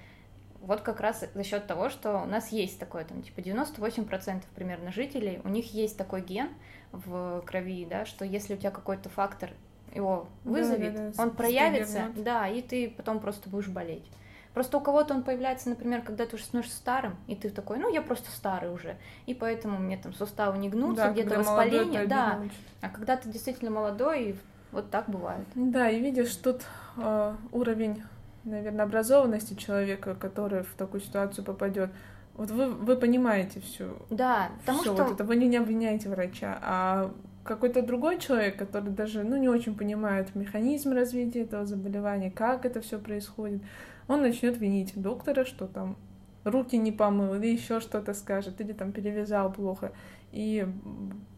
вот 0.62 0.82
как 0.82 1.00
раз 1.02 1.24
за 1.34 1.44
счет 1.44 1.66
того, 1.68 1.90
что 1.90 2.20
у 2.20 2.26
нас 2.26 2.50
есть 2.50 2.80
такое, 2.80 3.04
там, 3.04 3.22
типа 3.22 3.40
98% 3.40 4.44
примерно 4.56 4.92
жителей, 4.92 5.42
у 5.44 5.50
них 5.50 5.74
есть 5.74 5.98
такой 5.98 6.22
ген 6.22 6.50
в 6.92 7.42
крови, 7.46 7.86
да, 7.86 8.06
что 8.06 8.26
если 8.26 8.54
у 8.54 8.58
тебя 8.58 8.72
какой-то 8.72 9.10
фактор 9.10 9.52
его 9.94 10.28
вызовет, 10.44 10.94
да, 10.94 11.02
да, 11.02 11.12
да, 11.16 11.24
он 11.24 11.32
проявится, 11.32 12.10
да, 12.16 12.48
и 12.48 12.62
ты 12.62 12.94
потом 12.96 13.20
просто 13.20 13.50
будешь 13.50 13.68
болеть. 13.68 14.06
Просто 14.54 14.78
у 14.78 14.82
кого-то 14.82 15.14
он 15.14 15.24
появляется, 15.24 15.70
например, 15.70 16.02
когда 16.02 16.26
ты 16.26 16.36
уже 16.36 16.44
становишься 16.44 16.76
старым, 16.76 17.16
и 17.28 17.36
ты 17.36 17.50
такой, 17.50 17.78
ну, 17.78 17.92
я 17.92 18.02
просто 18.02 18.30
старый 18.32 18.70
уже, 18.72 18.98
и 19.26 19.34
поэтому 19.34 19.80
мне 19.80 19.98
там 19.98 20.14
суставы 20.14 20.58
не 20.58 20.70
гнутся, 20.70 21.06
да, 21.06 21.12
где-то 21.12 21.40
воспаление, 21.40 22.06
да. 22.06 22.42
А 22.82 22.90
когда 22.90 23.16
ты 23.16 23.30
действительно 23.30 23.72
молодой, 23.72 24.38
вот 24.72 24.90
так 24.90 25.10
бывает. 25.10 25.46
Да, 25.56 25.90
и 25.90 26.00
видишь, 26.00 26.36
тут 26.36 26.62
э, 26.98 27.36
уровень 27.52 28.04
наверное, 28.44 28.86
образованности 28.86 29.54
человека, 29.54 30.16
который 30.16 30.64
в 30.64 30.74
такую 30.74 31.02
ситуацию 31.02 31.46
попадет. 31.46 31.90
Вот 32.36 32.50
вы, 32.52 32.70
вы 32.70 32.96
понимаете 32.96 33.60
всю. 33.60 33.90
Да, 34.10 34.52
потому 34.60 34.82
что... 34.82 34.94
вот 34.94 35.12
это. 35.12 35.24
Вы 35.24 35.36
не 35.36 35.58
обвиняете 35.58 36.10
врача, 36.10 36.58
а 36.62 37.14
какой-то 37.44 37.82
другой 37.82 38.20
человек, 38.20 38.58
который 38.58 38.92
даже 38.92 39.24
ну, 39.24 39.38
не 39.38 39.50
очень 39.50 39.76
понимает 39.76 40.36
механизм 40.36 40.94
развития 40.94 41.42
этого 41.42 41.66
заболевания, 41.66 42.32
как 42.32 42.66
это 42.66 42.82
все 42.82 43.00
происходит, 43.00 43.62
он 44.08 44.22
начнет 44.22 44.58
винить 44.58 44.94
доктора, 44.96 45.46
что 45.46 45.68
там 45.68 45.98
руки 46.44 46.78
не 46.78 46.92
помыл, 46.92 47.36
или 47.36 47.48
еще 47.48 47.80
что-то 47.80 48.14
скажет, 48.14 48.62
или 48.62 48.74
там 48.74 48.92
перевязал 48.92 49.52
плохо. 49.52 49.92
И, 50.32 50.66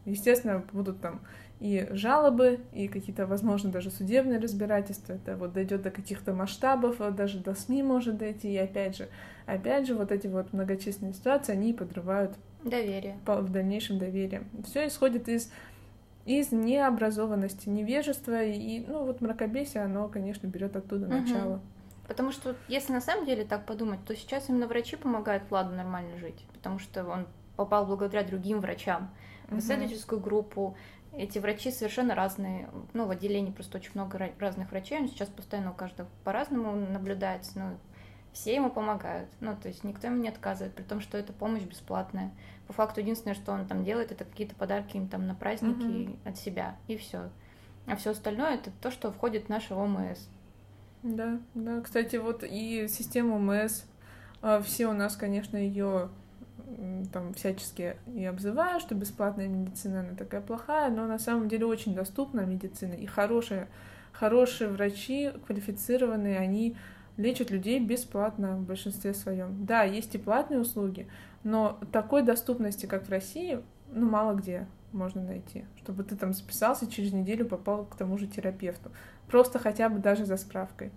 естественно, 0.06 0.63
будут 0.72 1.02
там 1.02 1.22
и 1.63 1.88
жалобы, 1.91 2.60
и 2.73 2.89
какие-то, 2.89 3.26
возможно, 3.26 3.71
даже 3.71 3.89
судебные 3.89 4.38
разбирательства. 4.38 5.13
Это 5.13 5.38
вот 5.38 5.54
дойдет 5.54 5.82
до 5.84 5.91
каких-то 5.91 6.34
масштабов, 6.34 6.99
вот 6.99 7.15
даже 7.15 7.39
до 7.39 7.56
СМИ 7.56 7.84
может 7.84 8.17
дойти. 8.17 8.52
И 8.52 8.58
опять 8.58 8.97
же, 8.97 9.08
опять 9.45 9.88
же, 9.88 9.95
вот 9.95 10.12
эти 10.12 10.28
вот 10.28 10.52
многочисленные 10.52 11.13
ситуации, 11.13 11.54
они 11.54 11.71
подрывают 11.71 12.36
доверие. 12.65 13.17
По, 13.26 13.38
в 13.38 13.49
дальнейшем 13.49 13.97
доверие. 13.97 14.43
Все 14.65 14.88
исходит 14.88 15.30
из 15.30 15.52
из 16.26 16.52
необразованности, 16.52 17.67
невежества 17.67 18.43
и, 18.43 18.86
ну, 18.86 19.06
вот 19.06 19.19
мракобесие, 19.19 19.84
оно, 19.84 20.08
конечно, 20.08 20.47
берет 20.47 20.76
оттуда 20.76 21.06
угу. 21.06 21.15
начало. 21.15 21.62
Потому 22.08 22.32
что, 22.32 22.56
если 22.67 22.93
на 22.93 23.02
самом 23.02 23.26
деле 23.26 23.45
так 23.45 23.65
подумать, 23.65 23.99
то 24.06 24.15
сейчас 24.15 24.49
именно 24.49 24.67
врачи 24.67 24.95
помогают 24.95 25.43
Владу 25.49 25.76
нормально 25.76 26.17
жить, 26.17 26.45
потому 26.54 26.80
что 26.80 27.06
он 27.06 27.28
попал 27.56 27.86
благодаря 27.86 28.23
другим 28.23 28.60
врачам 28.60 29.10
в 29.49 29.60
исследовательскую 29.60 30.21
группу, 30.21 30.76
эти 31.16 31.39
врачи 31.39 31.72
совершенно 31.72 32.16
разные. 32.16 32.70
Ну, 32.93 33.05
в 33.05 33.11
отделении 33.11 33.51
просто 33.51 33.78
очень 33.78 33.91
много 33.93 34.32
разных 34.39 34.72
врачей. 34.72 34.99
Он 34.99 35.07
сейчас 35.07 35.30
постоянно 35.30 35.72
у 35.72 35.76
каждого 35.76 36.09
по-разному 36.24 36.76
наблюдается. 36.76 37.59
Но 37.59 37.78
все 38.34 38.55
ему 38.55 38.72
помогают. 38.72 39.30
Ну, 39.39 39.55
то 39.55 39.68
есть 39.68 39.84
никто 39.84 40.07
ему 40.07 40.18
не 40.18 40.30
отказывает, 40.30 40.74
при 40.74 40.84
том, 40.84 41.01
что 41.01 41.18
эта 41.18 41.32
помощь 41.32 41.64
бесплатная. 41.64 42.32
По 42.68 42.74
факту 42.74 43.01
единственное, 43.01 43.36
что 43.36 43.51
он 43.51 43.68
там 43.68 43.84
делает, 43.84 44.11
это 44.11 44.26
какие-то 44.26 44.55
подарки 44.55 44.97
им 44.97 45.07
там 45.07 45.28
на 45.28 45.36
праздники 45.36 46.09
угу. 46.09 46.18
от 46.26 46.38
себя. 46.38 46.78
И 46.88 46.97
все. 46.97 47.30
А 47.86 47.95
все 47.95 48.11
остальное 48.11 48.55
это 48.55 48.72
то, 48.82 48.89
что 48.89 49.11
входит 49.11 49.45
в 49.45 49.49
нашу 49.49 49.76
ОМС. 49.76 50.28
Да, 51.03 51.39
да. 51.53 51.82
Кстати, 51.82 52.16
вот 52.16 52.43
и 52.43 52.88
система 52.88 53.36
ОМС, 53.36 53.84
а, 54.41 54.61
все 54.61 54.88
у 54.88 54.93
нас, 54.93 55.16
конечно, 55.16 55.57
ее 55.57 56.09
там 57.11 57.34
всячески 57.34 57.97
и 58.14 58.26
обзывают, 58.26 58.82
что 58.82 58.95
бесплатная 58.95 59.47
медицина, 59.47 60.01
она 60.01 60.16
такая 60.16 60.41
плохая, 60.41 60.89
но 60.89 61.05
на 61.05 61.20
самом 61.20 61.47
деле 61.47 61.66
очень 61.66 61.93
доступна 61.93 62.41
медицина, 62.41 62.93
и 62.93 63.05
хорошие, 63.05 63.68
хорошие 64.11 64.70
врачи, 64.70 65.32
квалифицированные, 65.45 66.39
они 66.39 66.76
лечат 67.18 67.51
людей 67.51 67.80
бесплатно 67.80 68.57
в 68.57 68.64
большинстве 68.64 69.14
своем. 69.14 69.66
Да, 69.66 69.84
есть 69.84 70.16
и 70.16 70.18
платные 70.18 70.59
услуги, 70.59 71.07
но 71.43 71.80
такой 71.91 72.24
доступности, 72.24 72.86
как 72.86 73.07
в 73.07 73.09
России, 73.09 73.59
ну, 73.91 74.09
мало 74.09 74.34
где 74.34 74.68
можно 74.91 75.22
найти, 75.22 75.66
чтобы 75.78 76.03
ты 76.03 76.16
там 76.16 76.34
записался, 76.34 76.89
через 76.89 77.14
неделю 77.14 77.45
попал 77.45 77.86
к 77.86 77.95
тому 77.95 78.18
же 78.18 78.28
терапевту. 78.28 78.91
Просто 79.28 79.59
хотя 79.59 79.89
бы 79.89 79.99
даже 79.99 80.26
за 80.26 80.38
справкой. 80.38 80.91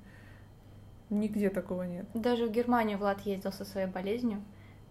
Нигде 1.08 1.50
такого 1.50 1.84
нет. 1.84 2.06
Даже 2.14 2.46
в 2.46 2.50
Германию 2.50 2.98
Влад 2.98 3.20
ездил 3.20 3.52
со 3.52 3.64
своей 3.64 3.86
болезнью. 3.86 4.42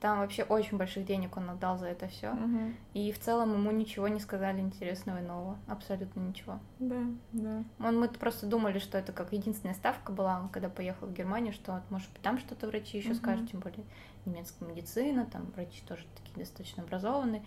Там 0.05 0.19
вообще 0.19 0.43
очень 0.43 0.77
больших 0.77 1.03
денег 1.03 1.35
он 1.35 1.49
отдал 1.49 1.79
за 1.79 1.87
это 1.87 2.07
все. 2.07 2.29
Угу. 2.29 2.73
И 2.93 3.11
в 3.11 3.19
целом 3.19 3.53
ему 3.53 3.71
ничего 3.71 4.07
не 4.07 4.19
сказали 4.19 4.59
интересного 4.59 5.17
и 5.17 5.23
нового. 5.23 5.57
Абсолютно 5.65 6.19
ничего. 6.19 6.59
Да, 6.77 7.01
да. 7.31 7.63
Он, 7.79 7.99
мы 7.99 8.07
просто 8.09 8.45
думали, 8.45 8.77
что 8.77 8.99
это 8.99 9.13
как 9.13 9.33
единственная 9.33 9.73
ставка 9.73 10.11
была, 10.11 10.47
когда 10.53 10.69
поехал 10.69 11.07
в 11.07 11.13
Германию, 11.13 11.53
что 11.53 11.81
может 11.89 12.07
быть 12.11 12.21
там 12.21 12.37
что-то 12.37 12.67
врачи 12.67 12.99
еще 12.99 13.13
угу. 13.13 13.17
скажут, 13.17 13.49
тем 13.49 13.61
более 13.61 13.83
немецкая 14.27 14.65
медицина, 14.65 15.25
там 15.25 15.51
врачи 15.55 15.81
тоже 15.87 16.05
такие 16.15 16.37
достаточно 16.37 16.83
образованные. 16.83 17.43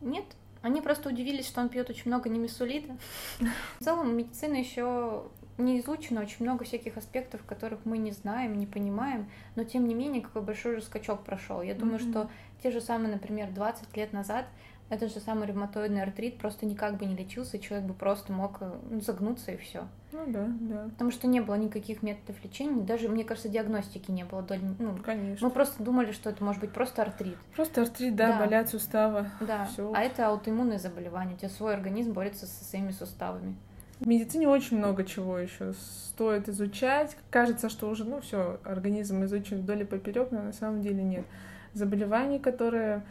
Нет, 0.00 0.26
они 0.62 0.82
просто 0.82 1.08
удивились, 1.08 1.48
что 1.48 1.60
он 1.60 1.70
пьет 1.70 1.90
очень 1.90 2.06
много 2.06 2.28
немесулита. 2.28 2.96
В 3.80 3.84
целом 3.84 4.16
медицина 4.16 4.54
еще 4.54 5.24
не 5.60 5.80
изучено 5.80 6.20
очень 6.20 6.44
много 6.44 6.64
всяких 6.64 6.96
аспектов, 6.96 7.44
которых 7.44 7.80
мы 7.84 7.98
не 7.98 8.12
знаем, 8.12 8.58
не 8.58 8.66
понимаем, 8.66 9.30
но 9.56 9.64
тем 9.64 9.86
не 9.86 9.94
менее 9.94 10.22
какой 10.22 10.42
большой 10.42 10.76
же 10.76 10.82
скачок 10.82 11.24
прошел. 11.24 11.62
Я 11.62 11.74
думаю, 11.74 11.98
mm-hmm. 11.98 12.10
что 12.10 12.30
те 12.62 12.70
же 12.70 12.80
самые, 12.80 13.12
например, 13.12 13.50
20 13.50 13.96
лет 13.96 14.12
назад 14.12 14.46
этот 14.90 15.14
же 15.14 15.20
самый 15.20 15.46
ревматоидный 15.46 16.02
артрит 16.02 16.38
просто 16.38 16.66
никак 16.66 16.96
бы 16.96 17.06
не 17.06 17.14
лечился, 17.14 17.56
и 17.56 17.60
человек 17.60 17.86
бы 17.86 17.94
просто 17.94 18.32
мог 18.32 18.56
э, 18.60 18.72
ну, 18.90 19.00
загнуться 19.00 19.52
и 19.52 19.56
все. 19.56 19.86
Ну 20.10 20.24
да, 20.26 20.46
да. 20.48 20.84
Потому 20.90 21.12
что 21.12 21.28
не 21.28 21.40
было 21.40 21.54
никаких 21.54 22.02
методов 22.02 22.44
лечения, 22.44 22.82
даже, 22.82 23.08
мне 23.08 23.22
кажется, 23.22 23.48
диагностики 23.48 24.10
не 24.10 24.24
было. 24.24 24.44
Ну, 24.80 24.96
Конечно. 24.96 25.46
Мы 25.46 25.54
просто 25.54 25.80
думали, 25.82 26.10
что 26.10 26.28
это 26.28 26.42
может 26.42 26.60
быть 26.60 26.72
просто 26.72 27.02
артрит. 27.02 27.38
Просто 27.54 27.82
артрит, 27.82 28.16
да, 28.16 28.32
да. 28.32 28.38
болят 28.40 28.68
суставы. 28.68 29.30
Да, 29.40 29.66
Всё. 29.66 29.92
а 29.94 30.00
это 30.00 30.26
аутоиммунное 30.26 30.78
заболевание, 30.78 31.36
у 31.36 31.38
тебя 31.38 31.50
свой 31.50 31.72
организм 31.72 32.12
борется 32.12 32.46
со 32.46 32.64
своими 32.64 32.90
суставами. 32.90 33.54
В 34.00 34.06
медицине 34.06 34.48
очень 34.48 34.78
много 34.78 35.04
чего 35.04 35.38
еще 35.38 35.74
стоит 35.74 36.48
изучать. 36.48 37.16
Кажется, 37.30 37.68
что 37.68 37.88
уже, 37.90 38.04
ну, 38.04 38.22
все, 38.22 38.58
организм 38.64 39.24
изучен 39.24 39.58
вдоль 39.58 39.82
и 39.82 39.84
поперек, 39.84 40.30
но 40.30 40.42
на 40.42 40.52
самом 40.54 40.80
деле 40.80 41.02
нет. 41.02 41.26
Заболеваний, 41.74 42.38
которые 42.38 43.02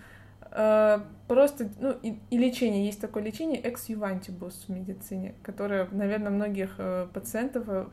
э, 0.51 0.99
просто, 1.27 1.69
ну, 1.79 1.95
и, 2.01 2.17
и 2.31 2.37
лечение, 2.39 2.87
есть 2.87 2.99
такое 2.99 3.21
лечение 3.21 3.61
juvantibus 3.61 4.65
в 4.65 4.69
медицине, 4.69 5.35
которое, 5.43 5.87
наверное, 5.91 6.31
многих 6.31 6.73
э, 6.79 7.07
пациентов 7.13 7.65
э, 7.67 7.85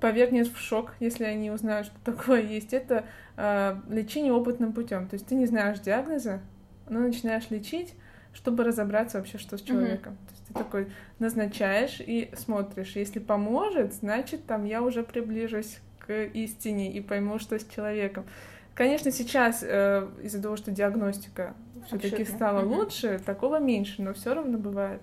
повергнет 0.00 0.48
в 0.48 0.56
шок, 0.58 0.94
если 1.00 1.24
они 1.24 1.50
узнают, 1.50 1.88
что 1.88 1.96
такое 2.02 2.40
есть. 2.40 2.72
Это 2.72 3.04
э, 3.36 3.76
лечение 3.90 4.32
опытным 4.32 4.72
путем. 4.72 5.06
То 5.06 5.14
есть 5.14 5.26
ты 5.26 5.34
не 5.34 5.44
знаешь 5.44 5.80
диагноза, 5.80 6.40
но 6.88 7.00
начинаешь 7.00 7.50
лечить, 7.50 7.94
чтобы 8.32 8.64
разобраться 8.64 9.18
вообще, 9.18 9.36
что 9.36 9.58
с 9.58 9.60
человеком. 9.60 10.14
Mm-hmm. 10.14 10.35
Такой 10.58 10.88
назначаешь 11.18 12.00
и 12.00 12.30
смотришь. 12.36 12.96
Если 12.96 13.18
поможет, 13.18 13.94
значит, 13.94 14.46
там 14.46 14.64
я 14.64 14.82
уже 14.82 15.02
приближусь 15.02 15.78
к 15.98 16.24
истине 16.24 16.92
и 16.92 17.00
пойму, 17.00 17.38
что 17.38 17.58
с 17.58 17.64
человеком. 17.64 18.24
Конечно, 18.74 19.10
сейчас 19.10 19.62
э, 19.62 20.06
из-за 20.22 20.42
того, 20.42 20.56
что 20.56 20.70
диагностика 20.70 21.54
все-таки 21.86 22.24
стала 22.24 22.60
mm-hmm. 22.60 22.76
лучше, 22.76 23.20
такого 23.24 23.58
меньше, 23.58 24.02
но 24.02 24.12
все 24.12 24.34
равно 24.34 24.58
бывает, 24.58 25.00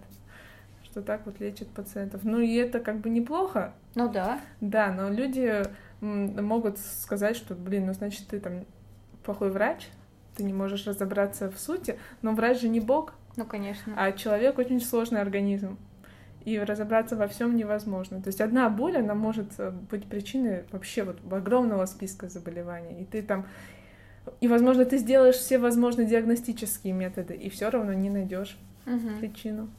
что 0.84 1.02
так 1.02 1.26
вот 1.26 1.40
лечат 1.40 1.70
пациентов. 1.70 2.22
Ну 2.24 2.40
и 2.40 2.54
это 2.56 2.80
как 2.80 3.00
бы 3.00 3.10
неплохо. 3.10 3.74
Ну 3.96 4.10
да. 4.10 4.40
Да, 4.62 4.92
но 4.92 5.10
люди 5.10 5.64
могут 6.02 6.78
сказать, 6.78 7.36
что, 7.36 7.56
блин, 7.56 7.88
ну 7.88 7.94
значит 7.94 8.28
ты 8.28 8.40
там 8.40 8.66
плохой 9.24 9.50
врач, 9.50 9.88
ты 10.36 10.44
не 10.44 10.54
можешь 10.54 10.86
разобраться 10.86 11.50
в 11.50 11.58
сути, 11.60 11.98
но 12.22 12.34
врач 12.34 12.62
же 12.62 12.70
не 12.70 12.80
бог, 12.80 13.14
ну, 13.36 13.46
конечно. 13.46 13.94
А 13.98 14.12
человек 14.12 14.58
очень 14.58 14.82
сложный 14.82 15.22
организм. 15.22 15.78
И 16.46 16.60
разобраться 16.60 17.16
во 17.16 17.28
всем 17.28 17.56
невозможно. 17.56 18.22
То 18.22 18.28
есть 18.28 18.42
одна 18.42 18.70
боль, 18.70 18.98
она 18.98 19.16
может 19.16 19.54
э, 19.60 19.72
быть 19.72 20.06
причиной 20.06 20.66
вообще 20.72 21.04
вот 21.04 21.20
огромного 21.32 21.86
списка 21.86 22.28
заболеваний. 22.28 23.02
И 23.02 23.06
ты 23.06 23.22
там 23.22 23.46
и, 24.42 24.48
возможно, 24.48 24.86
ты 24.86 24.98
сделаешь 24.98 25.36
все 25.36 25.58
возможные 25.58 26.08
диагностические 26.08 26.94
методы, 26.94 27.34
и 27.34 27.50
все 27.50 27.70
равно 27.70 27.94
не 27.94 28.10
найдешь 28.10 28.58
угу. 28.86 29.20
причину. 29.20 29.70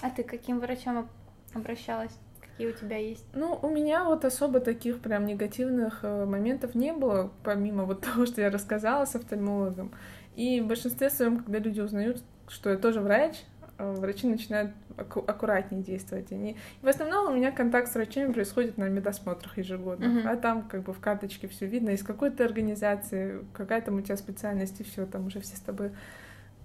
А 0.00 0.10
ты 0.10 0.22
к 0.22 0.28
каким 0.28 0.58
врачам 0.60 1.08
обращалась? 1.54 2.12
Какие 2.40 2.68
у 2.68 2.72
тебя 2.72 2.96
есть? 2.96 3.24
Ну, 3.34 3.58
у 3.62 3.70
меня 3.70 4.04
вот 4.04 4.24
особо 4.24 4.60
таких 4.60 5.00
прям 5.00 5.26
негативных 5.26 6.00
э, 6.02 6.24
моментов 6.24 6.74
не 6.74 6.92
было, 6.92 7.30
помимо 7.44 7.84
вот 7.84 8.00
того, 8.04 8.26
что 8.26 8.40
я 8.40 8.50
рассказала 8.50 9.04
с 9.04 9.14
офтальмологом. 9.14 9.92
И 10.34 10.60
в 10.60 10.66
большинстве 10.66 11.10
своем, 11.10 11.38
когда 11.38 11.58
люди 11.58 11.80
узнают, 11.80 12.22
что 12.48 12.70
я 12.70 12.76
тоже 12.76 13.00
врач, 13.00 13.42
а 13.78 13.92
врачи 13.92 14.26
начинают 14.26 14.72
аку- 14.96 15.24
аккуратнее 15.26 15.82
действовать. 15.82 16.32
Они... 16.32 16.56
В 16.82 16.88
основном 16.88 17.32
у 17.32 17.36
меня 17.36 17.50
контакт 17.50 17.90
с 17.90 17.94
врачами 17.94 18.32
происходит 18.32 18.78
на 18.78 18.88
медосмотрах 18.88 19.58
ежегодно, 19.58 20.04
mm-hmm. 20.04 20.28
а 20.28 20.36
там 20.36 20.62
как 20.62 20.82
бы 20.82 20.92
в 20.92 21.00
карточке 21.00 21.48
все 21.48 21.66
видно, 21.66 21.90
из 21.90 22.02
какой 22.02 22.30
то 22.30 22.44
организации, 22.44 23.44
какая 23.52 23.80
там 23.80 23.96
у 23.96 24.00
тебя 24.00 24.16
специальность, 24.16 24.80
и 24.80 24.84
все, 24.84 25.06
там 25.06 25.26
уже 25.26 25.40
все 25.40 25.56
с 25.56 25.60
тобой 25.60 25.92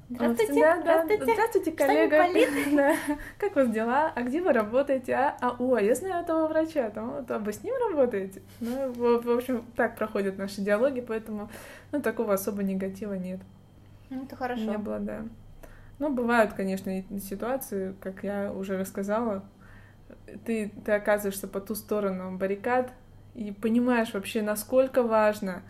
Здравствуйте, 0.10 0.54
да, 0.54 0.80
здравствуйте. 0.80 1.26
Да, 1.26 1.34
здравствуйте, 1.34 1.72
коллега. 1.74 2.26
да. 2.76 2.96
Как 3.38 3.52
у 3.52 3.60
вас 3.60 3.70
дела? 3.70 4.12
А 4.16 4.22
где 4.22 4.42
вы 4.42 4.54
работаете? 4.54 5.14
А, 5.14 5.38
а 5.42 5.56
о, 5.60 5.78
я 5.80 5.96
знаю 5.96 6.24
этого 6.24 6.48
врача, 6.48 6.90
там, 6.92 7.12
вот, 7.12 7.30
а 7.30 7.40
вы 7.40 7.52
с 7.52 7.62
ним 7.62 7.76
работаете? 7.90 8.42
Ну, 8.62 8.92
в, 8.94 9.22
в 9.22 9.30
общем, 9.30 9.66
так 9.76 9.98
проходят 9.98 10.38
наши 10.38 10.62
диалоги, 10.62 11.02
поэтому, 11.02 11.50
ну, 11.92 12.02
такого 12.02 12.34
особо 12.34 12.64
негатива 12.64 13.16
нет. 13.16 13.42
Ну, 14.10 14.24
это 14.24 14.38
хорошо. 14.38 14.64
Не 14.64 14.78
было, 14.78 15.00
да. 15.00 15.26
Ну, 16.00 16.14
бывают, 16.14 16.54
конечно, 16.54 17.04
ситуации, 17.20 17.96
как 18.02 18.24
я 18.24 18.52
уже 18.54 18.78
рассказала, 18.78 19.44
ты, 20.46 20.72
ты 20.86 20.92
оказываешься 20.92 21.48
по 21.48 21.60
ту 21.60 21.74
сторону 21.76 22.38
баррикад 22.38 22.92
и 23.34 23.52
понимаешь 23.52 24.14
вообще, 24.14 24.42
насколько 24.42 25.04
важно 25.04 25.64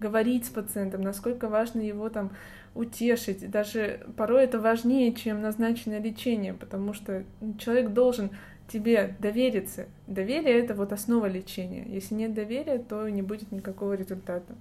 говорить 0.00 0.46
с 0.46 0.50
пациентом, 0.50 1.00
насколько 1.00 1.48
важно 1.48 1.80
его 1.80 2.08
там 2.10 2.32
утешить. 2.74 3.50
Даже 3.50 4.06
порой 4.16 4.44
это 4.44 4.60
важнее, 4.60 5.12
чем 5.14 5.40
назначенное 5.40 6.00
лечение, 6.00 6.52
потому 6.52 6.92
что 6.92 7.24
человек 7.58 7.90
должен 7.90 8.30
тебе 8.68 9.16
довериться. 9.18 9.86
Доверие— 10.06 10.58
это 10.60 10.74
вот 10.74 10.92
основа 10.92 11.26
лечения. 11.26 11.84
Если 11.86 12.14
нет 12.14 12.34
доверия, 12.34 12.78
то 12.78 13.08
не 13.08 13.22
будет 13.22 13.52
никакого 13.52 13.94
результата. 13.94 14.54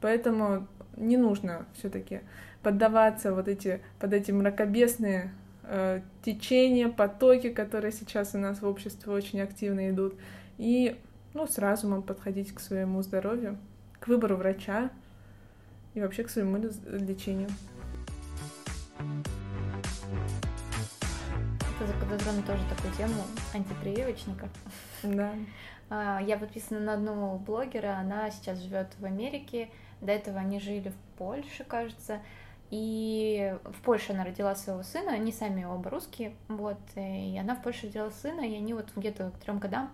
Поэтому 0.00 0.66
не 0.96 1.16
нужно 1.16 1.66
все-таки 1.74 2.20
поддаваться 2.64 3.32
вот 3.34 3.46
эти, 3.46 3.80
под 4.00 4.14
эти 4.14 4.32
мракобесные 4.32 5.30
э, 5.62 6.00
течения, 6.24 6.88
потоки, 6.88 7.50
которые 7.50 7.92
сейчас 7.92 8.34
у 8.34 8.38
нас 8.38 8.62
в 8.62 8.66
обществе 8.66 9.12
очень 9.12 9.40
активно 9.40 9.90
идут, 9.90 10.14
и 10.58 10.98
ну, 11.34 11.46
с 11.46 11.58
разумом 11.58 12.02
подходить 12.02 12.52
к 12.52 12.60
своему 12.60 13.02
здоровью, 13.02 13.58
к 14.00 14.08
выбору 14.08 14.36
врача 14.36 14.90
и 15.92 16.00
вообще 16.00 16.24
к 16.24 16.30
своему 16.30 16.56
лечению. 16.56 17.50
Это 21.76 21.86
заподозрено 21.86 22.42
тоже 22.46 22.62
такую 22.74 22.94
тему 22.94 23.22
антипрививочника. 23.52 24.48
Да. 25.02 25.32
А, 25.90 26.20
я 26.22 26.38
подписана 26.38 26.80
на 26.80 26.94
одну 26.94 27.36
блогера, 27.38 27.98
она 27.98 28.30
сейчас 28.30 28.58
живет 28.60 28.88
в 28.98 29.04
Америке. 29.04 29.68
До 30.00 30.12
этого 30.12 30.38
они 30.40 30.60
жили 30.60 30.90
в 30.90 31.18
Польше, 31.18 31.64
кажется. 31.64 32.20
И 32.76 33.54
в 33.66 33.82
Польше 33.82 34.14
она 34.14 34.24
родила 34.24 34.52
своего 34.56 34.82
сына, 34.82 35.12
они 35.12 35.30
сами 35.30 35.62
оба 35.62 35.90
русские, 35.90 36.34
вот, 36.48 36.80
и 36.96 37.38
она 37.38 37.54
в 37.54 37.62
Польше 37.62 37.86
родила 37.86 38.10
сына, 38.10 38.40
и 38.40 38.56
они 38.56 38.74
вот 38.74 38.88
где-то 38.96 39.30
к 39.30 39.38
трем 39.38 39.60
годам 39.60 39.92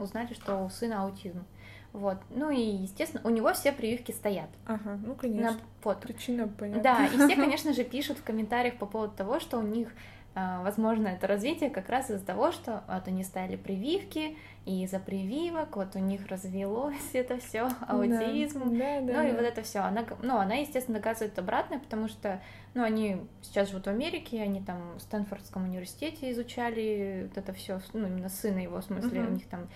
узнали, 0.00 0.34
что 0.34 0.64
у 0.64 0.68
сына 0.68 1.04
аутизм. 1.04 1.44
Вот. 1.92 2.18
Ну 2.30 2.50
и, 2.50 2.60
естественно, 2.60 3.22
у 3.24 3.30
него 3.30 3.52
все 3.52 3.70
прививки 3.70 4.10
стоят. 4.10 4.50
Ага, 4.66 4.98
ну 5.06 5.14
конечно. 5.14 5.52
На, 5.52 5.58
вот. 5.84 6.00
Причина 6.00 6.48
понятна. 6.48 6.82
Да, 6.82 7.06
и 7.06 7.10
все, 7.10 7.36
конечно 7.40 7.72
же, 7.72 7.84
пишут 7.84 8.18
в 8.18 8.24
комментариях 8.24 8.76
по 8.76 8.86
поводу 8.86 9.14
того, 9.14 9.38
что 9.38 9.58
у 9.58 9.62
них 9.62 9.88
возможно, 10.36 11.08
это 11.08 11.26
развитие 11.26 11.70
как 11.70 11.88
раз 11.88 12.10
из-за 12.10 12.24
того, 12.24 12.52
что 12.52 12.84
вот 12.88 13.08
они 13.08 13.24
ставили 13.24 13.56
прививки, 13.56 14.36
и 14.66 14.84
из-за 14.84 14.98
прививок 14.98 15.76
вот 15.76 15.96
у 15.96 15.98
них 15.98 16.26
развелось 16.26 16.94
это 17.14 17.38
все 17.38 17.70
аутизм, 17.88 18.76
да, 18.76 19.00
да, 19.00 19.00
ну 19.00 19.12
да. 19.12 19.28
и 19.28 19.32
вот 19.32 19.40
это 19.40 19.62
все. 19.62 19.78
Она, 19.78 20.04
ну, 20.20 20.36
она, 20.36 20.56
естественно, 20.56 20.98
доказывает 20.98 21.38
обратное, 21.38 21.78
потому 21.78 22.08
что, 22.08 22.42
ну, 22.74 22.82
они 22.82 23.22
сейчас 23.40 23.70
живут 23.70 23.86
в 23.86 23.90
Америке, 23.90 24.42
они 24.42 24.60
там 24.60 24.98
в 24.98 25.00
Стэнфордском 25.00 25.64
университете 25.64 26.30
изучали 26.32 27.28
вот 27.28 27.38
это 27.38 27.54
все, 27.54 27.80
ну, 27.94 28.06
именно 28.06 28.28
сына 28.28 28.58
его, 28.58 28.80
в 28.80 28.84
смысле, 28.84 29.20
uh-huh. 29.20 29.28
у 29.28 29.30
них 29.30 29.46
там 29.48 29.68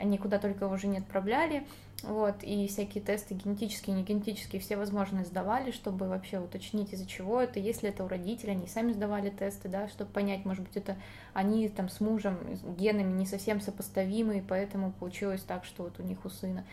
они 0.00 0.18
куда 0.18 0.38
только 0.38 0.68
уже 0.68 0.86
не 0.86 0.98
отправляли, 0.98 1.66
вот, 2.02 2.42
и 2.42 2.66
всякие 2.68 3.02
тесты 3.02 3.34
генетические, 3.34 3.96
не 3.96 4.02
генетические, 4.02 4.60
все 4.60 4.76
возможные 4.76 5.24
сдавали, 5.24 5.70
чтобы 5.70 6.08
вообще 6.08 6.38
уточнить, 6.38 6.92
из-за 6.92 7.06
чего 7.06 7.40
это, 7.40 7.58
если 7.60 7.88
это 7.88 8.04
у 8.04 8.08
родителей, 8.08 8.52
они 8.52 8.66
сами 8.66 8.92
сдавали 8.92 9.30
тесты, 9.30 9.68
да, 9.68 9.88
чтобы 9.88 10.10
понять, 10.10 10.44
может 10.44 10.64
быть, 10.64 10.76
это 10.76 10.96
они 11.32 11.68
там 11.68 11.88
с 11.88 12.00
мужем, 12.00 12.38
генами 12.76 13.12
не 13.12 13.26
совсем 13.26 13.60
сопоставимы, 13.60 14.38
и 14.38 14.42
поэтому 14.42 14.92
получилось 14.92 15.42
так, 15.42 15.64
что 15.64 15.84
вот 15.84 15.98
у 15.98 16.02
них 16.02 16.24
у 16.24 16.28
сына. 16.28 16.64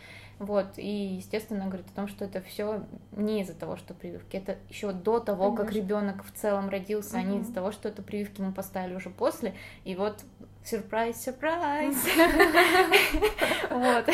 Вот, 0.42 0.76
и, 0.76 1.14
естественно, 1.16 1.66
говорит 1.66 1.86
о 1.92 1.94
том, 1.94 2.08
что 2.08 2.24
это 2.24 2.42
все 2.42 2.84
не 3.12 3.42
из-за 3.42 3.54
того, 3.54 3.76
что 3.76 3.94
прививки, 3.94 4.36
это 4.36 4.56
еще 4.68 4.90
до 4.90 5.20
того, 5.20 5.52
Конечно. 5.52 5.64
как 5.64 5.72
ребенок 5.72 6.24
в 6.24 6.32
целом 6.32 6.68
родился, 6.68 7.16
угу. 7.16 7.18
а 7.18 7.22
не 7.22 7.38
из-за 7.38 7.54
того, 7.54 7.70
что 7.70 7.88
это 7.88 8.02
прививки 8.02 8.40
мы 8.40 8.52
поставили 8.52 8.96
уже 8.96 9.08
после, 9.08 9.54
и 9.84 9.94
вот 9.94 10.24
Сюрприз, 10.64 11.24
сюрприз. 11.24 12.06
Вот. 13.70 14.06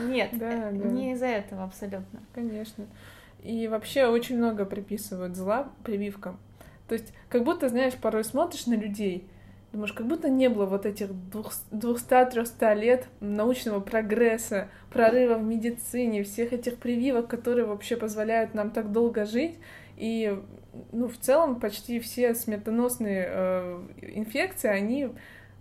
Нет, 0.00 0.32
не 0.32 1.12
из-за 1.12 1.26
этого 1.26 1.64
абсолютно. 1.64 2.20
Конечно. 2.34 2.86
И 3.42 3.68
вообще 3.68 4.06
очень 4.06 4.36
много 4.36 4.64
приписывают 4.64 5.36
зла 5.36 5.70
прививкам. 5.84 6.40
То 6.88 6.94
есть, 6.94 7.12
как 7.28 7.44
будто, 7.44 7.68
знаешь, 7.68 7.94
порой 7.94 8.24
смотришь 8.24 8.66
на 8.66 8.74
людей, 8.74 9.28
думаешь, 9.74 9.92
как 9.92 10.06
будто 10.06 10.30
не 10.30 10.48
было 10.48 10.66
вот 10.66 10.86
этих 10.86 11.10
200-300 11.10 12.74
лет 12.74 13.08
научного 13.20 13.80
прогресса, 13.80 14.68
прорыва 14.90 15.34
в 15.34 15.42
медицине, 15.42 16.22
всех 16.22 16.52
этих 16.52 16.78
прививок, 16.78 17.28
которые 17.28 17.66
вообще 17.66 17.96
позволяют 17.96 18.54
нам 18.54 18.70
так 18.70 18.92
долго 18.92 19.26
жить. 19.26 19.58
И, 19.96 20.36
ну, 20.92 21.08
в 21.08 21.18
целом, 21.18 21.60
почти 21.60 22.00
все 22.00 22.34
смертоносные 22.34 23.26
э, 23.28 23.82
инфекции, 24.14 24.68
они 24.68 25.10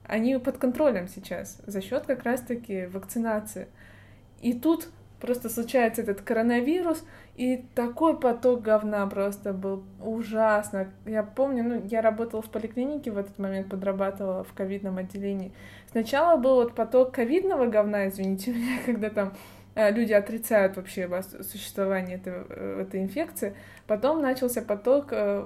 они 0.06 0.38
под 0.38 0.58
контролем 0.58 1.08
сейчас 1.08 1.62
за 1.66 1.82
счет 1.82 2.06
как 2.06 2.24
раз-таки 2.24 2.86
вакцинации. 2.88 3.68
И 4.42 4.54
тут 4.54 4.90
просто 5.24 5.50
случается 5.50 6.02
этот 6.02 6.20
коронавирус, 6.20 7.02
и 7.38 7.66
такой 7.76 8.20
поток 8.20 8.62
говна 8.62 9.08
просто 9.08 9.54
был 9.54 9.86
ужасно. 10.02 10.92
Я 11.06 11.24
помню, 11.24 11.64
ну, 11.64 11.82
я 11.86 12.02
работала 12.02 12.42
в 12.42 12.50
поликлинике 12.50 13.10
в 13.10 13.18
этот 13.18 13.40
момент, 13.40 13.70
подрабатывала 13.70 14.44
в 14.44 14.52
ковидном 14.52 14.98
отделении. 14.98 15.54
Сначала 15.92 16.36
был 16.36 16.56
вот 16.56 16.76
поток 16.76 17.14
ковидного 17.14 17.68
говна, 17.68 18.10
извините 18.10 18.52
меня, 18.54 18.80
когда 18.86 19.10
там 19.10 19.32
э, 19.76 19.92
люди 19.92 20.12
отрицают 20.12 20.76
вообще 20.76 21.10
существование 21.42 22.18
этой, 22.18 22.34
э, 22.50 22.82
этой 22.82 23.02
инфекции. 23.02 23.56
Потом 23.88 24.22
начался 24.22 24.62
поток 24.62 25.08
э, 25.12 25.46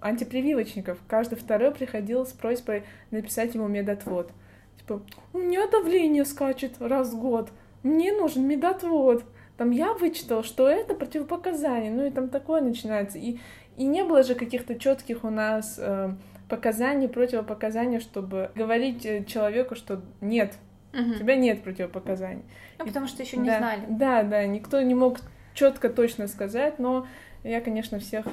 антипрививочников. 0.00 0.98
Каждый 1.06 1.36
второй 1.36 1.72
приходил 1.72 2.24
с 2.24 2.32
просьбой 2.32 2.84
написать 3.10 3.54
ему 3.54 3.68
медотвод. 3.68 4.30
Типа, 4.78 5.02
у 5.34 5.38
меня 5.38 5.68
давление 5.68 6.24
скачет 6.24 6.80
раз 6.80 7.12
в 7.12 7.20
год, 7.20 7.50
мне 7.84 8.12
нужен 8.12 8.48
медотвод. 8.48 9.24
Там 9.56 9.70
я 9.70 9.92
вычитал, 9.92 10.42
что 10.42 10.68
это 10.68 10.94
противопоказание, 10.94 11.92
ну 11.92 12.04
и 12.04 12.10
там 12.10 12.28
такое 12.28 12.60
начинается. 12.60 13.18
И, 13.18 13.38
и 13.76 13.84
не 13.84 14.02
было 14.02 14.24
же 14.24 14.34
каких-то 14.34 14.76
четких 14.76 15.22
у 15.22 15.30
нас 15.30 15.76
э, 15.78 16.10
показаний, 16.48 17.08
противопоказаний, 17.08 18.00
чтобы 18.00 18.50
говорить 18.56 19.06
э, 19.06 19.24
человеку, 19.24 19.76
что 19.76 20.02
нет, 20.20 20.54
угу. 20.92 21.10
у 21.10 21.14
тебя 21.14 21.36
нет 21.36 21.62
противопоказаний. 21.62 22.42
Ну, 22.78 22.86
потому 22.86 23.06
что 23.06 23.22
еще 23.22 23.36
не 23.36 23.46
да, 23.46 23.58
знали. 23.58 23.82
Да, 23.88 24.22
да, 24.24 24.44
никто 24.46 24.82
не 24.82 24.94
мог 24.94 25.18
четко 25.52 25.88
точно 25.88 26.26
сказать, 26.26 26.80
но 26.80 27.06
я, 27.44 27.60
конечно, 27.60 28.00
всех 28.00 28.26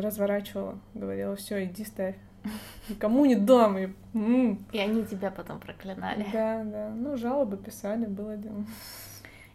разворачивала, 0.00 0.80
говорила, 0.94 1.36
все, 1.36 1.64
иди 1.64 1.84
ставь. 1.84 2.16
Никому 2.88 3.24
не 3.24 3.36
дам. 3.36 3.78
И, 3.78 3.88
и 4.72 4.78
они 4.78 5.04
тебя 5.04 5.30
потом 5.30 5.60
проклинали. 5.60 6.26
Да, 6.32 6.64
да. 6.64 6.90
Ну, 6.90 7.16
жалобы 7.16 7.56
писали, 7.56 8.06
было 8.06 8.36
дело. 8.36 8.64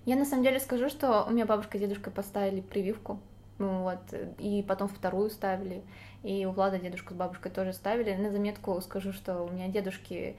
Я 0.06 0.16
на 0.16 0.26
самом 0.26 0.44
деле 0.44 0.60
скажу, 0.60 0.90
что 0.90 1.26
у 1.28 1.32
меня 1.32 1.46
бабушка 1.46 1.78
и 1.78 1.82
дедушка 1.82 2.10
поставили 2.10 2.62
прививку. 2.62 3.20
Ну, 3.60 3.84
вот, 3.84 4.00
и 4.40 4.66
потом 4.68 4.88
вторую 4.88 5.30
ставили. 5.30 5.84
И 6.24 6.46
у 6.46 6.52
Влада 6.52 6.80
дедушка 6.80 7.14
с 7.14 7.18
бабушкой 7.18 7.52
тоже 7.52 7.74
ставили. 7.74 8.16
На 8.16 8.32
заметку 8.32 8.80
скажу, 8.82 9.14
что 9.14 9.44
у 9.44 9.52
меня 9.52 9.68
дедушки 9.68 10.36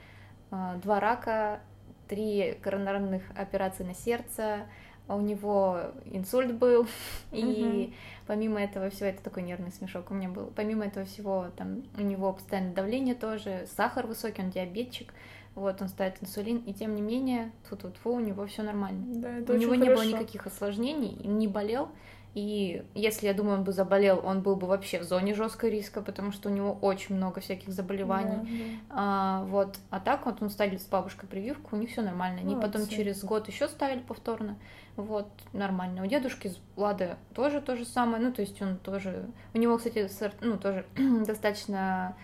э, 0.51 0.57
два 0.83 0.99
рака, 0.99 1.61
три 2.09 2.59
коронарных 2.61 3.23
операции 3.37 3.85
на 3.85 3.95
сердце, 3.95 4.67
у 5.15 5.21
него 5.21 5.81
инсульт 6.05 6.55
был, 6.55 6.87
и 7.33 7.93
помимо 8.27 8.61
этого 8.61 8.91
всего, 8.91 9.09
это 9.09 9.23
такой 9.23 9.43
нервный 9.43 9.73
смешок 9.73 10.11
у 10.11 10.15
меня 10.15 10.29
был, 10.29 10.53
помимо 10.55 10.85
этого 10.85 11.07
всего, 11.07 11.47
там, 11.57 11.83
у 11.97 12.03
него 12.03 12.33
постоянное 12.33 12.75
давление 12.75 13.15
тоже, 13.15 13.67
сахар 13.77 14.07
высокий, 14.07 14.43
он 14.43 14.51
диабетчик, 14.51 15.13
вот, 15.55 15.83
он 15.83 15.89
ставит 15.89 16.23
инсулин, 16.23 16.59
и 16.59 16.73
тем 16.73 16.95
не 16.95 17.03
менее, 17.03 17.53
тут 17.69 17.85
вот 17.85 17.97
у 18.05 18.21
него 18.21 18.47
все 18.47 18.63
нормально. 18.63 19.05
Да, 19.21 19.39
это 19.39 19.53
у 19.53 19.57
него 19.57 19.75
не 19.75 19.87
хорошо. 19.87 20.03
было 20.03 20.11
никаких 20.11 20.47
осложнений, 20.47 21.19
не 21.25 21.47
болел, 21.47 21.91
и 22.35 22.83
если, 22.95 23.27
я 23.27 23.35
думаю, 23.35 23.59
он 23.59 23.65
бы 23.65 23.73
заболел, 23.73 24.21
он 24.25 24.41
был 24.41 24.57
бы 24.57 24.67
вообще 24.67 25.01
в 25.01 25.05
зоне 25.05 25.35
жесткого 25.35 25.69
риска, 25.69 26.01
потому 26.01 26.33
что 26.33 26.49
у 26.49 26.53
него 26.53 26.73
очень 26.81 27.15
много 27.15 27.41
всяких 27.41 27.69
заболеваний. 27.71 28.37
Да, 28.37 28.43
да. 28.43 28.87
А, 28.89 29.45
вот. 29.45 29.79
А 29.91 30.01
так 30.01 30.25
вот 30.25 30.41
он 30.41 30.49
ставили 30.49 30.79
с 30.79 30.87
бабушкой 30.87 31.29
прививку, 31.29 31.77
у 31.77 31.79
них 31.79 31.91
все 31.91 32.01
нормально. 32.01 32.41
Они 32.41 32.55
Молодцы. 32.55 32.73
потом 32.73 32.89
через 32.89 33.23
год 33.23 33.49
еще 33.49 33.69
ставили 33.69 34.01
повторно. 34.01 34.57
Вот, 34.97 35.29
нормально. 35.53 36.03
У 36.03 36.07
дедушки 36.07 36.53
Влада 36.75 37.19
тоже 37.35 37.61
то 37.61 37.77
же 37.77 37.85
самое. 37.85 38.23
Ну, 38.23 38.33
то 38.33 38.41
есть 38.41 38.61
он 38.63 38.79
тоже... 38.79 39.27
У 39.53 39.59
него, 39.59 39.77
кстати, 39.77 40.09
ну, 40.41 40.57
тоже 40.57 40.87
достаточно 41.27 42.17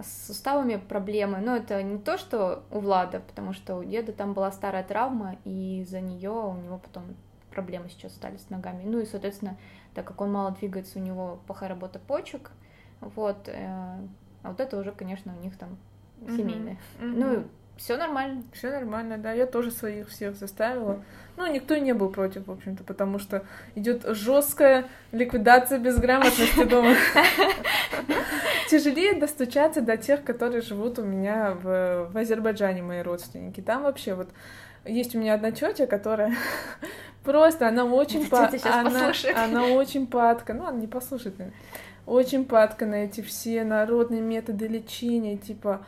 с 0.00 0.26
суставами 0.26 0.76
проблемы, 0.76 1.38
но 1.38 1.54
это 1.54 1.80
не 1.80 1.98
то, 1.98 2.18
что 2.18 2.64
у 2.72 2.80
Влада, 2.80 3.20
потому 3.20 3.52
что 3.52 3.76
у 3.76 3.84
деда 3.84 4.12
там 4.12 4.34
была 4.34 4.50
старая 4.50 4.82
травма, 4.82 5.36
и 5.44 5.82
из-за 5.82 6.00
нее 6.00 6.30
у 6.30 6.56
него 6.56 6.78
потом 6.78 7.14
проблемы 7.54 7.88
сейчас 7.88 8.14
стали 8.14 8.36
с 8.36 8.50
ногами. 8.50 8.82
Ну 8.84 9.00
и, 9.00 9.06
соответственно, 9.06 9.56
так 9.94 10.04
как 10.06 10.20
он 10.20 10.32
мало 10.32 10.50
двигается, 10.50 10.98
у 10.98 11.02
него 11.02 11.40
плохая 11.46 11.68
работа 11.68 11.98
почек, 11.98 12.50
вот, 13.00 13.48
э, 13.48 13.66
а 14.42 14.48
вот 14.50 14.60
это 14.60 14.78
уже, 14.78 14.92
конечно, 14.92 15.34
у 15.36 15.40
них 15.40 15.56
там 15.56 15.76
семейное. 16.26 16.78
Mm-hmm. 17.00 17.14
Ну, 17.16 17.44
все 17.76 17.96
нормально. 17.96 18.42
Все 18.52 18.70
нормально, 18.70 19.18
да. 19.18 19.32
Я 19.32 19.46
тоже 19.46 19.70
своих 19.70 20.08
всех 20.08 20.36
заставила. 20.36 21.02
Ну, 21.36 21.52
никто 21.52 21.76
не 21.76 21.92
был 21.92 22.10
против, 22.10 22.46
в 22.46 22.50
общем-то, 22.50 22.84
потому 22.84 23.18
что 23.18 23.44
идет 23.74 24.04
жесткая 24.06 24.86
ликвидация 25.12 25.78
безграмотности 25.78 26.64
дома. 26.68 26.94
Тяжелее 28.70 29.18
достучаться 29.18 29.80
до 29.80 29.96
тех, 29.96 30.24
которые 30.24 30.62
живут 30.62 30.98
у 30.98 31.02
меня 31.02 31.52
в, 31.52 32.10
в 32.12 32.16
Азербайджане, 32.16 32.82
мои 32.82 33.02
родственники. 33.02 33.60
Там 33.60 33.82
вообще 33.82 34.14
вот 34.14 34.28
есть 34.84 35.14
у 35.14 35.18
меня 35.18 35.34
одна 35.34 35.50
тетя, 35.50 35.86
которая 35.86 36.34
просто, 37.24 37.68
она 37.68 37.84
очень 37.84 38.28
па... 38.28 38.50
она, 38.64 39.12
она 39.34 39.66
очень 39.68 40.06
падка, 40.06 40.54
ну, 40.54 40.66
она 40.66 40.78
не 40.78 40.86
послушает, 40.86 41.34
очень 42.06 42.44
падка 42.44 42.86
на 42.86 43.04
эти 43.06 43.20
все 43.22 43.64
народные 43.64 44.20
методы 44.20 44.68
лечения, 44.68 45.36
типа 45.36 45.84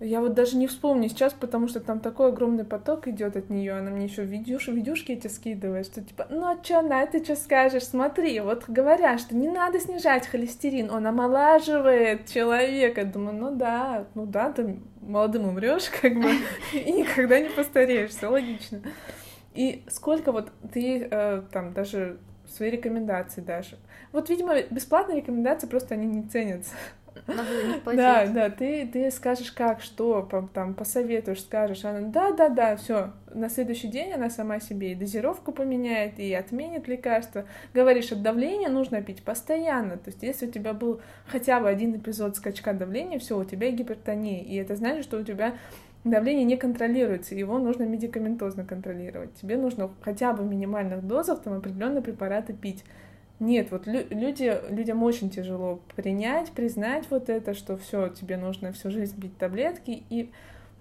я 0.00 0.20
вот 0.20 0.34
даже 0.34 0.56
не 0.56 0.68
вспомню 0.68 1.08
сейчас, 1.08 1.32
потому 1.32 1.66
что 1.66 1.80
там 1.80 1.98
такой 1.98 2.28
огромный 2.28 2.64
поток 2.64 3.08
идет 3.08 3.36
от 3.36 3.50
нее. 3.50 3.72
Она 3.72 3.90
мне 3.90 4.04
еще 4.04 4.22
видюш, 4.24 4.68
видюшки 4.68 5.10
эти 5.10 5.26
скидывает, 5.26 5.86
что 5.86 6.02
типа, 6.02 6.26
ну 6.30 6.46
а 6.46 6.56
что, 6.62 6.82
на 6.82 7.02
это 7.02 7.22
что 7.24 7.34
скажешь? 7.34 7.82
Смотри, 7.82 8.38
вот 8.38 8.64
говорят, 8.68 9.18
что 9.18 9.34
не 9.34 9.48
надо 9.48 9.80
снижать 9.80 10.28
холестерин, 10.28 10.92
он 10.92 11.04
омолаживает 11.04 12.26
человека. 12.26 13.04
Думаю, 13.04 13.38
ну 13.38 13.56
да, 13.56 14.04
ну 14.14 14.24
да, 14.24 14.52
ты 14.52 14.78
молодым 15.00 15.48
умрешь, 15.48 15.90
как 16.00 16.14
бы, 16.14 16.30
и 16.72 16.92
никогда 16.92 17.40
не 17.40 17.48
постареешь, 17.48 18.10
все 18.10 18.28
логично. 18.28 18.80
И 19.58 19.82
сколько 19.88 20.30
вот 20.30 20.52
ты 20.72 21.08
э, 21.10 21.42
там 21.50 21.72
даже 21.72 22.18
свои 22.46 22.70
рекомендации 22.70 23.40
даже. 23.40 23.76
Вот, 24.12 24.30
видимо, 24.30 24.54
бесплатные 24.70 25.16
рекомендации 25.16 25.66
просто 25.66 25.94
они 25.94 26.06
не 26.06 26.22
ценятся. 26.28 26.74
Да, 27.84 28.26
да, 28.26 28.48
ты, 28.48 28.86
ты 28.86 29.10
скажешь 29.10 29.50
как, 29.50 29.80
что, 29.80 30.28
там, 30.54 30.74
посоветуешь, 30.74 31.42
скажешь, 31.42 31.84
она, 31.84 32.02
да, 32.02 32.30
да, 32.30 32.48
да, 32.48 32.76
все. 32.76 33.12
На 33.34 33.48
следующий 33.48 33.88
день 33.88 34.12
она 34.12 34.30
сама 34.30 34.60
себе 34.60 34.92
и 34.92 34.94
дозировку 34.94 35.50
поменяет, 35.50 36.20
и 36.20 36.32
отменит 36.32 36.86
лекарство. 36.86 37.44
Говоришь, 37.74 38.12
от 38.12 38.22
давления 38.22 38.68
нужно 38.68 39.02
пить 39.02 39.24
постоянно. 39.24 39.96
То 39.96 40.10
есть, 40.10 40.22
если 40.22 40.46
у 40.46 40.50
тебя 40.52 40.72
был 40.72 41.00
хотя 41.26 41.58
бы 41.58 41.68
один 41.68 41.96
эпизод 41.96 42.36
скачка 42.36 42.72
давления, 42.72 43.18
все, 43.18 43.36
у 43.36 43.44
тебя 43.44 43.72
гипертония. 43.72 44.44
И 44.44 44.54
это 44.54 44.76
значит, 44.76 45.02
что 45.02 45.18
у 45.18 45.24
тебя 45.24 45.54
давление 46.10 46.44
не 46.44 46.56
контролируется, 46.56 47.34
его 47.34 47.58
нужно 47.58 47.84
медикаментозно 47.84 48.64
контролировать. 48.64 49.34
Тебе 49.34 49.56
нужно 49.56 49.90
хотя 50.00 50.32
бы 50.32 50.42
в 50.42 50.46
минимальных 50.46 51.06
дозах 51.06 51.42
там 51.42 51.54
определенные 51.54 52.02
препараты 52.02 52.52
пить. 52.52 52.84
Нет, 53.40 53.70
вот 53.70 53.86
лю- 53.86 54.06
люди, 54.10 54.52
людям 54.70 55.02
очень 55.02 55.30
тяжело 55.30 55.80
принять, 55.94 56.50
признать 56.50 57.04
вот 57.10 57.28
это, 57.28 57.54
что 57.54 57.76
все, 57.76 58.08
тебе 58.08 58.36
нужно 58.36 58.72
всю 58.72 58.90
жизнь 58.90 59.20
пить 59.20 59.36
таблетки. 59.38 60.02
И, 60.10 60.30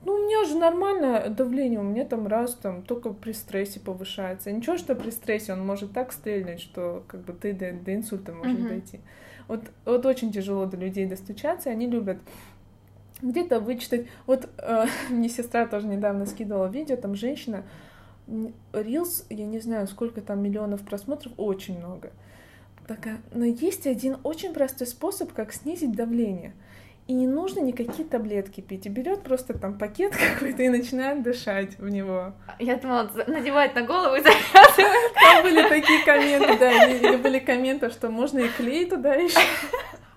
ну, 0.04 0.14
у 0.14 0.26
меня 0.26 0.44
же 0.46 0.58
нормальное 0.58 1.30
давление, 1.30 1.80
у 1.80 1.84
меня 1.84 2.04
там 2.06 2.26
раз 2.26 2.56
там 2.56 2.82
только 2.82 3.12
при 3.12 3.34
стрессе 3.34 3.80
повышается. 3.80 4.52
Ничего, 4.52 4.78
что 4.78 4.96
при 4.96 5.12
стрессе 5.12 5.54
он 5.54 5.66
может 5.66 5.92
так 5.92 6.12
стрельнуть, 6.12 6.60
что 6.60 7.04
как 7.08 7.22
бы 7.22 7.34
ты 7.34 7.54
до, 7.54 7.72
до 7.74 7.94
инсульта 7.94 8.34
можешь 8.34 8.58
uh-huh. 8.58 8.70
дойти. 8.70 9.00
Вот, 9.48 9.62
вот 9.86 10.06
очень 10.06 10.32
тяжело 10.32 10.66
до 10.66 10.78
людей 10.78 11.06
достучаться, 11.06 11.70
они 11.70 11.88
любят 11.88 12.18
где-то 13.22 13.60
вычитать. 13.60 14.08
Вот 14.26 14.50
э, 14.58 14.86
мне 15.10 15.30
сестра 15.30 15.66
тоже 15.66 15.88
недавно 15.88 16.26
скидывала 16.26 16.68
видео, 16.68 16.96
там 16.96 17.16
женщина, 17.16 17.64
Рилс, 18.74 19.26
я 19.30 19.46
не 19.46 19.60
знаю, 19.60 19.88
сколько 19.88 20.22
там 20.22 20.44
миллионов 20.44 20.82
просмотров, 20.82 21.32
очень 21.38 21.78
много. 21.78 22.12
Такая, 22.86 23.20
но 23.34 23.46
есть 23.46 23.88
один 23.88 24.18
очень 24.24 24.54
простой 24.54 24.88
способ, 24.88 25.34
как 25.34 25.54
снизить 25.54 25.94
давление. 25.94 26.54
И 27.08 27.14
не 27.14 27.26
нужно 27.26 27.62
никакие 27.62 28.06
таблетки 28.06 28.60
пить. 28.60 28.86
И 28.86 28.90
берет 28.90 29.24
просто 29.24 29.58
там 29.58 29.78
пакет 29.78 30.14
какой-то 30.34 30.64
и 30.64 30.70
начинает 30.70 31.24
дышать 31.24 31.80
в 31.80 31.88
него. 31.90 32.34
Я 32.60 32.76
думала, 32.76 33.10
надевает 33.28 33.76
на 33.76 33.84
голову 33.84 34.16
и 34.16 34.22
завязывает. 34.24 35.14
Там 35.14 35.44
были 35.44 35.70
такие 35.70 36.04
комменты, 36.04 36.58
да, 36.60 36.86
или 36.86 37.16
были 37.16 37.40
комменты, 37.40 37.90
что 37.90 38.10
можно 38.10 38.40
и 38.40 38.50
клей 38.50 38.90
туда 38.90 39.16
еще 39.16 39.40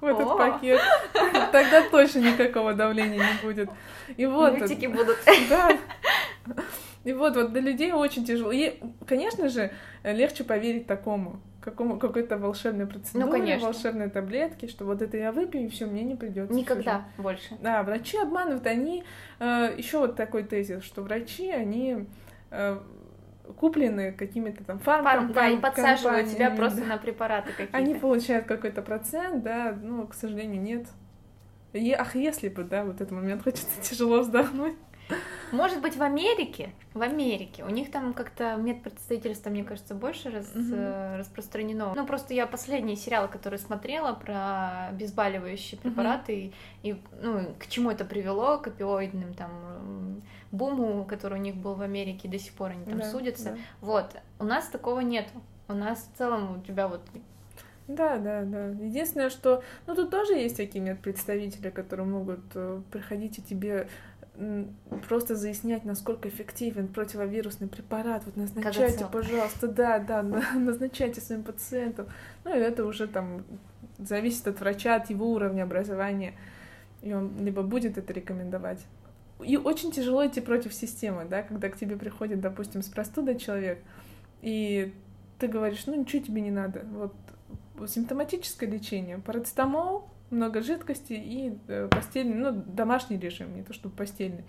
в 0.01 0.05
этот 0.05 0.37
пакет. 0.37 0.81
Тогда 1.53 1.89
точно 1.91 2.21
никакого 2.21 2.75
давления 2.75 3.19
не 3.19 3.47
будет. 3.47 3.71
И 4.17 4.27
вот. 4.27 4.59
Мультики 4.59 4.87
будут. 4.87 5.19
Да. 5.49 5.71
И 7.05 7.13
вот, 7.13 7.35
вот 7.35 7.53
для 7.53 7.63
людей 7.63 7.93
очень 7.93 8.25
тяжело. 8.25 8.53
И, 8.53 8.79
конечно 9.07 9.49
же, 9.49 9.73
легче 10.05 10.45
поверить 10.45 10.87
такому, 10.87 11.41
какому, 11.61 11.99
какой-то 11.99 12.37
волшебной 12.37 12.87
процедуре, 12.87 13.25
ну, 13.25 13.31
конечно. 13.31 13.67
волшебной 13.67 14.11
таблетке, 14.11 14.69
что 14.69 14.85
вот 14.85 15.01
это 15.01 15.17
я 15.17 15.33
выпью, 15.33 15.65
и 15.65 15.69
все, 15.69 15.87
мне 15.87 16.03
не 16.03 16.15
придется. 16.15 16.53
Никогда 16.53 17.07
всё 17.15 17.23
больше. 17.23 17.57
Да, 17.63 17.83
врачи 17.83 18.19
обманывают, 18.19 18.67
они... 18.67 19.05
Э, 19.39 19.75
еще 19.77 19.99
вот 19.99 20.17
такой 20.17 20.43
тезис, 20.43 20.85
что 20.85 21.03
врачи, 21.03 21.51
они 21.51 22.05
э, 22.51 22.79
куплены 23.53 24.13
какими-то 24.13 24.65
там 24.65 24.79
фармкомпаниями. 24.79 25.33
Да, 25.33 25.49
и 25.49 25.57
подсаживают 25.57 26.31
тебя 26.31 26.51
просто 26.51 26.81
да. 26.81 26.87
на 26.87 26.99
препараты 26.99 27.51
какие-то. 27.51 27.77
Они 27.77 27.95
получают 27.95 28.47
какой-то 28.47 28.83
процент, 28.83 29.43
да, 29.43 29.77
ну, 29.81 30.07
к 30.07 30.15
сожалению, 30.15 30.61
нет. 30.61 30.87
И, 31.73 31.93
ах, 31.93 32.17
если 32.17 32.49
бы, 32.49 32.65
да, 32.65 32.85
вот 32.85 32.97
этот 32.97 33.13
момент 33.13 33.43
хочется 33.43 33.81
тяжело 33.83 34.21
вздохнуть. 34.21 34.75
Может 35.53 35.81
быть, 35.81 35.97
в 35.97 36.03
Америке, 36.03 36.71
в 36.95 37.03
Америке, 37.03 37.65
у 37.65 37.71
них 37.71 37.91
там 37.91 38.15
как-то 38.15 38.57
медпредставительство, 38.57 39.51
мне 39.51 39.65
кажется, 39.65 39.95
больше 39.95 40.31
раз, 40.31 40.47
mm-hmm. 40.55 41.19
распространено. 41.19 41.93
Ну, 41.95 42.07
просто 42.07 42.35
я 42.35 42.47
последний 42.47 42.97
сериал, 42.97 43.29
который 43.29 43.59
смотрела 43.59 44.13
про 44.13 44.89
обезболивающие 44.89 45.81
препараты, 45.81 46.33
mm-hmm. 46.33 46.53
и, 46.83 46.91
и, 46.91 47.03
ну, 47.21 47.55
к 47.59 47.67
чему 47.67 47.91
это 47.91 48.05
привело, 48.05 48.59
к 48.59 48.69
опиоидным 48.69 49.35
там 49.35 50.23
буму, 50.53 51.05
который 51.05 51.39
у 51.39 51.43
них 51.43 51.57
был 51.57 51.75
в 51.75 51.83
Америке, 51.83 52.29
до 52.29 52.39
сих 52.39 52.53
пор 52.53 52.71
они 52.71 52.85
там 52.85 52.99
да, 52.99 53.11
судятся. 53.11 53.51
Да. 53.53 53.59
Вот, 53.81 54.17
у 54.39 54.45
нас 54.45 54.67
такого 54.69 55.01
нету. 55.01 55.31
У 55.69 55.75
нас 55.75 56.09
в 56.13 56.19
целом 56.19 56.59
у 56.59 56.63
тебя 56.63 56.89
вот 56.89 57.01
да, 57.91 58.19
да, 58.19 58.43
да. 58.43 58.69
Единственное, 58.69 59.31
что, 59.31 59.63
ну 59.87 59.95
тут 59.97 60.11
тоже 60.11 60.35
есть 60.35 60.57
такие 60.57 60.83
медпредставители, 60.83 61.71
которые 61.71 62.07
могут 62.07 62.41
э, 62.55 62.83
приходить 62.91 63.39
и 63.39 63.43
тебе 63.43 63.89
просто 65.09 65.35
заяснять, 65.35 65.85
насколько 65.85 66.29
эффективен 66.29 66.89
противовирусный 66.89 67.69
препарат. 67.69 68.23
Вот 68.25 68.37
назначайте, 68.37 69.07
пожалуйста, 69.11 69.69
да, 69.69 69.99
да, 69.99 70.23
назначайте 70.55 71.21
своим 71.21 71.43
пациентам. 71.43 72.09
Ну 72.45 72.55
и 72.55 72.59
это 72.59 72.85
уже 72.85 73.07
там 73.07 73.45
зависит 73.99 74.47
от 74.49 74.61
врача, 74.61 74.97
от 74.97 75.11
его 75.11 75.31
уровня 75.31 75.63
образования. 75.63 76.35
И 77.03 77.13
он 77.13 77.33
либо 77.45 77.63
будет 77.63 77.99
это 77.99 78.13
рекомендовать. 78.13 78.81
И 79.43 79.57
очень 79.57 79.91
тяжело 79.91 80.27
идти 80.27 80.41
против 80.41 80.75
системы, 80.75 81.25
да, 81.25 81.43
когда 81.43 81.71
к 81.71 81.77
тебе 81.77 81.97
приходит, 81.97 82.41
допустим, 82.41 82.83
с 82.83 82.89
простудой 82.89 83.39
человек, 83.39 83.83
и 84.43 84.93
ты 85.39 85.49
говоришь, 85.49 85.87
ну 85.87 85.95
ничего 85.95 86.23
тебе 86.23 86.43
не 86.43 86.51
надо. 86.51 86.85
Вот 86.93 87.15
симптоматическое 87.89 88.69
лечение, 88.69 89.19
парацетамол, 89.19 90.10
много 90.31 90.63
жидкости 90.63 91.13
и 91.13 91.59
э, 91.69 91.89
постельный, 91.91 92.35
ну, 92.35 92.53
домашний 92.53 93.19
режим, 93.19 93.55
не 93.55 93.63
то 93.63 93.73
чтобы 93.73 93.95
постельный. 93.95 94.45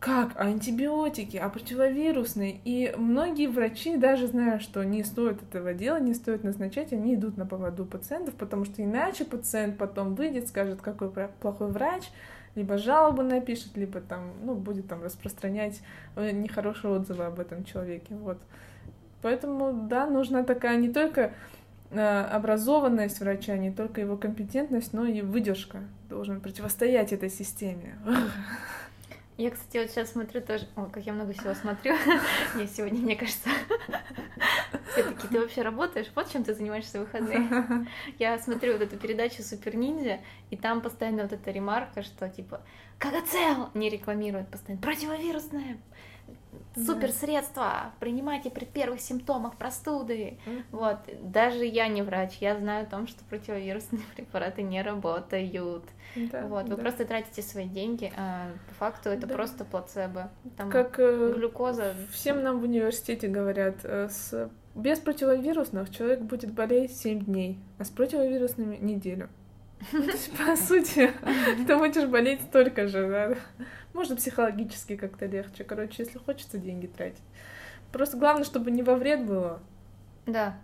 Как? 0.00 0.40
Антибиотики, 0.40 1.36
а 1.36 1.50
противовирусные? 1.50 2.58
И 2.64 2.94
многие 2.96 3.48
врачи, 3.48 3.98
даже 3.98 4.28
зная, 4.28 4.58
что 4.58 4.82
не 4.82 5.04
стоит 5.04 5.42
этого 5.42 5.74
делать, 5.74 6.02
не 6.02 6.14
стоит 6.14 6.42
назначать, 6.42 6.94
они 6.94 7.14
идут 7.14 7.36
на 7.36 7.44
поводу 7.44 7.84
пациентов, 7.84 8.34
потому 8.34 8.64
что 8.64 8.82
иначе 8.82 9.26
пациент 9.26 9.76
потом 9.76 10.14
выйдет, 10.14 10.48
скажет, 10.48 10.80
какой 10.80 11.10
плохой 11.10 11.68
врач, 11.68 12.04
либо 12.54 12.78
жалобу 12.78 13.22
напишет, 13.22 13.76
либо 13.76 14.00
там, 14.00 14.32
ну, 14.42 14.54
будет 14.54 14.88
там 14.88 15.02
распространять 15.02 15.82
э, 16.16 16.30
нехорошие 16.30 16.94
отзывы 16.94 17.24
об 17.24 17.38
этом 17.38 17.64
человеке. 17.64 18.14
Вот. 18.14 18.38
Поэтому, 19.20 19.86
да, 19.86 20.06
нужна 20.06 20.44
такая 20.44 20.76
не 20.78 20.88
только 20.88 21.34
образованность 21.90 23.20
врача, 23.20 23.56
не 23.56 23.70
только 23.70 24.00
его 24.00 24.16
компетентность, 24.16 24.92
но 24.92 25.04
и 25.06 25.22
выдержка 25.22 25.80
должен 26.08 26.40
противостоять 26.40 27.12
этой 27.12 27.30
системе. 27.30 27.98
Я, 29.40 29.50
кстати, 29.50 29.78
вот 29.78 29.90
сейчас 29.90 30.12
смотрю 30.12 30.42
тоже... 30.42 30.66
Ой, 30.76 30.90
как 30.90 31.06
я 31.06 31.14
много 31.14 31.32
всего 31.32 31.54
смотрю. 31.54 31.94
Я 32.58 32.66
сегодня, 32.66 33.00
мне 33.00 33.16
кажется... 33.16 33.48
Все 34.92 35.02
таки 35.02 35.28
ты 35.28 35.40
вообще 35.40 35.62
работаешь? 35.62 36.10
Вот 36.14 36.30
чем 36.30 36.44
ты 36.44 36.52
занимаешься 36.52 36.98
в 36.98 37.06
выходные. 37.06 37.86
Я 38.18 38.38
смотрю 38.38 38.74
вот 38.74 38.82
эту 38.82 38.98
передачу 38.98 39.42
Супер 39.42 39.76
Ниндзя, 39.76 40.20
и 40.50 40.58
там 40.58 40.82
постоянно 40.82 41.22
вот 41.22 41.32
эта 41.32 41.50
ремарка, 41.50 42.02
что 42.02 42.28
типа 42.28 42.60
Кагацел 42.98 43.70
не 43.72 43.88
рекламирует 43.88 44.48
постоянно. 44.48 44.82
Противовирусное, 44.82 45.78
супер 46.76 47.10
средства, 47.10 47.92
принимайте 48.00 48.50
при 48.50 48.64
первых 48.64 49.00
симптомах 49.00 49.56
простуды. 49.56 50.38
Mm-hmm. 50.46 50.62
Вот, 50.72 50.98
даже 51.22 51.64
я 51.64 51.88
не 51.88 52.02
врач, 52.02 52.38
я 52.40 52.56
знаю 52.56 52.86
о 52.86 52.90
том, 52.90 53.06
что 53.06 53.22
противовирусные 53.24 54.02
препараты 54.16 54.62
не 54.62 54.82
работают. 54.82 55.84
Да, 56.16 56.46
вот, 56.46 56.64
вы 56.64 56.76
да. 56.76 56.76
просто 56.76 57.04
тратите 57.04 57.42
свои 57.42 57.66
деньги, 57.66 58.12
а 58.16 58.48
по 58.68 58.74
факту 58.74 59.10
это 59.10 59.26
да. 59.26 59.34
просто 59.34 59.64
плацебо. 59.64 60.30
Там 60.56 60.70
как 60.70 60.98
э, 60.98 61.32
глюкоза. 61.36 61.94
Всем 62.12 62.42
нам 62.42 62.60
в 62.60 62.64
университете 62.64 63.28
говорят, 63.28 63.76
э, 63.84 64.08
с 64.08 64.50
без 64.74 64.98
противовирусных 65.00 65.90
человек 65.90 66.20
будет 66.20 66.52
болеть 66.52 66.96
7 66.96 67.24
дней, 67.24 67.58
а 67.78 67.84
с 67.84 67.90
противовирусными 67.90 68.76
неделю. 68.76 69.28
По 70.38 70.56
сути, 70.56 71.12
ты 71.66 71.76
будешь 71.76 72.08
болеть 72.08 72.42
столько 72.42 72.86
же, 72.86 73.08
да. 73.08 73.64
Может, 73.92 74.18
психологически 74.18 74.96
как-то 74.96 75.26
легче. 75.26 75.64
Короче, 75.64 76.04
если 76.04 76.18
хочется 76.18 76.58
деньги 76.58 76.86
тратить. 76.86 77.22
Просто 77.92 78.16
главное, 78.16 78.44
чтобы 78.44 78.70
не 78.70 78.82
во 78.82 78.94
вред 78.94 79.24
было. 79.24 79.60
Да, 80.26 80.58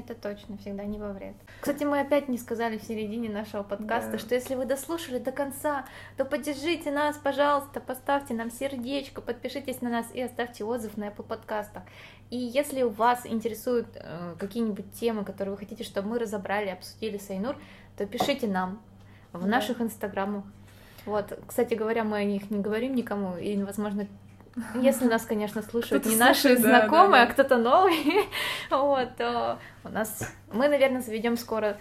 это 0.00 0.14
точно, 0.14 0.56
всегда 0.58 0.84
не 0.84 0.98
во 0.98 1.12
вред. 1.12 1.34
Кстати, 1.60 1.84
мы 1.84 2.00
опять 2.00 2.28
не 2.28 2.38
сказали 2.38 2.78
в 2.78 2.82
середине 2.82 3.28
нашего 3.28 3.62
подкаста, 3.62 4.12
да. 4.12 4.18
что 4.18 4.34
если 4.34 4.54
вы 4.54 4.64
дослушали 4.64 5.18
до 5.18 5.32
конца, 5.32 5.84
то 6.16 6.24
поддержите 6.24 6.90
нас, 6.90 7.16
пожалуйста, 7.16 7.80
поставьте 7.80 8.34
нам 8.34 8.50
сердечко, 8.50 9.20
подпишитесь 9.20 9.80
на 9.80 9.90
нас 9.90 10.06
и 10.12 10.20
оставьте 10.20 10.64
отзыв 10.64 10.96
на 10.96 11.08
Apple 11.08 11.24
подкастах. 11.24 11.82
И 12.30 12.36
если 12.36 12.82
у 12.82 12.90
вас 12.90 13.26
интересуют 13.26 13.88
э, 13.94 14.34
какие-нибудь 14.38 14.92
темы, 14.92 15.24
которые 15.24 15.52
вы 15.52 15.58
хотите, 15.58 15.84
чтобы 15.84 16.08
мы 16.08 16.18
разобрали, 16.18 16.68
обсудили 16.68 17.16
с 17.18 17.30
Айнур, 17.30 17.56
то 17.96 18.06
пишите 18.06 18.46
нам 18.46 18.80
в 19.32 19.42
да. 19.42 19.46
наших 19.46 19.80
инстаграмах. 19.80 20.44
Вот, 21.06 21.38
кстати 21.46 21.74
говоря, 21.74 22.04
мы 22.04 22.18
о 22.18 22.24
них 22.24 22.50
не 22.50 22.60
говорим 22.60 22.94
никому, 22.94 23.36
и, 23.38 23.56
возможно, 23.62 24.06
если 24.74 25.06
нас, 25.06 25.24
конечно, 25.24 25.62
слушают 25.62 26.06
не 26.06 26.16
наши 26.16 26.56
знакомые, 26.56 27.22
а 27.22 27.26
кто-то 27.26 27.56
новый, 27.56 28.28
вот, 28.70 29.16
то 29.16 29.58
у 29.84 29.88
нас 29.88 30.32
мы, 30.52 30.68
наверное, 30.68 31.00
заведем 31.00 31.36
скоро 31.36 31.78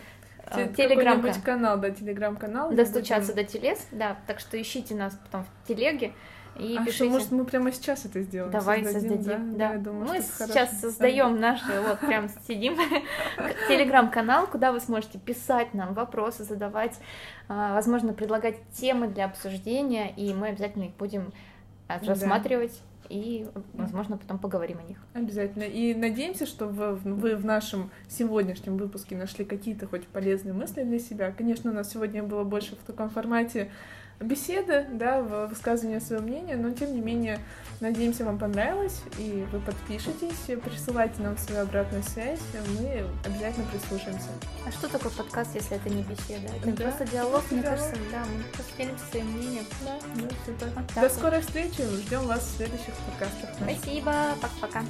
э, 0.51 0.73
телеграм-канал, 0.75 1.77
да, 1.79 1.89
телеграм-канал. 1.91 2.71
Достучаться 2.71 3.33
до 3.33 3.43
телес, 3.43 3.87
да, 3.91 4.17
так 4.27 4.39
что 4.39 4.61
ищите 4.61 4.95
нас 4.95 5.17
потом 5.25 5.45
в 5.45 5.67
телеге. 5.67 6.13
И 6.59 6.75
а 6.75 6.79
пишите. 6.83 7.05
что, 7.05 7.05
может, 7.05 7.31
мы 7.31 7.45
прямо 7.45 7.71
сейчас 7.71 8.05
это 8.05 8.21
сделаем? 8.21 8.51
Давай 8.51 8.83
создадим, 8.83 9.17
создадим 9.17 9.57
да. 9.57 9.67
да. 9.67 9.73
Я 9.73 9.79
думаю, 9.79 10.07
мы 10.07 10.21
сейчас 10.21 10.81
создаем 10.81 11.39
наш, 11.39 11.61
вот 11.63 11.99
прям 11.99 12.29
сидим, 12.47 12.75
телеграм-канал, 13.67 14.47
куда 14.47 14.71
вы 14.71 14.79
сможете 14.79 15.19
писать 15.19 15.75
нам 15.75 15.93
вопросы, 15.93 16.43
задавать, 16.43 16.99
а, 17.47 17.75
возможно, 17.75 18.13
предлагать 18.13 18.57
темы 18.71 19.07
для 19.07 19.25
обсуждения, 19.25 20.11
и 20.15 20.33
мы 20.33 20.47
обязательно 20.47 20.85
их 20.85 20.95
будем 20.95 21.31
а, 21.31 21.46
рассматривать. 21.87 22.71
Да 22.71 22.97
и, 23.09 23.47
возможно, 23.73 24.17
потом 24.17 24.37
поговорим 24.37 24.79
о 24.79 24.83
них. 24.83 24.97
Обязательно. 25.13 25.63
И 25.63 25.93
надеемся, 25.93 26.45
что 26.45 26.67
вы, 26.67 26.95
вы 26.95 27.35
в 27.35 27.45
нашем 27.45 27.89
сегодняшнем 28.09 28.77
выпуске 28.77 29.15
нашли 29.15 29.45
какие-то 29.45 29.87
хоть 29.87 30.07
полезные 30.07 30.53
мысли 30.53 30.83
для 30.83 30.99
себя. 30.99 31.31
Конечно, 31.31 31.71
у 31.71 31.73
нас 31.73 31.91
сегодня 31.91 32.23
было 32.23 32.43
больше 32.43 32.75
в 32.75 32.79
таком 32.79 33.09
формате 33.09 33.71
беседы, 34.19 34.85
да, 34.91 35.21
в 35.21 35.47
высказывании 35.47 35.99
своего 35.99 36.23
мнения, 36.23 36.55
но 36.55 36.71
тем 36.71 36.93
не 36.93 37.01
менее, 37.01 37.39
надеемся, 37.79 38.25
вам 38.25 38.39
понравилось, 38.39 39.01
и 39.17 39.45
вы 39.51 39.59
подпишитесь, 39.59 40.61
присылайте 40.63 41.21
нам 41.21 41.37
свою 41.37 41.61
обратную 41.61 42.03
связь, 42.03 42.39
мы 42.79 43.05
обязательно 43.25 43.67
прислушаемся. 43.71 44.29
А 44.65 44.71
что 44.71 44.87
такое 44.89 45.11
подкаст, 45.11 45.53
если 45.55 45.77
это 45.77 45.89
не 45.89 46.01
беседа? 46.01 46.47
Это 46.57 46.71
да, 46.71 46.83
просто 46.83 47.05
диалог, 47.05 47.43
мне 47.51 47.61
диалог. 47.61 47.79
кажется, 47.79 48.01
да, 48.11 48.25
мы 48.25 48.43
просто 48.53 48.71
делимся 48.77 49.05
своим 49.11 49.27
мнением. 49.27 49.65
Да, 49.85 49.99
да, 50.15 50.29
все 50.43 50.53
так. 50.53 50.69
Вот 50.75 50.87
так 50.87 50.95
До 50.95 51.01
вот. 51.01 51.11
скорой 51.11 51.41
встречи, 51.41 51.81
ждем 52.05 52.25
вас 52.27 52.41
в 52.41 52.57
следующих 52.57 52.93
подкастах. 53.05 53.49
Спасибо, 53.61 54.13
пока-пока. 54.41 54.83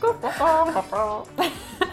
Пока-пока. 0.00 1.24